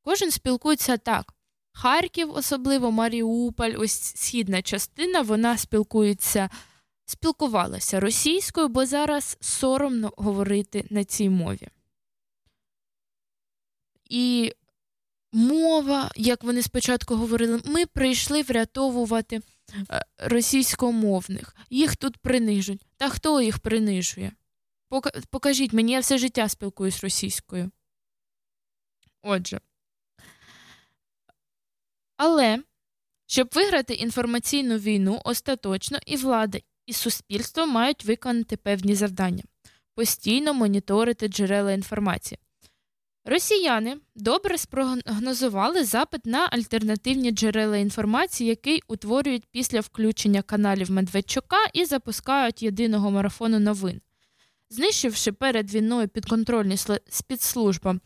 Кожен 0.03 0.31
спілкується 0.31 0.97
так. 0.97 1.35
Харків, 1.73 2.31
особливо 2.31 2.91
Маріуполь, 2.91 3.75
ось 3.79 4.03
східна 4.03 4.63
частина, 4.63 5.23
вона 5.23 5.59
спілкується, 5.59 6.51
спілкувалася 7.07 8.01
російською, 8.01 8.69
бо 8.69 8.87
зараз 8.87 9.37
соромно 9.41 10.13
говорити 10.17 10.87
на 10.91 11.05
цій 11.05 11.29
мові. 11.29 11.69
І 14.11 14.53
мова, 15.33 16.11
як 16.17 16.45
вони 16.45 16.63
спочатку 16.63 17.17
говорили, 17.17 17.61
ми 17.65 17.87
прийшли 17.87 18.43
врятовувати 18.43 19.41
е, 19.91 20.05
російськомовних. 20.19 21.57
Їх 21.71 21.97
тут 21.97 22.17
принижують. 22.17 22.83
Та 23.01 23.09
хто 23.09 23.41
їх 23.41 23.59
принижує? 23.59 24.33
Покажіть 25.31 25.73
мені, 25.73 25.93
я 25.93 26.01
все 26.01 26.19
життя 26.19 26.49
спілкуюсь 26.49 27.01
російською. 27.05 27.71
Отже. 29.23 29.61
Але 32.17 32.63
щоб 33.27 33.49
виграти 33.55 33.95
інформаційну 33.95 34.79
війну, 34.79 35.21
остаточно 35.25 35.99
і 36.07 36.17
влада, 36.17 36.59
і 36.87 36.93
суспільство 36.93 37.67
мають 37.67 38.05
виконати 38.05 38.57
певні 38.57 38.95
завдання, 38.95 39.45
постійно 39.95 40.55
моніторити 40.55 41.29
джерела 41.29 41.73
інформації. 41.73 42.39
Росіяни 43.25 43.97
добре 44.15 44.59
спрогнозували 44.59 45.85
запит 45.85 46.27
на 46.27 46.49
альтернативні 46.53 47.31
джерела 47.31 47.77
інформації, 47.77 48.49
який 48.51 48.83
утворюють 48.89 49.47
після 49.51 49.81
включення 49.81 50.43
каналів 50.43 50.91
Медведчука 50.91 51.57
і 51.73 51.85
запускають 51.85 52.63
єдиного 52.63 53.11
марафону 53.11 53.59
новин. 53.59 54.01
Знищивши 54.71 55.33
перед 55.33 55.75
війною 55.75 56.09
підконтрольні 56.09 56.77
спецслужбам 57.09 58.01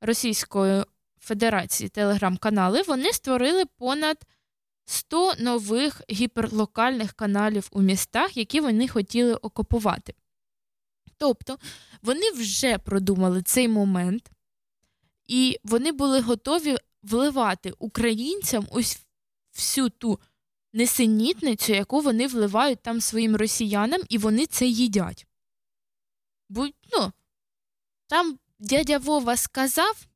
Російської 0.00 0.84
Федерації 1.20 1.88
телеграм-канали, 1.88 2.82
вони 2.82 3.12
створили 3.12 3.64
понад 3.78 4.16
100 4.84 5.32
нових 5.38 6.02
гіперлокальних 6.10 7.12
каналів 7.12 7.68
у 7.72 7.82
містах, 7.82 8.36
які 8.36 8.60
вони 8.60 8.88
хотіли 8.88 9.34
окупувати. 9.34 10.14
Тобто 11.18 11.58
вони 12.02 12.30
вже 12.30 12.78
продумали 12.78 13.42
цей 13.42 13.68
момент, 13.68 14.30
і 15.26 15.58
вони 15.64 15.92
були 15.92 16.20
готові 16.20 16.76
вливати 17.02 17.72
українцям 17.78 18.66
ось 18.70 19.00
всю 19.54 19.90
ту 19.90 20.20
несенітницю, 20.72 21.72
яку 21.72 22.00
вони 22.00 22.26
вливають 22.26 22.82
там 22.82 23.00
своїм 23.00 23.36
росіянам, 23.36 24.00
і 24.08 24.18
вони 24.18 24.46
це 24.46 24.66
їдять. 24.66 25.26
Бо, 26.48 26.66
ну, 26.66 27.12
там 28.06 28.38
дядя 28.58 28.98
Вова 28.98 29.36
сказав, 29.36 30.06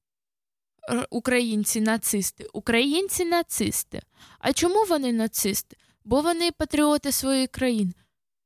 українці 1.10 1.80
нацисти, 1.80 2.46
українці 2.52 3.24
нацисти. 3.24 4.02
А 4.38 4.52
чому 4.52 4.84
вони 4.84 5.12
нацисти? 5.12 5.76
Бо 6.04 6.20
вони 6.20 6.52
патріоти 6.52 7.12
своєї 7.12 7.46
країни. 7.46 7.92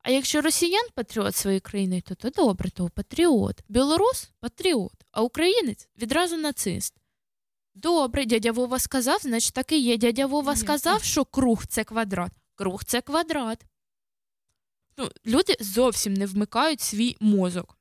А 0.02 0.10
якщо 0.10 0.40
росіян 0.40 0.86
патріот 0.94 1.36
своєї 1.36 1.60
країни, 1.60 2.01
то 2.01 2.14
то 2.14 2.31
добре, 2.31 2.70
то 2.70 2.89
патріот. 2.89 3.62
Білорус 3.68 4.31
патріот, 4.40 5.05
а 5.10 5.22
українець 5.22 5.89
відразу 5.98 6.36
нацист. 6.36 6.94
Добре, 7.74 8.24
дядя 8.27 8.52
Вова 8.52 8.78
сказав, 8.78 9.18
значить 9.22 9.55
так 9.55 9.72
і 9.72 9.78
є. 9.78 9.97
Дядя 9.97 10.27
Вова 10.27 10.56
сказав, 10.56 11.02
що 11.02 11.24
круг 11.24 11.66
це 11.66 11.85
квадрат. 11.85 12.32
Круг 12.55 12.85
це 12.85 13.01
квадрат. 13.01 13.64
Ну, 14.97 15.10
люди 15.27 15.56
зовсім 15.60 16.14
не 16.14 16.27
вмикають 16.27 16.81
свій 16.81 17.16
мозок. 17.20 17.78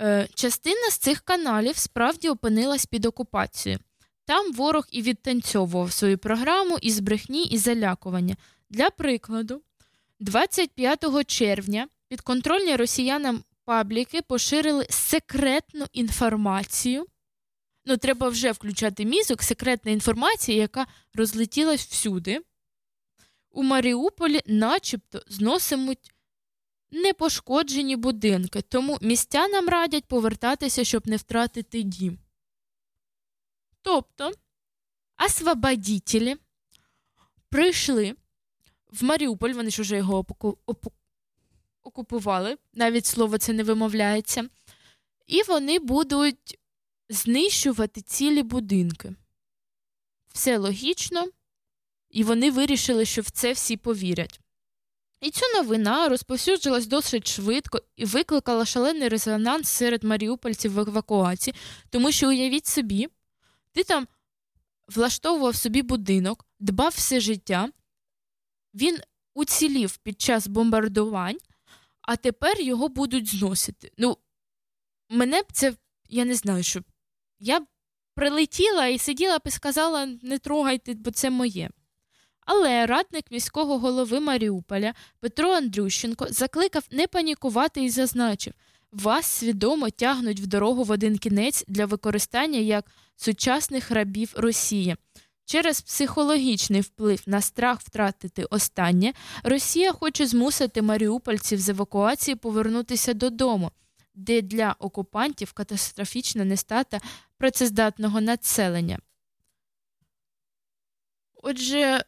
Е, 0.00 0.28
частина 0.34 0.90
з 0.90 0.98
цих 0.98 1.20
каналів 1.20 1.76
справді 1.76 2.28
опинилась 2.28 2.86
під 2.86 3.04
окупацією. 3.04 3.80
Там 4.24 4.52
ворог 4.52 4.86
і 4.90 5.02
відтанцьовував 5.02 5.92
свою 5.92 6.18
програму 6.18 6.78
із 6.78 7.00
брехні 7.00 7.44
і 7.44 7.58
залякування. 7.58 8.36
Для 8.70 8.90
прикладу, 8.90 9.62
25 10.22 11.26
червня 11.26 11.88
підконтрольні 12.08 12.76
росіянам 12.76 13.44
пабліки 13.64 14.22
поширили 14.22 14.86
секретну 14.90 15.86
інформацію. 15.92 17.06
Ну, 17.86 17.96
треба 17.96 18.28
вже 18.28 18.52
включати 18.52 19.04
мізок, 19.04 19.42
секретна 19.42 19.90
інформація, 19.90 20.58
яка 20.58 20.86
розлетілась 21.14 21.86
всюди. 21.86 22.40
У 23.50 23.62
Маріуполі 23.62 24.40
начебто 24.46 25.22
зносимуть 25.26 26.12
непошкоджені 26.90 27.96
будинки, 27.96 28.62
тому 28.62 28.98
містянам 29.00 29.68
радять 29.68 30.04
повертатися, 30.04 30.84
щоб 30.84 31.06
не 31.06 31.16
втратити 31.16 31.82
дім. 31.82 32.18
Тобто, 33.82 34.32
освободітелі 35.26 36.36
прийшли 37.48 38.16
в 38.92 39.04
Маріуполь, 39.04 39.50
вони 39.52 39.70
ж 39.70 39.82
уже 39.82 39.96
його 39.96 40.18
опоку- 40.22 40.56
опу- 40.66 40.92
окупували, 41.82 42.56
навіть 42.74 43.06
слово 43.06 43.38
це 43.38 43.52
не 43.52 43.62
вимовляється, 43.62 44.48
і 45.26 45.42
вони 45.42 45.78
будуть 45.78 46.58
знищувати 47.08 48.00
цілі 48.00 48.42
будинки. 48.42 49.14
Все 50.32 50.58
логічно, 50.58 51.28
і 52.10 52.24
вони 52.24 52.50
вирішили, 52.50 53.04
що 53.04 53.22
в 53.22 53.30
це 53.30 53.52
всі 53.52 53.76
повірять. 53.76 54.40
І 55.20 55.30
ця 55.30 55.46
новина 55.54 56.08
розповсюджилась 56.08 56.86
досить 56.86 57.26
швидко 57.28 57.82
і 57.96 58.04
викликала 58.04 58.64
шалений 58.64 59.08
резонанс 59.08 59.68
серед 59.68 60.04
маріупольців 60.04 60.72
в 60.72 60.78
евакуації, 60.78 61.54
тому 61.90 62.12
що 62.12 62.28
уявіть 62.28 62.66
собі, 62.66 63.08
ти 63.72 63.84
там 63.84 64.08
влаштовував 64.88 65.56
собі 65.56 65.82
будинок, 65.82 66.46
дбав 66.60 66.92
все 66.96 67.20
життя, 67.20 67.68
він 68.74 68.98
уцілів 69.34 69.96
під 69.96 70.20
час 70.20 70.46
бомбардувань, 70.46 71.38
а 72.02 72.16
тепер 72.16 72.60
його 72.60 72.88
будуть 72.88 73.28
зносити. 73.28 73.92
Ну, 73.98 74.16
мене 75.08 75.42
б 75.42 75.44
це, 75.52 75.74
я 76.08 76.24
не 76.24 76.34
знаю, 76.34 76.62
що 76.62 76.80
я 77.38 77.60
б 77.60 77.66
прилетіла 78.14 78.86
і 78.86 78.98
сиділа 78.98 79.38
б 79.38 79.42
і 79.46 79.50
сказала: 79.50 80.06
не 80.22 80.38
трогайте, 80.38 80.94
бо 80.94 81.10
це 81.10 81.30
моє. 81.30 81.70
Але 82.40 82.86
радник 82.86 83.30
міського 83.30 83.78
голови 83.78 84.20
Маріуполя 84.20 84.94
Петро 85.20 85.50
Андрющенко 85.50 86.26
закликав 86.30 86.84
не 86.90 87.06
панікувати 87.06 87.84
і 87.84 87.90
зазначив: 87.90 88.52
вас 88.92 89.26
свідомо 89.26 89.90
тягнуть 89.90 90.40
в 90.40 90.46
дорогу 90.46 90.84
в 90.84 90.90
один 90.90 91.18
кінець 91.18 91.64
для 91.68 91.86
використання 91.86 92.58
як 92.58 92.84
сучасних 93.16 93.90
рабів 93.90 94.32
Росії. 94.36 94.96
Через 95.44 95.80
психологічний 95.80 96.80
вплив 96.80 97.22
на 97.26 97.40
страх 97.40 97.80
втратити 97.80 98.44
останнє, 98.44 99.12
Росія 99.42 99.92
хоче 99.92 100.26
змусити 100.26 100.82
маріупольців 100.82 101.60
з 101.60 101.68
евакуації 101.68 102.34
повернутися 102.34 103.14
додому, 103.14 103.70
де 104.14 104.42
для 104.42 104.76
окупантів 104.78 105.52
катастрофічна 105.52 106.44
нестата 106.44 107.00
працездатного 107.38 108.20
населення. 108.20 108.98
Отже, 111.34 112.04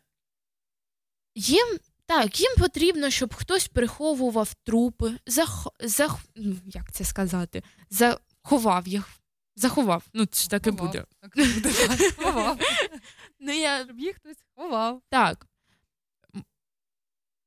їм 1.35 1.79
так, 2.07 2.41
їм 2.41 2.53
потрібно, 2.59 3.11
щоб 3.11 3.35
хтось 3.35 3.69
приховував 3.69 4.55
трупи, 4.55 5.13
зах... 5.27 5.67
Зах... 5.81 6.19
ну, 6.37 6.57
як 6.67 6.93
це 6.93 7.05
сказати, 7.05 7.63
заховав 7.91 8.89
їх. 8.89 9.09
Заховав. 9.57 10.03
Ну, 10.13 10.27
це 10.27 10.43
ж 10.43 10.51
так 10.51 10.67
і 10.67 10.71
буде. 10.71 11.05
Так 11.21 11.37
буде, 11.37 11.71
так, 11.89 12.15
ховав. 12.17 12.59
Ну, 13.47 13.53
я... 13.53 13.85
Щоб 13.85 14.01
їх 14.01 14.17
хтось 14.17 14.45
ховав. 14.55 15.03
Так. 15.09 15.47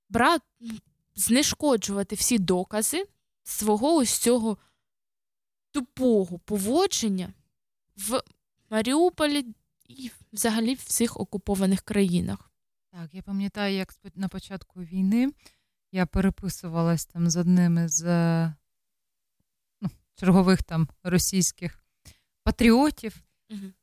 Брат, 0.10 0.42
знешкоджувати 1.16 2.16
всі 2.16 2.40
докази 2.40 3.06
свого 3.44 3.96
ось 3.96 4.18
цього 4.18 4.58
тупого 5.72 6.40
поводження 6.40 7.34
в 7.96 8.22
Маріуполі 8.70 9.46
і 9.86 10.12
взагалі 10.34 10.74
в 10.74 10.78
всіх 10.78 11.20
окупованих 11.20 11.82
країнах. 11.82 12.52
Так, 12.92 13.14
я 13.14 13.22
пам'ятаю, 13.22 13.76
як 13.76 13.94
на 14.16 14.28
початку 14.28 14.84
війни 14.84 15.32
я 15.92 16.06
переписувалась 16.06 17.06
там 17.06 17.30
з 17.30 17.38
одним 17.38 17.86
із 17.86 18.04
е, 18.04 18.56
ну, 19.82 19.90
чергових 20.16 20.64
там 20.64 20.90
російських 21.04 21.84
патріотів. 22.44 23.22
Мгм. 23.50 23.74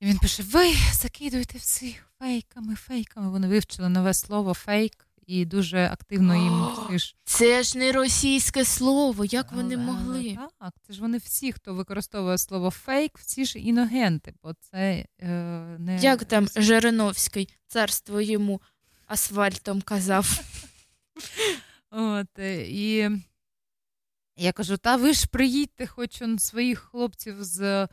І 0.00 0.06
він 0.06 0.18
пише: 0.18 0.42
ви 0.42 0.74
закидуєте 0.92 1.58
всіх 1.58 2.06
фейками, 2.18 2.74
фейками. 2.74 3.30
Вони 3.30 3.48
вивчили 3.48 3.88
нове 3.88 4.14
слово 4.14 4.54
фейк 4.54 5.06
і 5.26 5.44
дуже 5.44 5.86
активно 5.86 6.36
їм 6.36 6.68
всі. 6.96 7.14
Це 7.24 7.62
ж 7.62 7.78
не 7.78 7.92
російське 7.92 8.64
слово, 8.64 9.24
як 9.24 9.52
вони 9.52 9.76
могли? 9.76 10.38
Так, 10.58 10.74
це 10.86 10.92
ж 10.92 11.00
вони 11.00 11.18
всі, 11.18 11.52
хто 11.52 11.74
використовує 11.74 12.38
слово 12.38 12.70
фейк, 12.70 13.18
всі 13.18 13.44
ж 13.44 13.58
іногенти, 13.58 14.34
бо 14.42 14.54
це 14.60 15.06
е, 15.20 15.28
не 15.78 15.98
Як 16.00 16.24
там 16.24 16.48
Жириновський, 16.56 17.48
царство 17.66 18.20
йому 18.20 18.60
асфальтом 19.06 19.82
казав. 19.82 20.40
От, 21.90 22.38
е, 22.38 22.62
і 22.68 23.10
я 24.36 24.52
кажу: 24.52 24.76
та 24.76 24.96
ви 24.96 25.12
ж 25.12 25.26
приїдьте, 25.26 25.86
хоч 25.86 26.22
он 26.22 26.38
своїх 26.38 26.78
хлопців 26.78 27.44
з 27.44 27.88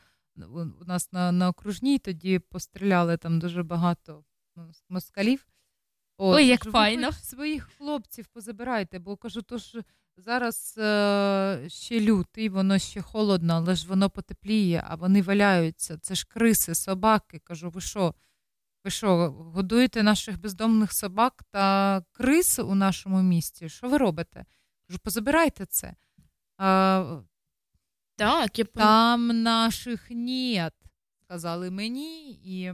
у 0.46 0.86
нас 0.86 1.12
на, 1.12 1.32
на 1.32 1.50
окружній 1.50 2.00
тоді 2.00 2.40
постріляли 2.40 3.18
там 3.18 3.40
дуже 3.40 3.64
багато 3.64 4.24
ну, 4.56 4.72
москалів. 4.90 5.48
От, 6.18 6.36
Ой, 6.36 6.48
як 6.48 6.60
кажу, 6.60 6.72
файно. 6.72 7.12
своїх 7.12 7.70
хлопців 7.78 8.28
позабирайте, 8.28 9.00
бо 9.00 9.18
кажу, 9.18 9.42
то 9.42 9.58
ж 9.58 9.84
зараз 10.18 10.76
е, 10.78 11.66
ще 11.68 12.02
лютий, 12.02 12.50
воно 12.50 12.80
ще 12.80 13.02
холодно, 13.02 13.54
але 13.54 13.76
ж 13.76 13.88
воно 13.88 14.10
потепліє, 14.10 14.84
а 14.88 14.96
вони 14.96 15.22
валяються. 15.22 15.98
Це 15.98 16.16
ж 16.16 16.28
криси, 16.28 16.76
собаки. 16.76 17.40
Кажу, 17.40 17.70
ви 17.70 17.82
що? 17.82 18.14
Ви 18.84 18.92
що, 18.92 19.32
годуєте 19.32 20.04
наших 20.04 20.42
бездомних 20.42 20.94
собак 20.94 21.44
та 21.52 22.04
крис 22.12 22.60
у 22.60 22.76
нашому 22.76 23.22
місті? 23.22 23.70
Що 23.70 23.90
ви 23.90 23.98
робите? 23.98 24.46
Кажу, 24.88 25.00
позабирайте 25.04 25.66
це. 25.66 25.96
А, 26.58 27.22
Так, 28.18 28.60
я 28.60 28.66
там 28.66 29.44
наших 29.44 30.08
нет, 30.10 30.74
сказали 31.24 31.72
мені, 31.72 32.32
і 32.32 32.74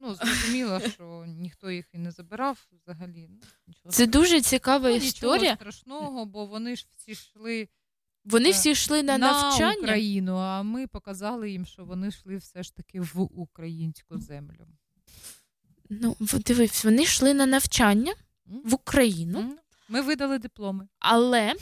ну, 0.00 0.14
зрозуміло, 0.14 0.80
що 0.94 1.24
ніхто 1.26 1.70
їх 1.70 1.86
і 1.92 1.98
не 1.98 2.10
забирав 2.10 2.66
взагалі. 2.72 3.28
Ну, 3.30 3.38
нічого 3.66 3.92
Це 3.92 4.06
дуже 4.06 4.40
цікава 4.40 4.88
Ну, 4.88 4.94
історія. 4.96 5.36
Нічого 5.52 5.56
страшного, 5.56 6.26
бо 6.26 6.46
вони 6.46 6.76
ж 6.76 6.86
всі 6.96 7.10
йшли 7.10 7.68
Вони 8.24 8.48
е, 8.48 8.52
всі 8.52 8.70
йшли 8.70 9.02
на, 9.02 9.18
на 9.18 9.32
навчання. 9.32 9.82
Україну, 9.82 10.36
а 10.36 10.62
ми 10.62 10.86
показали 10.86 11.50
їм, 11.50 11.66
що 11.66 11.84
вони 11.84 12.08
йшли 12.08 12.36
все 12.36 12.62
ж 12.62 12.76
таки 12.76 13.00
в 13.00 13.28
українську 13.40 14.18
землю. 14.18 14.66
Ну, 15.90 16.16
дивись, 16.20 16.84
вони 16.84 17.02
йшли 17.02 17.34
на 17.34 17.46
навчання 17.46 18.14
в 18.46 18.74
Україну, 18.74 19.58
Ми 19.88 20.00
видали 20.00 20.38
дипломи. 20.38 20.88
але 20.98 21.54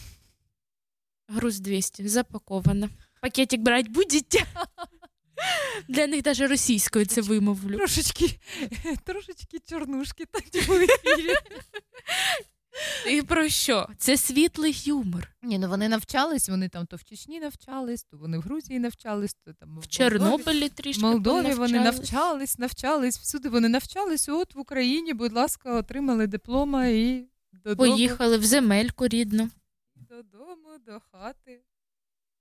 груз 1.29 1.61
200 1.61 2.09
запаковано. 2.09 2.89
Пакетик 3.21 3.61
брати 3.61 3.89
будете? 3.89 4.47
Для 5.89 6.07
них 6.07 6.27
навіть 6.27 6.41
російською 6.41 7.07
це 7.07 7.21
вимовлю. 7.21 7.77
Трошечки, 7.77 8.39
трошечки 9.05 9.59
чорнушки 9.69 10.25
так 10.27 10.45
в 10.69 10.73
ефірі. 10.73 11.35
І 13.11 13.23
про 13.23 13.49
що? 13.49 13.89
Це 13.99 14.17
світлий 14.17 14.83
юмор. 14.85 15.29
Ні, 15.43 15.59
ну 15.59 15.69
вони 15.69 15.89
навчались, 15.89 16.49
вони 16.49 16.69
там 16.69 16.87
то 16.87 16.97
в 16.97 17.05
Чечні 17.05 17.41
навчались, 17.41 18.05
то 18.05 18.17
вони 18.17 18.39
в 18.39 18.41
Грузії 18.41 18.79
навчались, 18.79 19.35
то 19.35 19.53
там 19.53 19.79
в 19.79 19.89
Чорнобилі 19.89 20.69
трішки 20.69 21.03
В 21.03 21.05
Молдові 21.05 21.55
вони 21.55 21.81
навчались, 21.81 22.59
навчались, 22.59 23.19
всюди 23.19 23.49
вони 23.49 23.69
навчались. 23.69 24.29
От 24.29 24.55
в 24.55 24.59
Україні, 24.59 25.15
будь 25.15 25.33
ласка, 25.33 25.75
отримали 25.75 26.27
диплома 26.27 26.87
і 26.87 27.29
додому. 27.53 27.77
Поїхали 27.91 28.39
в 28.39 28.45
земельку 28.45 29.09
рідну. 29.09 29.51
Додому, 29.95 30.79
до 30.87 31.01
хати. 31.13 31.63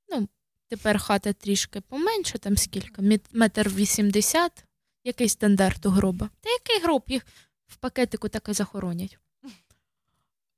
Ну, 0.09 0.27
тепер 0.69 0.99
хата 0.99 1.33
трішки 1.33 1.81
поменше, 1.81 2.37
там 2.39 2.57
скільки? 2.57 3.19
Метр 3.31 3.69
вісімдесят. 3.69 4.65
Який 5.03 5.29
стандарт 5.29 5.85
у 5.85 5.89
гроба? 5.89 6.29
Та 6.41 6.49
який 6.49 6.79
гроб? 6.83 7.03
Їх 7.07 7.25
в 7.67 7.75
пакетику 7.75 8.29
так 8.29 8.49
і 8.49 8.53
захоронять. 8.53 9.17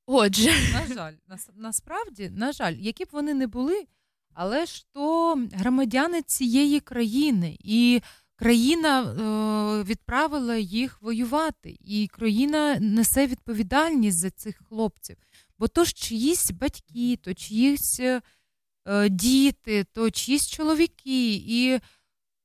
Отже, 0.05 0.51
На 0.73 0.95
жаль, 0.95 1.13
нас, 1.27 1.49
насправді, 1.55 2.29
на 2.29 2.51
жаль, 2.51 2.73
які 2.73 3.05
б 3.05 3.07
вони 3.11 3.33
не 3.33 3.47
були, 3.47 3.83
але 4.33 4.65
ж 4.65 4.85
то 4.93 5.35
громадяни 5.53 6.21
цієї 6.21 6.79
країни, 6.79 7.57
і 7.59 8.01
країна 8.35 9.01
е, 9.01 9.83
відправила 9.83 10.55
їх 10.55 11.01
воювати, 11.01 11.77
і 11.81 12.07
країна 12.07 12.79
несе 12.79 13.27
відповідальність 13.27 14.17
за 14.17 14.29
цих 14.29 14.61
хлопців. 14.69 15.17
Бо 15.59 15.67
то 15.67 15.83
ж 15.83 15.93
чиїсь 15.93 16.51
батьки, 16.51 17.19
то 17.23 17.33
чиїсь 17.33 17.99
е, 17.99 18.21
діти, 19.09 19.83
то 19.83 20.11
чиїсь 20.11 20.47
чоловіки. 20.47 21.33
І 21.35 21.79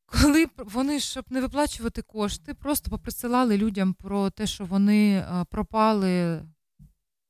коли 0.06 0.46
вони, 0.56 1.00
щоб 1.00 1.24
не 1.30 1.40
виплачувати 1.40 2.02
кошти, 2.02 2.54
просто 2.54 2.90
поприсилали 2.90 3.56
людям 3.56 3.94
про 3.94 4.30
те, 4.30 4.46
що 4.46 4.64
вони 4.64 5.16
е, 5.16 5.44
пропали, 5.50 6.42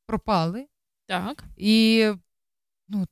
пропали. 0.07 0.67
так. 1.07 1.45
І 1.57 2.07
ну, 2.89 3.07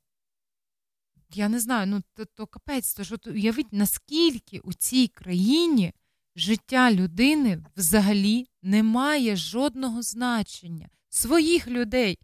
я 1.31 1.49
не 1.49 1.61
знаю, 1.61 1.87
ну 1.87 2.03
то, 2.15 2.25
то 2.25 2.47
капець, 2.47 2.95
то 2.95 3.03
от 3.15 3.27
уявіть, 3.27 3.73
наскільки 3.73 4.59
у 4.59 4.73
цій 4.73 5.09
країні 5.09 5.93
життя 6.37 6.93
людини 6.93 7.65
взагалі 7.77 8.47
не 8.63 8.83
має 8.83 9.37
жодного 9.37 10.03
значення. 10.03 10.89
Своїх 11.09 11.69
людей. 11.69 12.19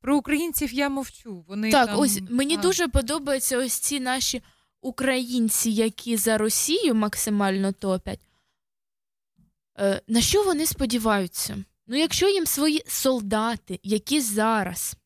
Про 0.00 0.16
українців 0.16 0.74
я 0.74 0.88
мовчу. 0.88 1.44
Вони 1.48 1.70
Так, 1.70 1.86
там, 1.86 1.98
ось 1.98 2.20
мені 2.30 2.56
а, 2.56 2.60
дуже 2.60 2.88
подобаються 2.88 3.58
ось 3.58 3.72
ці 3.72 4.00
наші 4.00 4.42
українці, 4.80 5.70
які 5.70 6.16
за 6.16 6.38
Росію 6.38 6.94
максимально 6.94 7.72
топять. 7.72 8.20
Е, 9.78 10.02
на 10.08 10.20
що 10.20 10.44
вони 10.44 10.66
сподіваються? 10.66 11.64
Ну, 11.86 11.96
якщо 11.96 12.28
їм 12.28 12.46
свої 12.46 12.82
солдати, 12.86 13.80
які 13.82 14.20
зараз, 14.20 14.96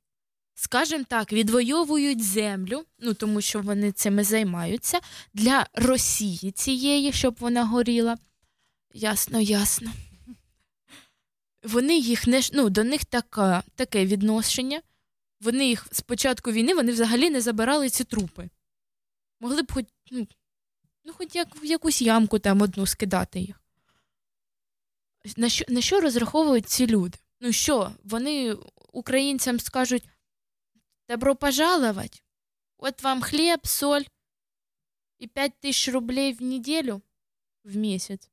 скажімо 0.55 1.05
так, 1.09 1.33
відвоюють 1.33 2.25
землю, 2.25 2.85
ну 2.99 3.15
тому 3.15 3.41
що 3.41 3.61
вони 3.61 3.93
цими 3.93 4.25
займаються, 4.25 5.01
для 5.35 5.67
Росії 5.75 6.51
цієї, 6.51 7.13
щоб 7.13 7.37
вона 7.41 7.65
горіла. 7.65 8.17
Ясно, 8.95 9.41
ясно. 9.41 9.91
Вони 11.63 11.99
їх 11.99 12.27
не 12.27 12.41
ну, 12.53 12.71
до 12.71 12.85
них 12.85 13.05
така, 13.05 13.63
таке 13.75 14.07
відношення. 14.07 14.83
Вони 15.41 15.67
їх 15.69 15.87
з 15.91 16.01
початку 16.01 16.53
війни 16.53 16.75
вони 16.75 16.93
взагалі 16.93 17.31
не 17.31 17.41
забирали 17.41 17.91
ці 17.91 18.05
трупи. 18.05 18.51
Могли 19.41 19.63
б 19.63 19.73
хоч, 19.73 19.85
ну, 20.11 20.27
ну, 21.05 21.13
хоч 21.13 21.35
як, 21.35 21.63
в 21.63 21.65
якусь 21.65 22.03
ямку 22.03 22.39
там 22.39 22.63
одну 22.63 22.87
скидати 22.87 23.41
їх. 23.41 23.63
На 25.37 25.49
що, 25.49 25.65
на 25.69 25.81
що 25.81 26.01
розраховують 26.01 26.69
ці 26.69 26.87
люди? 26.87 27.19
Ну 27.41 27.53
що, 27.53 27.93
вони 28.05 28.57
українцям 28.93 29.61
скажуть 29.61 30.09
добро 31.09 31.37
пожаловать, 31.37 32.23
от 32.79 33.03
вам 33.03 33.23
хліб, 33.23 33.67
соль 33.67 34.03
і 35.19 35.27
5 35.27 35.53
тисяч 35.61 35.89
рублей 35.89 36.33
в 36.33 36.43
неділю 36.43 37.03
в 37.65 37.77
місяць. 37.77 38.31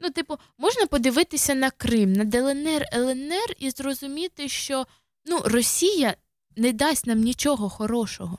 Ну, 0.00 0.10
типу, 0.10 0.36
можна 0.58 0.86
подивитися 0.86 1.54
на 1.54 1.70
Крим, 1.70 2.12
на 2.12 2.24
ДЛНР, 2.24 2.86
ЛНР 2.94 3.54
і 3.58 3.70
зрозуміти, 3.70 4.48
що 4.48 4.86
ну, 5.24 5.40
Росія 5.44 6.16
не 6.56 6.72
дасть 6.72 7.06
нам 7.06 7.20
нічого 7.20 7.68
хорошого. 7.68 8.38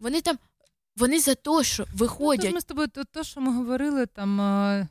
Вони 0.00 0.20
там, 0.20 0.38
вони 0.96 1.20
за 1.20 1.34
те, 1.34 1.64
що 1.64 1.84
Ну, 1.88 1.92
виходять. 1.98 2.44
тож 2.44 2.54
ми 2.54 2.60
з 2.60 2.64
тобою 2.64 2.88
то, 2.88 3.04
то, 3.04 3.24
що 3.24 3.40
ми 3.40 3.52
говорили 3.52 4.06
там 4.06 4.40
е, 4.40 4.88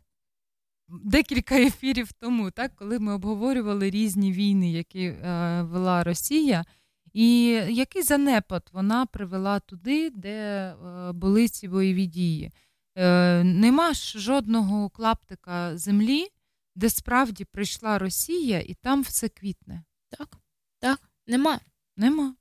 декілька 0.88 1.56
ефірів 1.60 2.12
тому, 2.12 2.52
так, 2.52 2.76
коли 2.76 3.00
ми 3.00 3.14
обговорювали 3.14 3.90
різні 3.90 4.32
війни, 4.32 4.72
які 4.72 5.04
е, 5.04 5.62
вела 5.62 6.04
Росія, 6.04 6.66
і 7.14 7.38
який 7.70 8.02
занепад 8.02 8.70
вона 8.74 9.06
привела 9.06 9.60
туди, 9.60 10.10
де 10.10 10.32
е, 10.32 11.12
були 11.12 11.48
ці 11.48 11.68
бойові 11.68 12.06
дії. 12.06 12.52
Е, 12.96 13.44
нема 13.44 13.94
ж 13.94 14.20
жодного 14.20 14.90
клаптика 14.90 15.78
землі, 15.78 16.28
де 16.76 16.90
справді 16.90 17.46
прийшла 17.46 18.00
Росія, 18.00 18.60
і 18.60 18.74
там 18.74 19.02
все 19.02 19.30
квітне. 19.30 19.84
Так, 20.10 20.38
так, 20.80 21.02
нема. 21.28 21.60
Нема. 21.98 22.36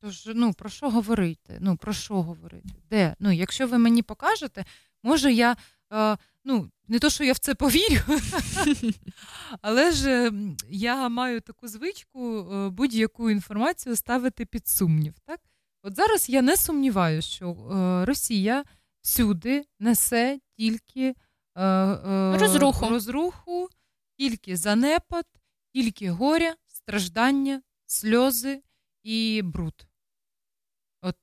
Тож, 0.00 0.28
ну, 0.34 0.52
про 0.52 0.68
що 0.68 0.90
говорити? 0.90 1.58
Ну, 1.60 1.76
про 1.76 1.92
що 1.92 2.22
говорити? 2.22 2.68
Де? 2.90 3.16
Ну, 3.18 3.32
якщо 3.32 3.66
ви 3.66 3.78
мені 3.78 4.02
покажете, 4.02 4.64
може 5.02 5.32
я. 5.32 5.56
Е, 5.92 6.16
ну, 6.44 6.70
не 6.88 6.98
то, 6.98 7.10
що 7.10 7.24
я 7.24 7.32
в 7.32 7.38
це 7.38 7.54
повірю, 7.54 8.00
але 9.62 9.92
ж 9.92 10.10
е, 10.10 10.32
я 10.70 11.08
маю 11.08 11.40
таку 11.40 11.68
звичку 11.68 12.38
е, 12.38 12.68
будь-яку 12.68 13.30
інформацію 13.30 13.96
ставити 13.96 14.46
під 14.46 14.68
сумнів. 14.68 15.14
Так? 15.26 15.40
От 15.82 15.96
зараз 15.96 16.28
я 16.28 16.42
не 16.42 16.56
сумніваюся, 16.56 17.28
що 17.28 17.56
Росія 18.06 18.64
всюди 19.02 19.64
несе 19.78 20.40
тільки 20.56 21.14
е, 21.54 21.64
е, 21.64 22.38
Розруху. 22.38 22.88
розруху, 22.88 23.68
тільки 24.18 24.56
занепад, 24.56 25.26
тільки 25.72 26.10
горя, 26.10 26.56
страждання, 26.66 27.62
сльози 27.86 28.62
і 29.02 29.42
бруд. 29.44 29.86
От 31.02 31.16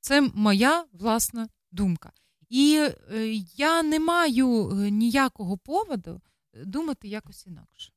це 0.00 0.20
моя 0.20 0.84
власна 0.92 1.48
думка. 1.70 2.12
І 2.48 2.88
е, 3.10 3.26
я 3.56 3.82
не 3.82 4.00
маю 4.00 4.70
е, 4.70 4.90
ніякого 4.90 5.58
поводу 5.58 6.20
е, 6.54 6.64
думати 6.64 7.08
якось 7.08 7.46
інакше. 7.46 7.92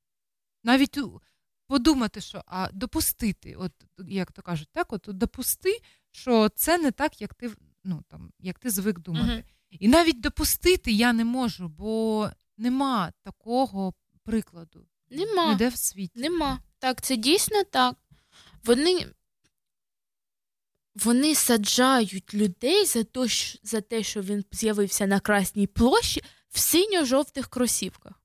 Навіть 0.64 0.98
у- 0.98 1.22
подумати, 1.68 2.22
що 2.22 2.44
а 2.48 2.70
допустити, 2.74 3.56
от 3.56 3.72
як 3.98 4.32
то 4.32 4.42
кажуть, 4.42 4.70
так, 4.74 4.94
от 4.94 5.06
допусти, 5.08 5.80
що 6.12 6.50
це 6.50 6.78
не 6.78 6.92
так, 6.92 7.22
як 7.22 7.34
ти, 7.34 7.52
ну, 7.84 8.04
там, 8.08 8.32
як 8.40 8.60
ти 8.60 8.70
звик 8.70 9.00
думати. 9.00 9.26
Мгм. 9.26 9.44
І 9.70 9.88
навіть 9.88 10.22
допустити 10.22 10.92
я 10.92 11.14
не 11.14 11.26
можу, 11.26 11.68
бо 11.68 12.30
нема 12.58 13.14
такого 13.24 13.94
прикладу. 14.24 14.86
Нема. 15.10 15.52
Ніде 15.52 15.70
в 15.70 15.76
світі. 15.76 16.20
Нема. 16.20 16.60
Так, 16.80 17.02
це 17.02 17.16
дійсно 17.16 17.64
так. 17.64 17.96
Вони. 18.64 19.08
вони 20.96 21.36
саджають 21.36 22.34
людей 22.34 22.86
за 22.86 23.04
те, 23.04 23.28
що, 23.28 23.60
за 23.64 23.82
те, 23.82 24.04
що 24.04 24.22
він 24.22 24.46
з'явився 24.52 25.08
на 25.08 25.20
Красній 25.20 25.68
площі 25.68 26.24
в 26.50 26.60
синьо-жовтих 26.60 27.48
кросівках. 27.48 28.22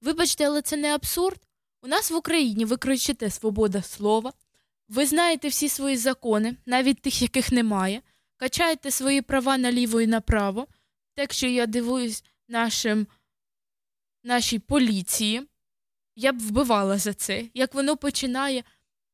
Вибачте, 0.00 0.46
але 0.46 0.62
це 0.62 0.76
не 0.76 0.94
абсурд. 0.94 1.40
У 1.82 1.86
нас 1.86 2.10
в 2.10 2.14
Україні 2.14 2.64
ви 2.64 2.76
кричите 2.76 3.30
свобода 3.30 3.82
слова, 3.82 4.32
ви 4.88 5.06
знаєте 5.06 5.48
всі 5.48 5.68
свої 5.68 5.96
закони, 5.96 6.56
навіть 6.66 7.02
тих, 7.02 7.22
яких 7.22 7.52
немає, 7.52 8.02
качаєте 8.42 8.90
свої 8.90 9.22
права 9.22 9.58
наліво 9.58 10.00
і 10.00 10.06
направо. 10.06 10.66
Так 11.14 11.32
що 11.32 11.46
я 11.46 11.66
дивуюсь 11.66 12.24
нашим, 12.48 13.06
нашій 14.24 14.58
поліції, 14.58 15.42
я 16.16 16.32
б 16.32 16.38
вбивала 16.38 16.98
за 16.98 17.14
це, 17.14 17.44
як 17.54 17.74
воно 17.74 17.96
починає, 17.96 18.64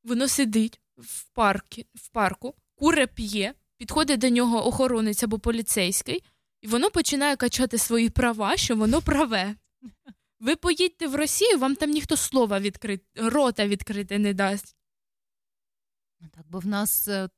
воно 0.05 0.29
сидить 0.29 0.81
в, 0.97 1.25
паркі, 1.25 1.87
в 1.95 2.09
парку, 2.09 2.55
куре 2.75 3.07
п'є, 3.07 3.55
підходить 3.77 4.21
до 4.21 4.29
нього 4.29 4.67
охоронець 4.67 5.23
або 5.23 5.39
поліцейський, 5.39 6.23
і 6.61 6.67
воно 6.67 6.91
починає 6.91 7.37
качати 7.37 7.79
свої 7.79 8.11
права, 8.11 8.57
що 8.57 8.77
воно 8.77 9.03
праве. 9.03 9.55
Ви 10.41 10.57
поїдьте 10.57 11.07
в 11.07 11.15
Росію, 11.15 11.59
вам 11.59 11.77
там 11.77 11.91
ніхто 11.91 12.17
слова 12.17 12.61
відкрити, 12.61 13.05
рота 13.17 13.67
відкрити 13.67 14.19
не 14.19 14.35
дасть. 14.35 14.78
Так, 16.21 16.45
бо 16.51 16.59
в 16.59 16.67
нас 16.67 17.09
е, 17.09 17.29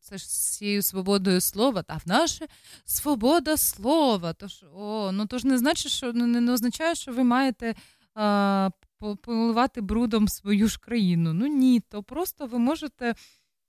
це, 0.00 0.18
ж 0.18 0.28
з 0.28 0.56
цією 0.56 0.82
свободою 0.82 1.40
слова, 1.40 1.82
та 1.82 1.96
в 1.96 2.02
наше 2.06 2.46
свобода 2.84 3.56
слова. 3.56 4.32
Тож, 4.32 4.64
о, 4.74 5.12
ну 5.12 5.26
то 5.26 5.38
ж 5.38 5.46
не 5.46 5.58
значить, 5.58 5.92
що 5.92 6.12
ну, 6.12 6.26
не, 6.26 6.40
не 6.40 6.52
означає, 6.52 6.94
що 6.94 7.12
ви 7.12 7.24
маєте 7.24 7.74
а, 8.14 8.70
поливати 9.22 9.80
брудом 9.80 10.28
свою 10.28 10.68
ж 10.68 10.80
країну. 10.80 11.32
Ну 11.32 11.46
ні, 11.46 11.80
то 11.80 12.02
просто 12.02 12.46
ви 12.46 12.58
можете 12.58 13.14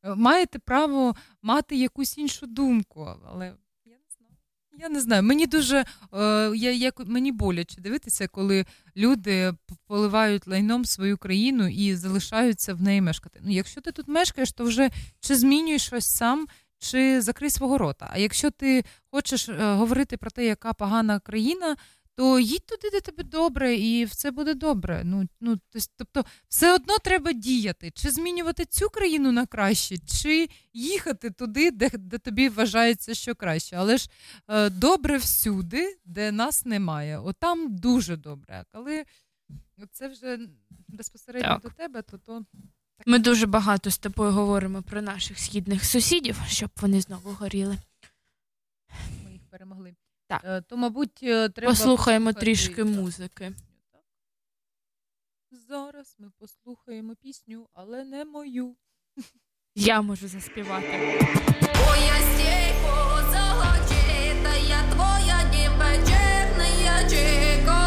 е, 0.03 0.15
маєте 0.15 0.59
право 0.59 1.15
мати 1.41 1.77
якусь 1.77 2.17
іншу 2.17 2.47
думку. 2.47 3.15
Але 3.25 3.55
я 4.79 4.89
не 4.89 5.01
знаю. 5.01 5.23
Мені 5.23 5.47
дуже 5.47 5.85
е, 6.13 6.51
я, 6.55 6.91
мені 7.05 7.31
боляче 7.31 7.81
дивитися, 7.81 8.27
коли 8.27 8.65
люди 8.97 9.53
поливають 9.87 10.47
лайном 10.47 10.85
свою 10.85 11.17
країну 11.17 11.67
і 11.67 11.95
залишаються 11.95 12.73
в 12.73 12.81
неї 12.81 13.01
мешкати. 13.01 13.39
Ну, 13.43 13.51
якщо 13.51 13.81
ти 13.81 13.91
тут 13.91 14.07
мешкаєш, 14.07 14.51
то 14.51 14.63
вже 14.63 14.89
чи 15.19 15.35
змінюєш 15.35 15.85
щось 15.85 16.15
сам, 16.15 16.47
чи 16.79 17.21
закрий 17.21 17.49
свого 17.49 17.77
рота. 17.77 18.09
А 18.13 18.17
якщо 18.17 18.51
ти 18.51 18.83
хочеш 19.11 19.49
е, 19.49 19.73
говорити 19.73 20.17
про 20.17 20.31
те, 20.31 20.45
яка 20.45 20.73
погана 20.73 21.19
країна, 21.19 21.75
то 22.17 22.39
їдь 22.39 22.65
туди, 22.65 22.89
де 22.91 23.01
тобі 23.01 23.23
добре, 23.23 23.75
і 23.75 24.05
все 24.05 24.31
буде 24.31 24.53
добре. 24.53 25.01
Ну, 25.05 25.27
ну, 25.41 25.59
тобто, 25.97 26.25
все 26.49 26.73
одно 26.73 26.97
треба 26.97 27.33
діяти, 27.33 27.91
чи 27.91 28.11
змінювати 28.11 28.65
цю 28.65 28.89
країну 28.89 29.31
на 29.31 29.45
краще, 29.45 29.97
чи 29.97 30.49
їхати 30.73 31.29
туди, 31.31 31.71
де, 31.71 31.89
де 31.93 32.17
тобі 32.17 32.49
вважається, 32.49 33.13
що 33.13 33.35
краще. 33.35 33.75
Але 33.75 33.97
ж 33.97 34.09
е, 34.47 34.69
добре 34.69 35.17
всюди, 35.17 35.97
де 36.05 36.31
нас 36.31 36.65
немає. 36.65 37.19
Отам 37.19 37.75
дуже 37.75 38.17
добре. 38.17 38.63
А 38.71 38.77
коли 38.77 39.05
це 39.91 40.07
вже 40.07 40.39
безпосередньо 40.87 41.49
Так. 41.49 41.61
до 41.61 41.69
тебе, 41.69 42.01
то 42.01 42.17
то 42.17 42.45
Ми 43.05 43.19
дуже 43.19 43.45
багато 43.45 43.91
з 43.91 43.97
тобою 43.97 44.31
говоримо 44.31 44.81
про 44.81 45.01
наших 45.01 45.39
східних 45.39 45.85
сусідів, 45.85 46.41
щоб 46.47 46.69
вони 46.81 47.01
знову 47.01 47.31
горіли. 47.31 47.77
ми 49.25 49.31
їх 49.31 49.41
перемогли. 49.49 49.95
Так. 50.27 50.41
Е, 50.43 50.61
То, 50.61 50.77
мабуть, 50.77 51.19
е, 51.23 51.49
треба 51.49 51.71
Послухаємо 51.71 52.33
трішки 52.33 52.83
музики. 52.83 53.53
Зараз 55.51 56.15
ми 56.19 56.31
послухаємо 56.39 57.15
пісню, 57.15 57.67
але 57.73 58.03
не 58.03 58.25
мою. 58.25 58.75
Я 59.75 60.01
можу 60.01 60.27
заспівати. 60.27 61.19
Твоя 61.61 62.15
стейку 62.15 62.97
золочита, 63.31 64.55
я 64.69 64.91
твоя 64.91 65.51
дівчина, 65.51 66.65
я 66.83 67.09
Да 67.09 67.86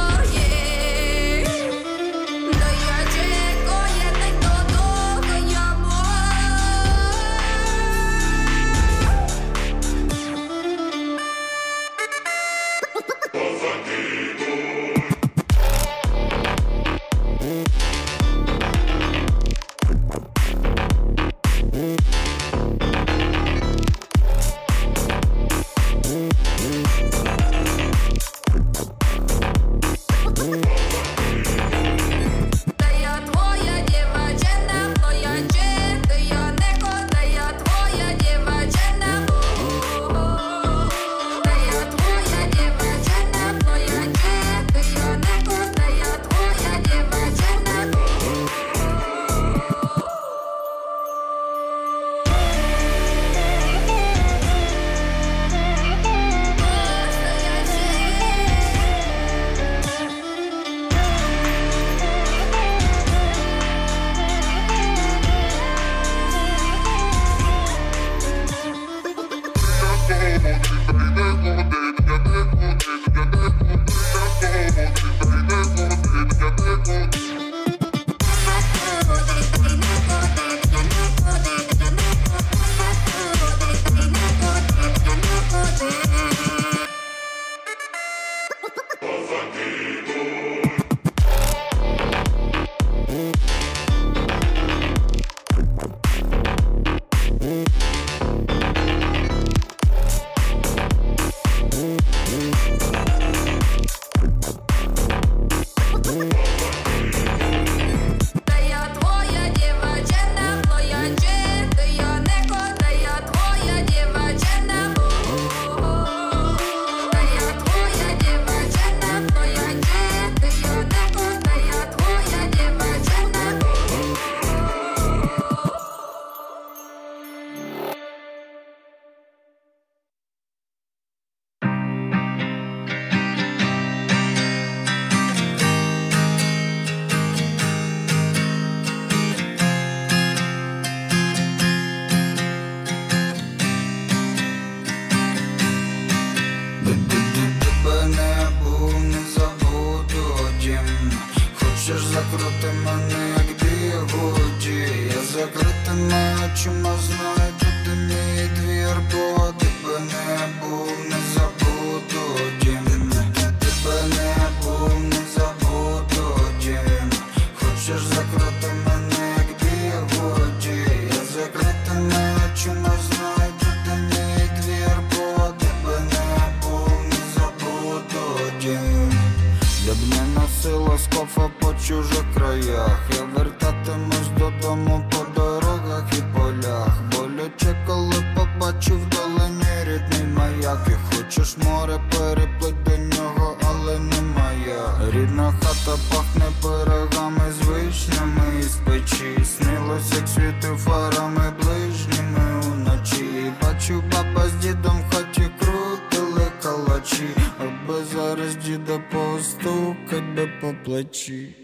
poetry. 211.02 211.54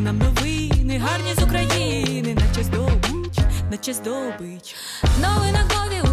Нам 0.00 0.18
новини, 0.18 0.98
гарні 0.98 1.34
з 1.38 1.42
України, 1.42 2.34
наче 2.34 2.64
здобич, 2.64 3.38
наче 3.70 3.92
здобич. 3.94 4.74
Новина 5.20 5.64
кові. 5.68 6.09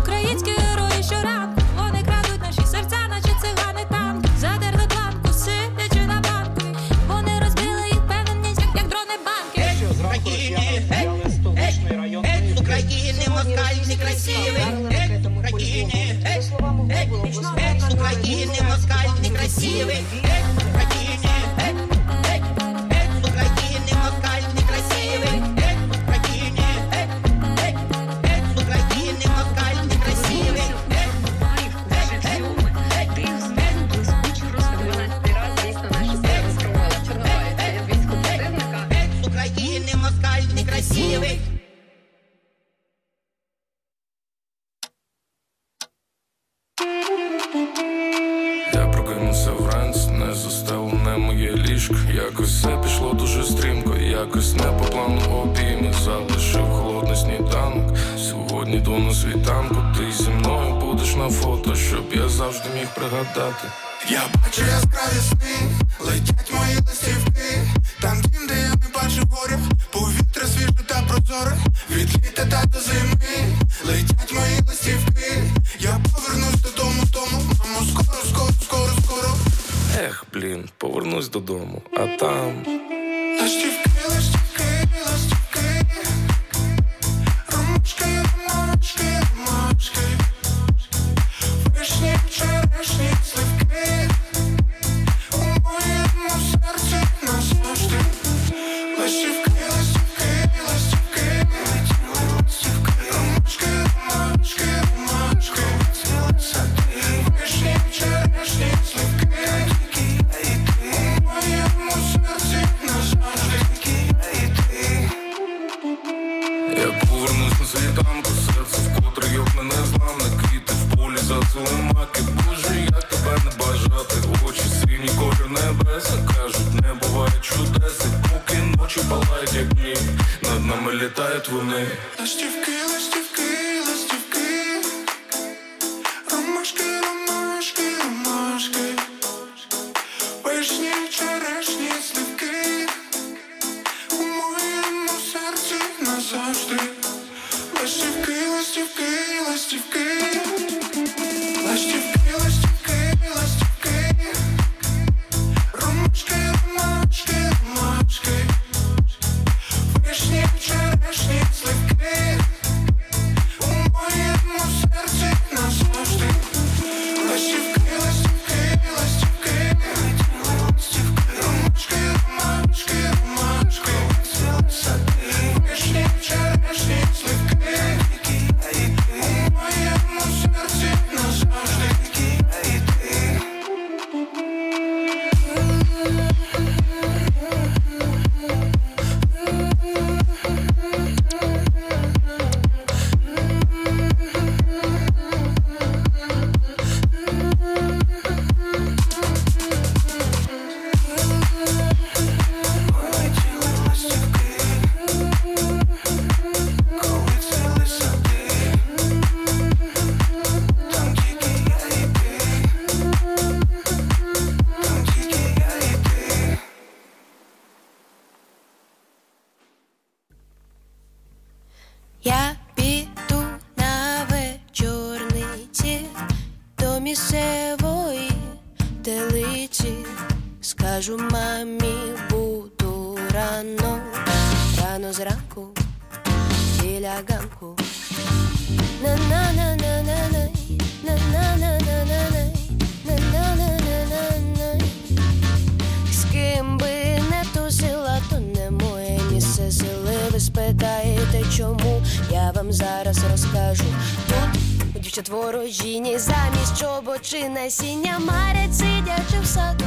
і 257.47 257.49
насіння 257.49 258.19
марять, 258.19 258.75
сидячи 258.75 259.39
в 259.43 259.45
саду, 259.45 259.85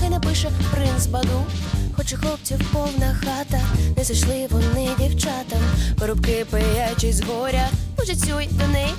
хай 0.00 0.10
напише 0.10 0.50
принц 0.74 1.06
баду, 1.06 1.44
хоч 1.96 2.12
і 2.12 2.16
хлопців 2.16 2.58
повна 2.72 3.14
хата, 3.14 3.60
не 3.96 4.04
зайшли 4.04 4.46
вони 4.50 4.88
дівчатам, 4.98 5.60
Порубки 5.98 6.46
пиячі 6.50 7.12
з 7.12 7.20
горя, 7.20 7.68
Пожицюй 7.96 8.48
до 8.52 8.66
неї. 8.66 8.89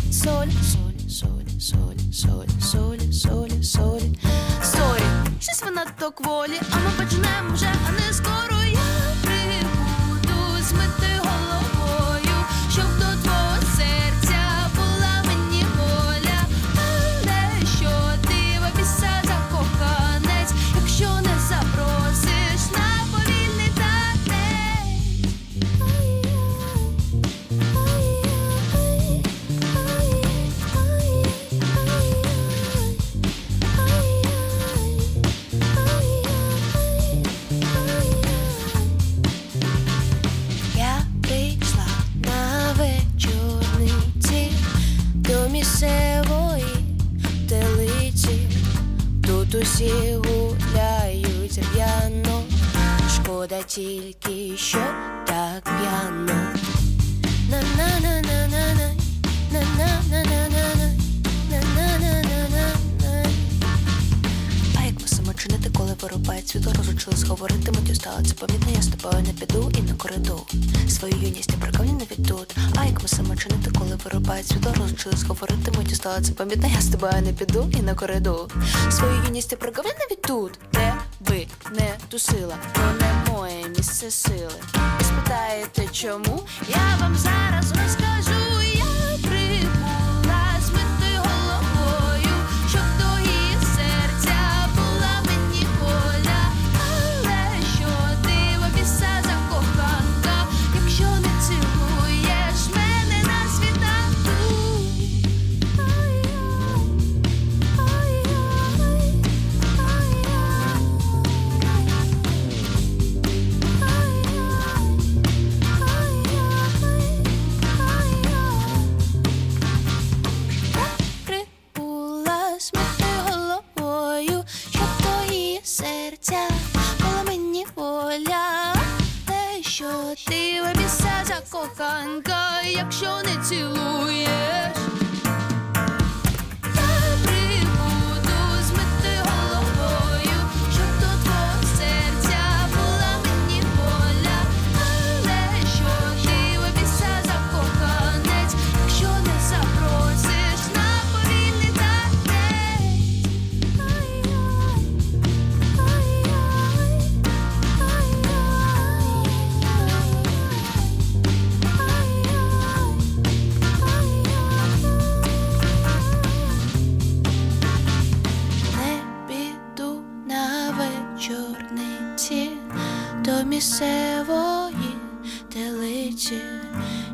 що 76.02 76.22
це 76.22 76.32
пам'ятна, 76.32 76.68
я 76.68 76.82
з 76.82 76.90
тобою 76.90 77.22
не 77.22 77.34
піду 77.34 77.70
і 77.72 77.82
не 77.82 77.96
кориду. 77.96 78.50
Свою 78.92 79.24
юність 79.26 79.52
я 79.52 79.58
прогове 79.58 79.90
навіть 80.00 80.22
тут, 80.22 80.60
де 80.74 80.94
би 81.20 81.48
не 81.72 81.98
тусила, 82.10 82.56
то 82.74 82.82
не 82.82 83.32
моє 83.32 83.68
місце 83.78 84.12
сили. 84.12 84.52
Ви 85.00 85.06
спитаєте, 85.06 85.88
чому 85.92 86.44
я 86.70 86.81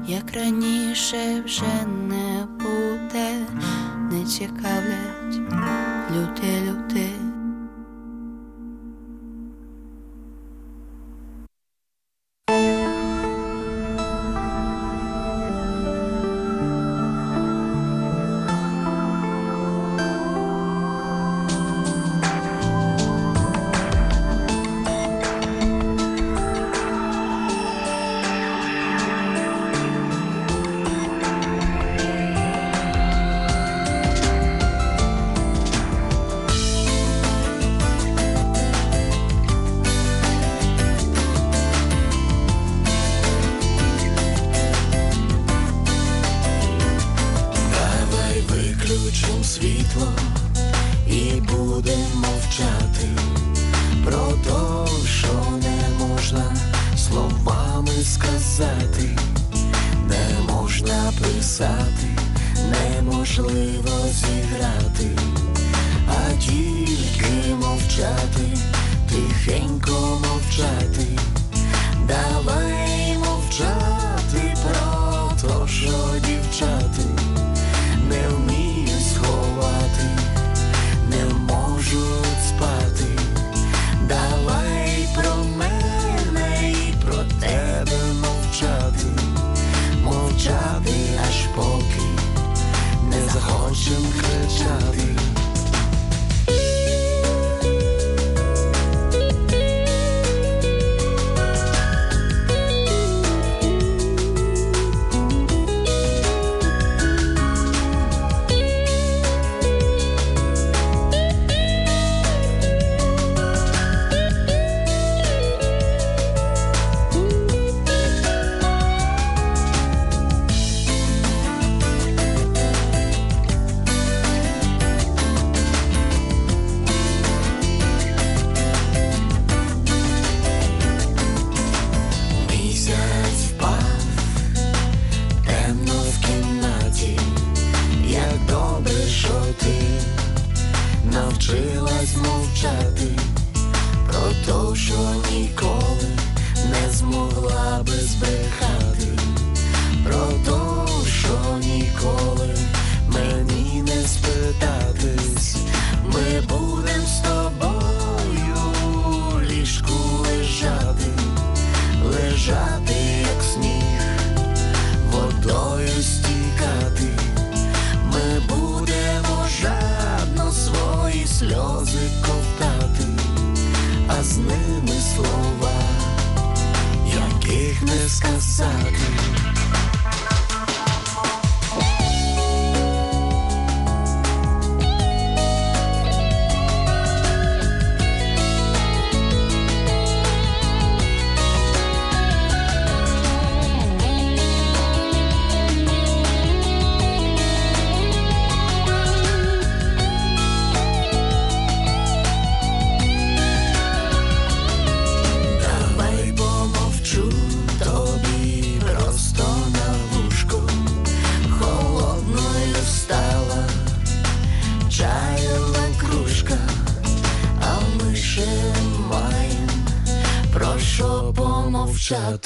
як 0.07 0.33
раніше 0.33 1.41
вже 1.45 1.85
не 1.85 2.45
буде, 2.59 3.45
не 4.11 4.25
цікавлять 4.25 4.86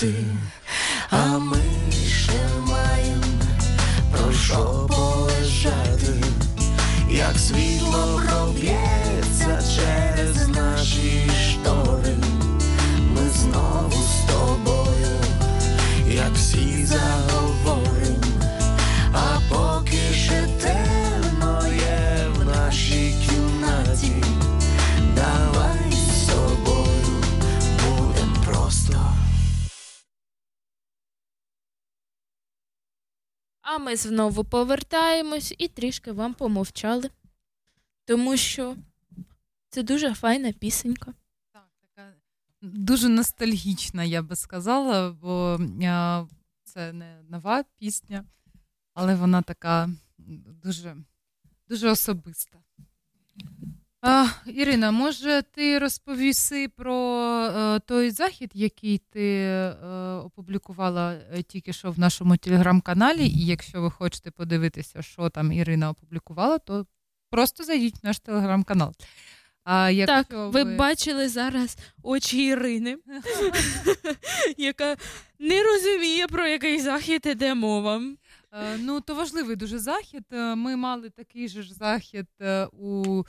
Dream. 0.02 0.61
Ми 33.92 33.98
знову 33.98 34.44
повертаємось 34.44 35.56
і 35.58 35.68
трішки 35.68 36.12
вам 36.12 36.34
помовчали. 36.34 37.10
Тому 38.06 38.38
що 38.38 38.76
це 39.70 39.84
дуже 39.84 40.14
файна 40.14 40.52
пісенька. 40.52 41.14
Дуже 42.62 43.10
ностальгічна, 43.10 44.04
я 44.04 44.22
би 44.22 44.36
сказала, 44.36 45.12
бо 45.12 45.60
це 46.64 46.94
не 46.94 47.22
нова 47.30 47.64
пісня, 47.78 48.26
але 48.94 49.16
вона 49.16 49.42
така 49.42 49.90
дуже, 50.64 50.96
дуже 51.70 51.90
особиста. 51.90 52.60
А, 54.02 54.28
Ірина, 54.45 54.91
може, 54.91 55.41
ти 55.41 55.80
розповіси 55.80 56.68
про 56.68 56.95
е, 57.44 57.80
той 57.80 58.11
захід, 58.11 58.52
який 58.53 58.98
ти 58.98 59.38
е, 59.38 59.73
опублікувала 60.26 61.14
е, 61.14 61.44
тільки 61.44 61.73
що 61.73 61.91
в 61.91 61.99
нашому 61.99 62.38
телеграм-каналі, 62.38 63.28
і 63.28 63.45
якщо 63.45 63.82
ви 63.82 63.91
хочете 63.91 64.32
подивитися, 64.32 65.02
що 65.02 65.30
там 65.30 65.52
Ірина 65.52 65.90
опублікувала, 65.90 66.57
то 66.57 66.86
просто 67.30 67.64
зайдіть 67.64 68.03
в 68.03 68.06
наш 68.06 68.19
телеграм-канал. 68.19 68.94
А 69.64 69.90
якщо 69.90 70.23
Так, 70.23 70.53
ви 70.53 70.64
бачили 70.64 71.30
зараз 71.30 71.78
очі 72.03 72.45
Ірини, 72.45 72.98
яка 74.57 74.98
не 75.40 75.64
розуміє, 75.64 76.28
про 76.28 76.48
який 76.48 76.80
захід 76.80 77.22
іде 77.26 77.56
мова. 77.56 78.02
Ну, 78.80 79.02
то 79.02 79.15
важливий 79.15 79.56
дуже 79.56 79.80
захід. 79.80 80.23
Ми 80.32 80.76
мали 80.76 81.10
такий 81.10 81.48
же 81.48 81.61
ж 81.61 81.73
захід 81.73 82.28
у 82.72 83.23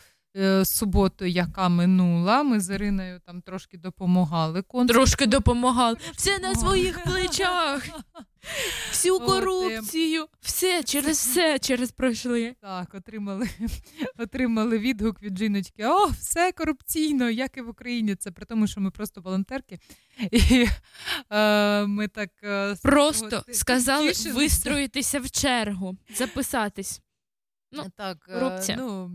суботу, 0.64 1.24
яка 1.24 1.68
минула. 1.68 2.42
Ми 2.42 2.60
з 2.60 2.74
Іриною 2.74 3.20
там 3.26 3.40
трошки 3.42 3.78
допомагали. 3.78 4.62
консульству. 4.62 4.94
Трошки 4.94 5.26
допомагали. 5.26 5.96
Все 6.16 6.38
на 6.38 6.54
своїх 6.54 7.04
плечах. 7.04 7.88
Всю 8.90 9.16
е, 9.16 9.18
корупцію, 9.18 10.26
все, 10.40 10.82
через 10.82 11.18
все 11.18 11.58
через 11.58 11.92
пройшли. 11.92 12.54
Так, 12.60 12.94
отримали, 12.94 13.48
отримали 14.18 14.78
відгук 14.78 15.22
від 15.22 15.38
жіночки. 15.38 15.86
О, 15.86 16.06
все 16.06 16.52
корупційно, 16.52 17.30
як 17.30 17.56
і 17.56 17.60
в 17.60 17.68
Україні. 17.68 18.14
Це 18.14 18.30
при 18.30 18.46
тому, 18.46 18.66
що 18.66 18.80
ми 18.80 18.90
просто 18.90 19.20
волонтерки. 19.20 19.78
І 20.30 20.66
е, 21.30 21.86
ми 21.86 22.08
так 22.08 22.30
е, 22.42 22.76
Просто 22.82 23.30
того 23.30 23.42
сказали 23.52 24.08
тішилися. 24.08 24.38
вистроїтися 24.38 25.20
в 25.20 25.30
чергу, 25.30 25.96
записатись. 26.14 27.00
Ну, 27.72 27.84
так, 27.96 28.26
е, 28.28 28.40
корупція. 28.40 28.76
Ну, 28.80 29.10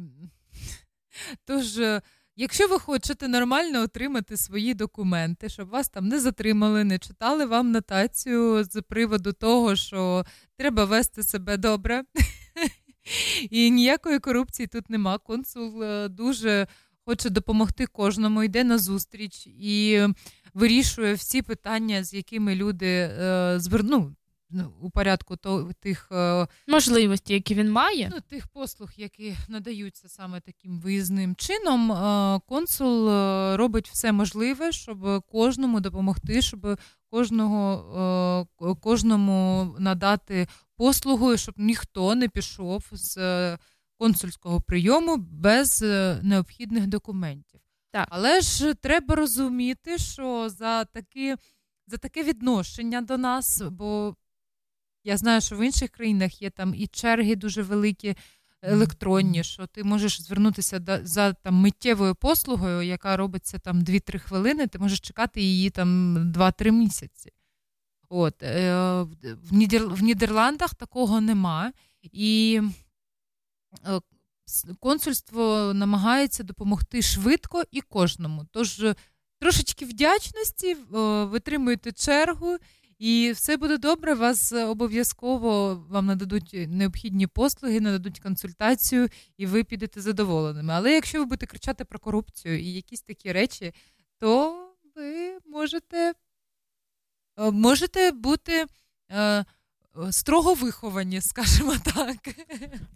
тож, 1.45 1.77
е, 1.77 2.01
якщо 2.35 2.67
ви 2.67 2.79
хочете 2.79 3.27
нормально 3.27 3.81
отримати 3.81 4.37
свої 4.37 4.73
документи, 4.73 5.49
щоб 5.49 5.69
вас 5.69 5.89
там 5.89 6.07
не 6.07 6.19
затримали, 6.19 6.83
не 6.83 6.99
читали 6.99 7.45
вам 7.45 7.71
нотацію 7.71 8.63
з 8.63 8.81
приводу 8.81 9.33
того, 9.33 9.75
що 9.75 10.25
треба 10.57 10.85
вести 10.85 11.23
себе 11.23 11.57
добре. 11.57 12.03
І 13.49 13.71
ніякої 13.71 14.19
корупції 14.19 14.67
тут 14.67 14.89
нема. 14.89 15.17
Консул 15.17 15.83
е, 15.83 16.07
дуже 16.07 16.67
хоче 17.05 17.29
допомогти 17.29 17.85
кожному, 17.85 18.43
йде 18.43 18.63
на 18.63 18.77
зустріч 18.77 19.47
і 19.47 20.01
вирішує 20.53 21.13
всі 21.13 21.41
питання, 21.41 22.03
з 22.03 22.13
якими 22.13 22.55
люди 22.55 22.87
е, 22.87 23.55
зверну 23.59 24.15
ну, 24.49 24.73
у 24.81 24.89
порядку 24.89 25.35
то, 25.35 25.71
тих 25.79 26.09
е, 26.11 26.47
Можливості, 26.67 27.33
які 27.33 27.55
він 27.55 27.71
має. 27.71 28.09
Ну, 28.13 28.19
тих 28.29 28.47
послуг, 28.47 28.89
які 28.97 29.35
надаються 29.47 30.09
саме 30.09 30.39
таким 30.39 30.79
виїзним 30.79 31.35
чином, 31.35 31.91
е, 31.91 32.39
консул 32.47 33.09
е, 33.09 33.57
робить 33.57 33.89
все 33.89 34.11
можливе, 34.11 34.71
щоб 34.71 35.23
кожному 35.31 35.79
допомогти, 35.79 36.41
щоб 36.41 36.79
кожного, 37.09 38.47
кожному 38.81 39.75
надати 39.79 40.47
послугу, 40.75 41.37
щоб 41.37 41.55
ніхто 41.57 42.15
не 42.15 42.29
пішов 42.29 42.83
з 42.91 43.17
консульського 43.97 44.61
прийому 44.61 45.17
без 45.17 45.81
необхідних 46.21 46.87
документів. 46.87 47.59
Так. 47.91 48.07
Але 48.11 48.41
ж 48.41 48.73
треба 48.73 49.15
розуміти, 49.15 49.97
що 49.97 50.49
за 50.49 50.85
такі, 50.85 51.35
за 51.87 51.97
таке 51.97 52.23
відношення 52.23 53.01
до 53.01 53.17
нас, 53.17 53.61
бо 53.71 54.15
я 55.07 55.17
знаю, 55.17 55.41
що 55.41 55.57
в 55.57 55.65
інших 55.65 55.89
країнах 55.89 56.41
є 56.41 56.49
там 56.49 56.73
і 56.75 56.87
черги 56.87 57.35
дуже 57.35 57.61
великі 57.61 58.15
електронні, 58.61 59.43
що 59.43 59.67
ти 59.67 59.83
можеш 59.83 60.21
звернутися 60.21 60.79
до- 60.79 61.05
за 61.05 61.33
там 61.33 61.55
миттєвою 61.55 62.15
послугою, 62.15 62.81
яка 62.81 63.17
робиться 63.17 63.59
там 63.59 63.81
2-3 63.81 64.19
хвилини, 64.19 64.67
ти 64.67 64.79
можеш 64.79 64.99
чекати 64.99 65.41
її 65.41 65.69
там 65.69 66.17
2-3 66.31 66.71
місяці. 66.71 67.31
От, 68.09 68.43
е, 68.43 69.01
в, 69.21 69.53
Нідер... 69.53 69.87
в 69.87 70.03
Нідерландах 70.03 70.75
такого 70.75 71.21
нема. 71.21 71.71
І 72.01 72.61
е, 73.85 73.99
консульство 74.79 75.71
намагається 75.73 76.43
допомогти 76.43 77.01
швидко 77.01 77.63
і 77.71 77.81
кожному. 77.81 78.45
Тож 78.51 78.85
трошечки 79.39 79.85
вдячності, 79.85 80.71
е, 80.71 80.77
витримуйте 81.23 81.91
чергу, 81.91 82.57
і 82.99 83.31
все 83.31 83.57
буде 83.57 83.77
добре. 83.77 84.13
Вас 84.13 84.51
е, 84.53 84.65
обов'язково 84.65 85.75
вам 85.89 86.05
нададуть 86.05 86.55
необхідні 86.67 87.27
послуги, 87.27 87.79
нададуть 87.81 88.19
консультацію, 88.19 89.09
і 89.37 89.45
ви 89.45 89.63
підете 89.63 90.01
задоволеними. 90.01 90.73
Але 90.73 90.91
якщо 90.93 91.19
ви 91.19 91.25
будете 91.25 91.45
кричати 91.45 91.85
про 91.85 91.99
корупцію 91.99 92.59
і 92.59 92.73
якісь 92.73 93.01
такі 93.01 93.31
речі, 93.31 93.73
то 94.19 94.63
ви 94.95 95.37
можете, 95.45 96.13
е, 97.39 97.51
можете 97.51 98.11
бути. 98.11 98.65
е, 99.11 99.45
Строго 100.11 100.53
виховані, 100.53 101.21
скажімо 101.31 101.75
так. 101.95 102.17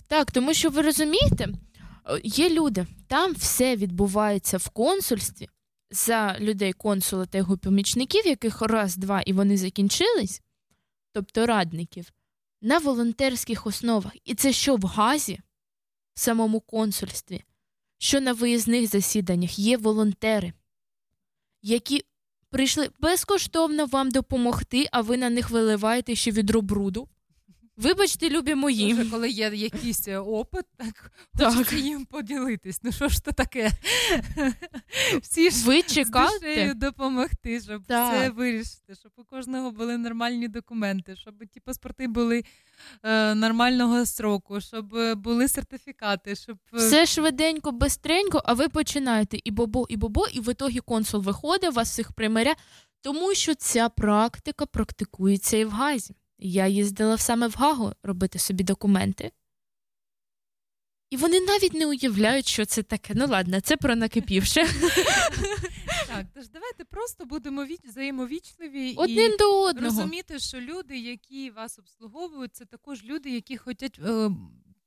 Так, 0.07 0.31
тому 0.31 0.53
що 0.53 0.69
ви 0.69 0.81
розумієте, 0.81 1.47
е, 1.47 2.21
є 2.23 2.49
люди, 2.49 2.87
там 3.07 3.33
все 3.33 3.75
відбувається 3.75 4.57
в 4.57 4.69
консульстві 4.69 5.49
за 5.91 6.37
людей 6.39 6.73
консула 6.73 7.25
та 7.25 7.37
його 7.37 7.57
помічників, 7.57 8.27
яких 8.27 8.61
раз, 8.61 8.97
два 8.97 9.21
і 9.21 9.33
вони 9.33 9.57
закінчились, 9.57 10.41
тобто 11.13 11.45
радників, 11.45 12.11
на 12.61 12.77
волонтерських 12.77 13.67
основах. 13.67 14.13
І 14.25 14.35
це 14.35 14.53
що 14.53 14.75
в 14.75 14.83
Газі, 14.83 15.39
в 16.13 16.19
самому 16.19 16.59
консульстві, 16.59 17.43
що 17.97 18.21
на 18.21 18.33
виїзних 18.33 18.87
засіданнях 18.87 19.59
є 19.59 19.77
волонтери, 19.77 20.53
які 21.61 22.05
прийшли 22.49 22.89
безкоштовно 22.99 23.85
вам 23.85 24.11
допомогти, 24.11 24.87
а 24.91 25.01
ви 25.01 25.17
на 25.17 25.29
них 25.29 25.49
виливаєте 25.49 26.15
ще 26.15 26.31
відро 26.31 26.61
бруду. 26.61 27.09
Вибачте, 27.81 28.29
любі 28.29 28.55
мої. 28.55 28.93
Вже 28.93 29.11
коли 29.11 29.29
є 29.29 29.51
якийсь 29.53 30.07
е, 30.07 30.17
опит, 30.17 30.65
так, 30.77 31.11
Так. 31.37 31.53
хочеться 31.53 31.75
їм 31.75 32.05
поділитись. 32.05 32.79
Ну 32.83 32.91
що 32.91 33.07
ж 33.07 33.23
то 33.23 33.31
таке? 33.31 33.71
Всі 35.21 35.51
ж 35.51 35.65
Ви 35.65 35.81
з 35.87 36.09
душею 36.09 36.73
допомогти, 36.73 37.61
щоб 37.61 37.83
Так. 37.87 38.13
все 38.13 38.29
вирішити, 38.29 38.95
щоб 38.95 39.11
у 39.17 39.23
кожного 39.23 39.71
були 39.71 39.97
нормальні 39.97 40.47
документи, 40.47 41.15
щоб 41.15 41.35
ті 41.53 41.59
паспорти 41.59 42.07
були 42.07 42.43
е, 43.03 43.35
нормального 43.35 44.05
строку, 44.05 44.61
щоб 44.61 44.95
е, 44.95 45.15
були 45.15 45.47
сертифікати, 45.47 46.35
щоб 46.35 46.57
е, 46.73 46.77
Все 46.77 47.05
швиденько, 47.05 47.71
бистренько, 47.71 48.41
а 48.45 48.53
ви 48.53 48.69
починаєте 48.69 49.37
і 49.43 49.51
бобо, 49.51 49.85
і 49.89 49.97
бобо, 49.97 50.27
і 50.27 50.39
в 50.39 50.51
ітогі 50.51 50.79
консул 50.79 51.21
виходить, 51.21 51.73
вас 51.73 51.89
всіх 51.91 52.11
примиря, 52.11 52.55
тому 53.01 53.33
що 53.33 53.55
ця 53.55 53.89
практика 53.89 54.65
практикується 54.65 55.57
і 55.57 55.65
в 55.65 55.69
Газі. 55.69 56.15
Я 56.41 56.67
їздила 56.67 57.17
саме 57.17 57.47
в 57.47 57.53
Гагу 57.53 57.93
робити 58.03 58.39
собі 58.39 58.63
документи. 58.63 59.31
І 61.09 61.17
вони 61.17 61.39
навіть 61.41 61.73
не 61.73 61.87
уявляють, 61.87 62.47
що 62.47 62.65
це 62.65 62.83
таке. 62.83 63.13
Ну 63.15 63.27
ладно, 63.27 63.61
це 63.61 63.77
про 63.77 63.95
накипівше. 63.95 64.67
Так, 66.07 66.25
тож 66.33 66.49
давайте 66.49 66.85
просто 66.85 67.25
будемо 67.25 67.65
віч... 67.65 67.79
взаємовічливі 67.83 68.93
Один 68.97 69.33
і 69.33 69.37
до 69.37 69.63
одного. 69.63 69.85
розуміти, 69.85 70.39
що 70.39 70.59
люди, 70.59 70.99
які 70.99 71.49
вас 71.49 71.79
обслуговують, 71.79 72.55
це 72.55 72.65
також 72.65 73.03
люди, 73.03 73.29
які 73.29 73.57
хочуть. 73.57 73.99
Е, 74.05 74.31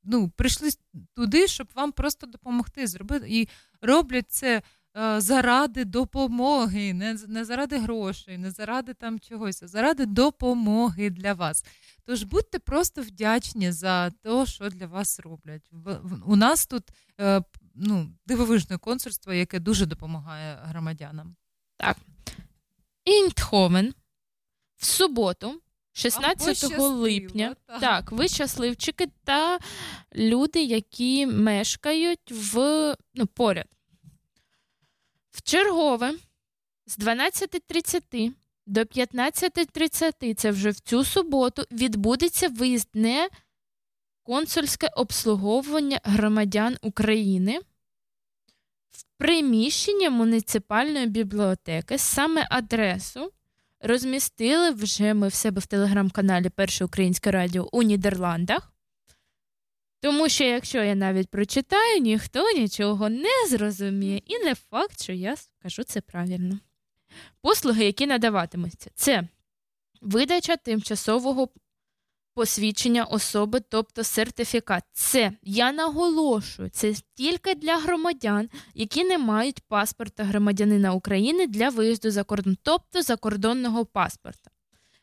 ну, 0.03 0.31
прийшли 0.35 0.69
туди, 1.15 1.47
щоб 1.47 1.67
вам 1.75 1.91
просто 1.91 2.27
допомогти 2.27 2.87
зробити. 2.87 3.25
І 3.29 3.47
роблять 3.81 4.31
це 4.31 4.61
заради 5.17 5.85
допомоги, 5.85 6.93
не, 6.93 7.17
не 7.27 7.45
заради 7.45 7.77
грошей, 7.77 8.37
не 8.37 8.51
заради 8.51 8.93
там 8.93 9.19
чогось, 9.19 9.63
а 9.63 9.67
заради 9.67 10.05
допомоги 10.05 11.09
для 11.09 11.33
вас. 11.33 11.65
Тож 12.05 12.23
будьте 12.23 12.59
просто 12.59 13.01
вдячні 13.01 13.71
за 13.71 14.09
те, 14.09 14.45
що 14.45 14.69
для 14.69 14.87
вас 14.87 15.19
роблять. 15.19 15.67
В, 15.71 15.93
в- 15.93 16.31
у 16.31 16.35
нас 16.35 16.65
тут 16.65 16.83
е, 17.19 17.41
ну, 17.75 18.11
дивовижне 18.25 18.77
консульство, 18.77 19.33
яке 19.33 19.59
дуже 19.59 19.85
допомагає 19.85 20.59
громадянам. 20.63 21.35
Так. 21.77 21.97
Інтховен 23.05 23.93
в 24.77 24.85
суботу, 24.85 25.61
16 25.93 26.47
пощастило, 26.47 26.89
липня. 26.89 27.55
так. 27.65 27.79
Так, 27.79 28.11
ви 28.11 28.27
щасливчики 28.27 29.07
та 29.23 29.59
люди, 30.15 30.63
які 30.63 31.27
мешкають 31.27 32.31
в 32.31 32.57
ну, 33.15 33.25
поряд. 33.27 33.74
В 35.35 35.41
чергове 35.41 36.13
з 36.85 36.99
12.30 36.99 38.31
до 38.65 38.81
15.30, 38.81 40.33
це 40.35 40.51
вже 40.51 40.69
в 40.69 40.79
цю 40.79 41.03
суботу, 41.03 41.63
відбудеться 41.71 42.47
виїзне 42.47 43.29
консульське 44.23 44.87
обслуговування 44.87 45.99
громадян 46.03 46.77
України 46.81 47.59
в 48.91 49.03
приміщення 49.17 50.09
муніципальної 50.09 51.07
бібліотеки. 51.07 51.97
Саме 51.97 52.47
адресу 52.49 53.31
розмістили 53.81 54.71
вже 54.71 55.13
ми 55.13 55.27
в 55.27 55.33
себе 55.33 55.61
в 55.61 55.65
телеграм-каналі 55.65 56.49
Перше 56.49 56.85
Українське 56.85 57.31
Радіо 57.31 57.69
у 57.71 57.81
Нідерландах. 57.81 58.74
Тому 60.05 60.29
що, 60.29 60.43
якщо 60.43 60.83
я 60.83 60.95
навіть 60.95 61.29
прочитаю, 61.29 61.99
ніхто 62.01 62.51
нічого 62.51 63.09
не 63.09 63.47
зрозуміє. 63.49 64.21
І 64.25 64.39
не 64.39 64.55
факт, 64.55 65.03
що 65.03 65.13
я 65.13 65.35
скажу 65.35 65.83
це 65.83 66.01
правильно. 66.01 66.59
Послуги, 67.41 67.85
які 67.85 68.07
надаватимуться, 68.07 68.89
це 68.95 69.27
видача 70.01 70.55
тимчасового 70.55 71.49
посвідчення 72.33 73.03
особи, 73.03 73.59
тобто 73.69 74.03
сертифікат. 74.03 74.83
Це 74.93 75.31
я 75.43 75.71
наголошую, 75.71 76.69
це 76.69 76.93
тільки 77.13 77.55
для 77.55 77.77
громадян, 77.77 78.49
які 78.73 79.03
не 79.03 79.17
мають 79.17 79.59
паспорта 79.59 80.23
громадянина 80.23 80.93
України 80.93 81.47
для 81.47 81.69
виїзду 81.69 82.11
за 82.11 82.23
кордон, 82.23 82.57
тобто 82.63 83.01
закордонного 83.01 83.85
паспорта. 83.85 84.51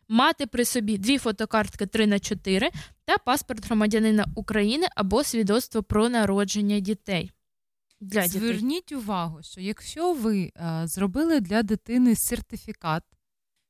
Мати 0.09 0.47
при 0.47 0.65
собі 0.65 0.99
дві 0.99 1.19
фотокартки 1.19 1.87
3 1.87 2.07
на 2.07 2.19
4 2.19 2.71
та 3.13 3.19
паспорт 3.19 3.67
громадянина 3.67 4.27
України 4.35 4.87
або 4.97 5.25
свідоцтво 5.25 5.83
про 5.83 6.09
народження 6.09 6.81
дітей. 6.81 7.31
Для 8.01 8.27
дітей. 8.27 8.41
Зверніть 8.41 8.93
увагу, 8.93 9.43
що 9.43 9.61
якщо 9.61 10.13
ви 10.13 10.53
е, 10.57 10.83
зробили 10.85 11.41
для 11.41 11.63
дитини 11.63 12.17
сертифікат, 12.17 13.03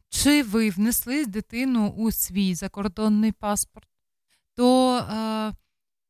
чи 0.09 0.43
ви 0.43 0.70
внесли 0.70 1.27
дитину 1.27 1.89
у 1.89 2.10
свій 2.10 2.55
закордонний 2.55 3.32
паспорт, 3.32 3.89
то 4.55 4.97
е, 4.98 5.52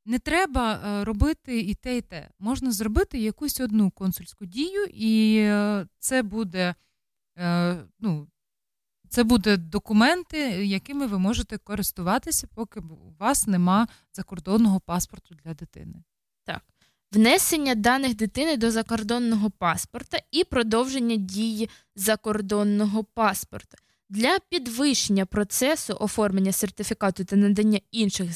не 0.05 0.19
треба 0.19 0.75
е, 0.75 1.05
робити 1.05 1.61
і 1.61 1.75
те, 1.75 1.97
і 1.97 2.01
те. 2.01 2.29
Можна 2.39 2.73
зробити 2.73 3.19
якусь 3.19 3.61
одну 3.61 3.91
консульську 3.91 4.47
дію, 4.47 4.87
і 4.91 5.43
це 5.99 6.23
буде, 6.23 6.75
ну, 7.99 8.29
це 9.13 9.25
буде 9.25 9.57
документи, 9.57 10.39
якими 10.67 11.07
ви 11.07 11.19
можете 11.19 11.59
користуватися, 11.59 12.47
поки 12.55 12.81
у 12.81 13.15
вас 13.19 13.47
нема 13.47 13.89
закордонного 14.13 14.81
паспорту 14.81 15.35
для 15.45 15.55
дитини. 15.55 15.95
Так. 16.45 16.63
Внесення 17.13 17.75
даних 17.75 18.17
дитини 18.17 18.57
до 18.57 18.71
закордонного 18.71 19.51
паспорта 19.51 20.19
і 20.31 20.45
продовження 20.45 21.17
дії 21.17 21.71
закордонного 21.97 23.05
паспорта. 23.05 23.79
Для 24.09 24.39
підвищення 24.49 25.27
процесу 25.27 25.97
оформлення 26.01 26.53
сертифікату 26.53 27.25
та 27.25 27.37
надання 27.37 27.81
інших 27.91 28.31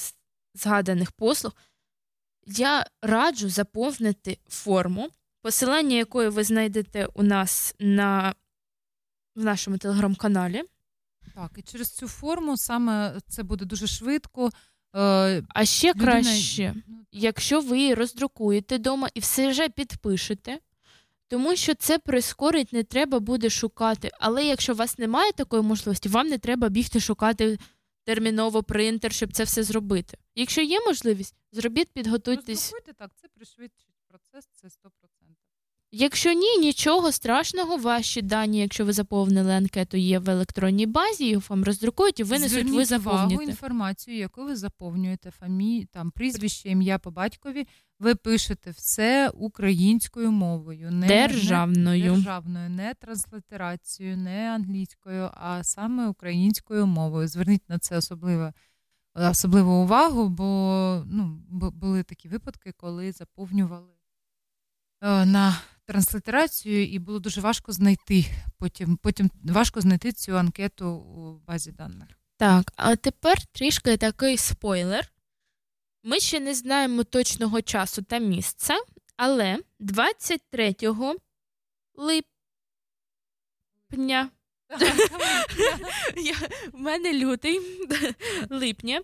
згаданих 0.54 1.12
послуг 1.12 1.52
я 2.46 2.86
раджу 3.02 3.48
заповнити 3.48 4.38
форму, 4.48 5.08
посилання 5.42 5.96
якої 5.96 6.28
ви 6.28 6.44
знайдете 6.44 7.08
у 7.14 7.22
нас 7.22 7.74
на, 7.80 8.34
в 9.36 9.44
нашому 9.44 9.78
телеграм-каналі. 9.78 10.62
Так, 11.34 11.50
і 11.56 11.62
через 11.62 11.90
цю 11.90 12.08
форму 12.08 12.56
саме 12.56 13.20
це 13.28 13.42
буде 13.42 13.64
дуже 13.64 13.86
швидко. 13.86 14.50
Е, 14.96 15.42
А 15.48 15.64
ще 15.64 15.88
людина- 15.92 16.12
краще, 16.12 16.74
якщо 17.12 17.60
ви 17.60 17.78
її 17.78 17.94
роздрукуєте 17.94 18.76
вдома 18.76 19.08
і 19.14 19.20
все 19.20 19.50
вже 19.50 19.68
підпишете, 19.68 20.58
тому 21.28 21.56
що 21.56 21.74
це 21.74 21.98
прискорить, 21.98 22.72
не 22.72 22.82
треба 22.84 23.20
буде 23.20 23.50
шукати. 23.50 24.10
Але 24.20 24.44
якщо 24.44 24.72
у 24.72 24.76
вас 24.76 24.98
немає 24.98 25.32
такої 25.32 25.62
можливості, 25.62 26.08
вам 26.08 26.26
не 26.28 26.38
треба 26.38 26.68
бігти 26.68 27.00
шукати 27.00 27.58
терміново 28.04 28.62
принтер, 28.62 29.12
щоб 29.12 29.32
це 29.32 29.44
все 29.44 29.62
зробити. 29.62 30.18
Якщо 30.34 30.60
є 30.62 30.80
можливість, 30.86 31.34
зробіть, 31.52 31.88
підготуйтесь. 31.92 32.48
Роздрукуйте, 32.72 32.92
так, 32.92 33.10
це 33.20 33.28
пришвидшить 33.28 33.94
процес, 34.08 34.46
це 34.52 34.68
100%. 34.68 35.15
Якщо 35.92 36.32
ні, 36.32 36.58
нічого 36.58 37.12
страшного, 37.12 37.76
ваші 37.76 38.22
дані, 38.22 38.60
якщо 38.60 38.84
ви 38.84 38.92
заповнили 38.92 39.52
анкету, 39.52 39.96
є 39.96 40.18
в 40.18 40.30
електронній 40.30 40.86
базі, 40.86 41.24
їх 41.24 41.50
вам 41.50 41.64
роздрукують 41.64 42.20
і 42.20 42.22
винесуть, 42.22 42.70
ви 42.70 42.84
Зверніть 42.84 43.06
увагу 43.06 43.42
інформацію, 43.42 44.16
яку 44.16 44.44
ви 44.44 44.56
заповнюєте, 44.56 45.30
фамі... 45.30 45.86
там 45.92 46.10
прізвище, 46.10 46.68
ім'я 46.68 46.98
по 46.98 47.10
батькові. 47.10 47.66
Ви 47.98 48.14
пишете 48.14 48.70
все 48.70 49.28
українською 49.28 50.30
мовою, 50.32 50.90
не 50.90 51.06
Державною. 51.06 52.04
не, 52.04 52.10
державною, 52.10 52.70
не 52.70 52.94
транслітерацією, 52.94 54.16
не 54.16 54.54
англійською, 54.54 55.30
а 55.34 55.64
саме 55.64 56.08
українською 56.08 56.86
мовою. 56.86 57.28
Зверніть 57.28 57.68
на 57.68 57.78
це 57.78 57.96
особливо, 57.96 58.52
особливу 59.14 59.72
увагу, 59.72 60.28
бо 60.28 61.02
ну, 61.06 61.42
були 61.50 62.02
такі 62.02 62.28
випадки, 62.28 62.72
коли 62.76 63.12
заповнювали 63.12 63.92
е, 65.02 65.26
на 65.26 65.60
транслітерацію, 65.86 66.86
і 66.86 66.98
було 66.98 67.18
дуже 67.18 67.40
важко 67.40 67.72
знайти. 67.72 68.24
Потім, 68.58 68.96
потім 68.96 69.30
важко 69.44 69.80
знайти 69.80 70.12
цю 70.12 70.38
анкету 70.38 70.88
у 70.88 71.38
базі 71.46 71.72
даних. 71.72 72.08
Так, 72.36 72.72
а 72.76 72.96
тепер 72.96 73.46
трішки 73.46 73.96
такий 73.96 74.36
спойлер. 74.36 75.12
Ми 76.02 76.20
ще 76.20 76.40
не 76.40 76.54
знаємо 76.54 77.04
точного 77.04 77.62
часу 77.62 78.02
та 78.02 78.18
місця, 78.18 78.74
але 79.16 79.58
23 79.78 80.74
липня. 81.94 82.30
Я, 86.16 86.34
в 86.72 86.80
мене 86.80 87.12
лютий 87.12 87.60
липня 88.50 89.00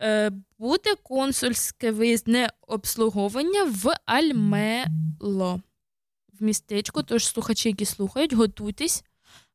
е, 0.00 0.30
буде 0.58 0.94
консульське 0.94 1.90
виїзне 1.90 2.50
обслуговування 2.60 3.64
в 3.64 3.96
Альмело 4.04 5.60
в 6.40 6.44
містечку. 6.44 7.02
Тож 7.02 7.26
слухачі, 7.26 7.68
які 7.68 7.84
слухають, 7.84 8.32
готуйтесь. 8.32 9.04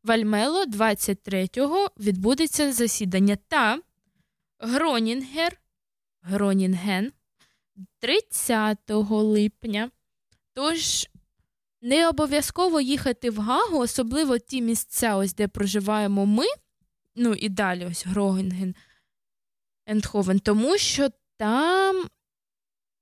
В 0.03 0.11
Альмело 0.11 0.65
23-го 0.65 1.89
відбудеться 1.99 2.73
засідання 2.73 3.37
та 3.47 3.79
Гронінгер, 4.59 5.61
Гронінген 6.21 7.11
30 7.99 8.77
липня. 9.09 9.91
Тож 10.53 11.07
не 11.81 12.09
обов'язково 12.09 12.81
їхати 12.81 13.29
в 13.29 13.39
Гагу, 13.39 13.77
особливо 13.79 14.37
ті 14.37 14.61
місця, 14.61 15.15
ось 15.15 15.35
де 15.35 15.47
проживаємо 15.47 16.25
ми, 16.25 16.45
ну 17.15 17.33
і 17.33 17.49
далі 17.49 17.85
ось 17.85 18.05
Гронінген, 18.05 18.75
Ендховен, 19.85 20.39
тому 20.39 20.77
що 20.77 21.09
там, 21.37 22.07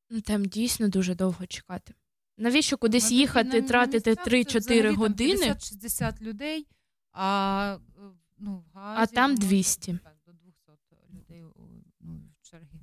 ну, 0.09 0.21
там 0.21 0.45
дійсно 0.45 0.87
дуже 0.87 1.15
довго 1.15 1.45
чекати. 1.45 1.93
Навіщо 2.39 2.77
кудись 2.77 3.11
їхати, 3.11 3.61
тратити 3.61 4.13
3-4 4.13 4.95
години? 4.95 5.45
50-60 5.45 6.21
людей, 6.21 6.67
а 7.11 7.77
е, 7.97 8.01
ну, 8.37 8.57
в 8.57 8.77
Газі 8.77 9.01
А 9.01 9.15
там 9.15 9.35
200. 9.35 9.99
Так, 10.03 10.17
до 10.25 10.33
200 10.33 10.71
людей 11.13 11.43
ну, 12.01 12.21
в 12.41 12.49
чергі 12.49 12.79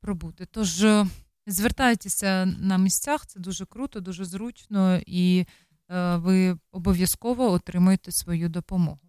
пробути. 0.00 0.46
Тож 0.50 0.84
е, 0.84 1.06
звертайтеся 1.46 2.46
на 2.46 2.78
місцях, 2.78 3.26
це 3.26 3.40
дуже 3.40 3.66
круто, 3.66 4.00
дуже 4.00 4.24
зручно, 4.24 5.00
і 5.06 5.46
е, 5.90 6.16
ви 6.16 6.58
обов'язково 6.72 7.50
отримаєте 7.50 8.12
свою 8.12 8.48
допомогу. 8.48 9.00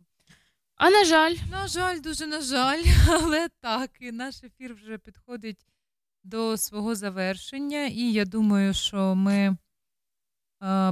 А 0.76 0.90
на 0.90 1.06
жаль, 1.06 1.36
На 1.52 1.68
жаль, 1.68 2.02
дуже 2.02 2.28
на 2.28 2.42
жаль, 2.42 2.84
але 3.10 3.50
так, 3.60 3.92
і 4.00 4.12
наш 4.12 4.44
ефір 4.44 4.74
вже 4.74 4.98
підходить 4.98 5.66
до 6.24 6.58
свого 6.58 6.96
завершення, 6.96 7.86
і 7.86 8.12
я 8.12 8.26
думаю, 8.26 8.74
що 8.74 9.16
ми 9.16 9.58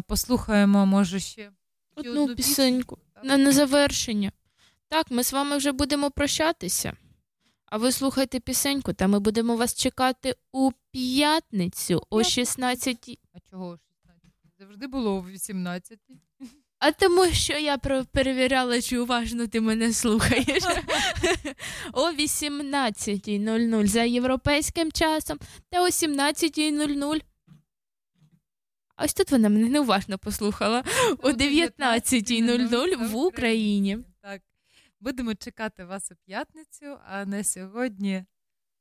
послухаємо, 0.08 0.86
може, 0.86 1.20
ще 1.20 1.52
одну 1.96 2.36
пісеньку 2.36 2.98
на, 3.24 3.38
на 3.38 3.52
завершення. 3.52 4.32
Так, 4.88 5.12
ми 5.12 5.24
з 5.24 5.34
вами 5.34 5.58
вже 5.58 5.72
будемо 5.72 6.12
прощатися. 6.12 6.94
А 7.66 7.78
ви 7.78 7.92
слухайте 7.92 8.40
пісеньку, 8.40 8.94
та 8.94 9.08
ми 9.08 9.20
будемо 9.20 9.56
вас 9.56 9.76
чекати 9.76 10.36
у 10.52 10.72
п'ятницю 10.92 12.04
о 12.10 12.24
16 12.24 13.20
А 13.34 13.40
чого 13.50 13.68
о 13.68 13.78
16? 13.78 14.32
Завжди 14.60 14.88
було 14.88 15.16
о 15.16 15.22
18. 15.22 16.00
А 16.80 16.92
тому, 16.92 17.26
що 17.26 17.54
я 17.54 17.78
перевіряла, 18.12 18.82
чи 18.82 19.00
уважно 19.00 19.48
ти 19.48 19.62
мене 19.62 19.94
слухаєш. 19.94 20.64
о 21.94 22.12
18.00 22.12 23.88
за 23.88 24.04
європейським 24.04 24.92
часом 24.92 25.40
та 25.70 25.82
о 25.82 25.86
17.00. 25.86 27.22
Ось 29.02 29.14
тут 29.14 29.32
вона 29.32 29.50
мене 29.50 29.70
неуважно 29.70 30.18
послухала 30.18 30.84
о 31.20 31.30
19.00 31.30 33.08
в 33.12 33.16
Україні. 33.16 33.98
Так, 34.22 34.42
будемо 35.00 35.36
чекати 35.36 35.86
вас 35.86 36.12
у 36.12 36.16
п'ятницю, 36.26 36.98
а 37.10 37.26
на 37.26 37.44
сьогодні 37.44 38.26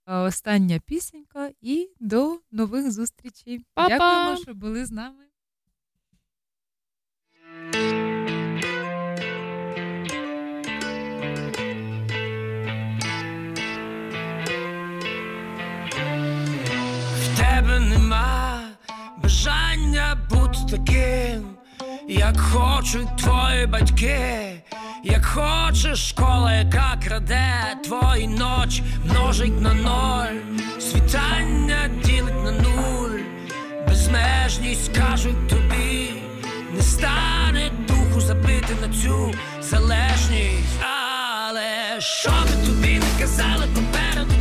остання 0.06 0.80
пісенька 0.86 1.50
і 1.60 1.88
до 2.00 2.40
нових 2.50 2.92
зустрічей. 2.92 3.60
Па-па! 3.74 3.88
Дякуємо, 3.88 4.36
що 4.42 4.54
були 4.54 4.86
з 4.86 4.90
нами. 4.90 5.24
В 17.14 17.36
тебе 17.38 17.80
немає 17.80 18.47
таким, 20.70 21.56
як 22.08 22.40
хочуть 22.40 23.16
твої 23.16 23.66
батьки, 23.66 24.62
як 25.04 25.24
хоче 25.24 25.96
школа, 25.96 26.52
яка 26.52 26.98
краде 27.04 27.76
твої 27.84 28.28
ночі, 28.28 28.82
множить 29.04 29.60
на 29.60 29.74
ноль, 29.74 30.58
світання 30.80 31.90
ділить 32.04 32.44
на 32.44 32.50
нуль, 32.50 33.20
безмежність 33.88 34.96
кажуть 34.96 35.48
тобі, 35.48 36.10
не 36.76 36.82
стане 36.82 37.70
духу 37.88 38.20
забити 38.20 38.76
на 38.82 38.94
цю 39.02 39.34
залежність, 39.60 40.82
але 40.82 42.00
що 42.00 42.30
би 42.30 42.66
тобі 42.66 42.94
не 42.94 43.20
казали 43.20 43.66
попереду 43.74 44.37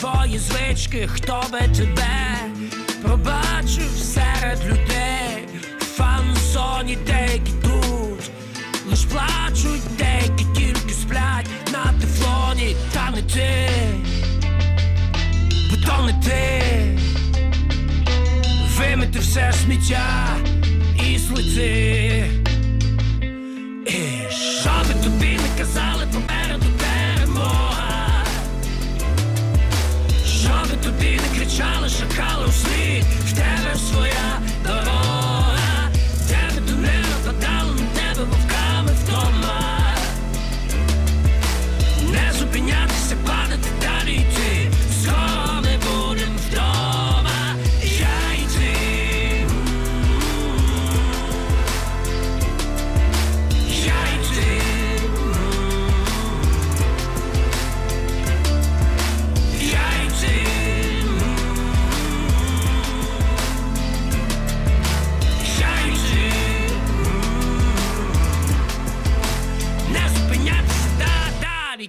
твої 0.00 0.38
звички, 0.38 1.08
хто 1.14 1.44
би 1.52 1.58
тебе 1.58 2.38
пробачив 3.02 3.90
серед 4.02 4.64
людей, 4.66 5.48
фан-зоні 5.96 6.98
деякі 7.06 7.52
тут, 7.62 8.30
лиш 8.90 9.04
плачуть, 9.04 9.96
деякі 9.98 10.44
тільки 10.56 10.94
сплять 10.94 11.46
на 11.72 11.92
тефлоні, 12.00 12.76
та 12.92 13.10
не 13.10 13.22
ти, 13.22 13.68
бо 15.70 15.76
то 15.86 16.02
не 16.06 16.12
ти, 16.12 16.62
вимити 18.78 19.18
все 19.18 19.52
сміття 19.52 20.36
і 21.06 21.18
злити. 21.18 22.30
І 23.86 24.32
що 24.32 24.70
би 24.88 25.04
тобі 25.04 25.38
не 25.42 25.58
казали 25.58 26.06
попереду 26.12 26.47
Що 30.68 30.76
би 30.76 30.82
тобі 30.82 31.10
не 31.10 31.38
кричали, 31.38 31.88
шукали 31.88 32.46
у 32.48 32.52
слід 32.52 33.04
В 33.24 33.32
тебе 33.32 33.76
своя 33.76 34.40
дорога 34.66 35.47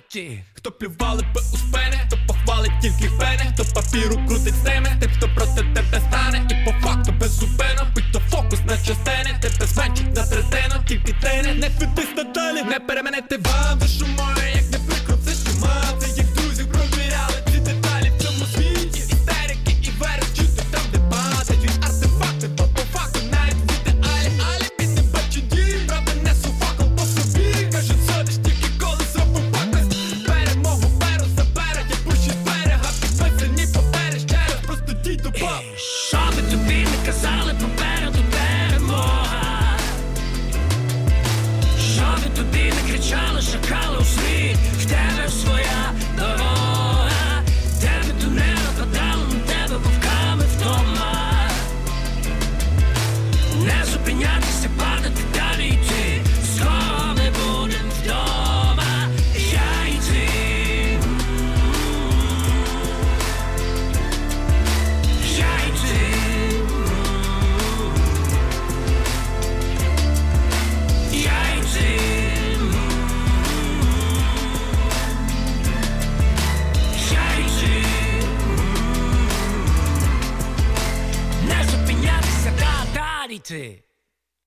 йти 0.09 0.43
Хто 0.53 0.71
плювали 0.71 1.23
би 1.35 1.41
у 1.53 1.57
спини, 1.57 2.07
то 2.09 2.17
похвалить 2.27 2.71
тільки 2.81 3.09
фени, 3.09 3.53
хто 3.53 3.65
папіру 3.73 4.27
крутить 4.27 4.63
теми, 4.63 4.97
тим, 4.99 5.11
хто 5.17 5.29
проти 5.35 5.61
тебе 5.73 6.01
стане, 6.09 6.47
і 6.51 6.65
по 6.65 6.87
факту 6.87 7.11
без 7.11 7.31
зупину, 7.31 7.81
будь 7.95 8.11
то 8.13 8.19
фокус 8.19 8.59
на 8.65 8.77
частини, 8.77 9.39
тебе 9.41 9.65
зменшить 9.65 10.15
на 10.15 10.27
третину, 10.27 10.83
тільки 10.87 11.13
тени, 11.21 11.53
не 11.53 11.69
ведись 11.69 12.15
надалі, 12.17 12.63
не 12.63 12.79
переменити 12.79 13.37
вам, 13.37 13.79
душу 13.79 14.05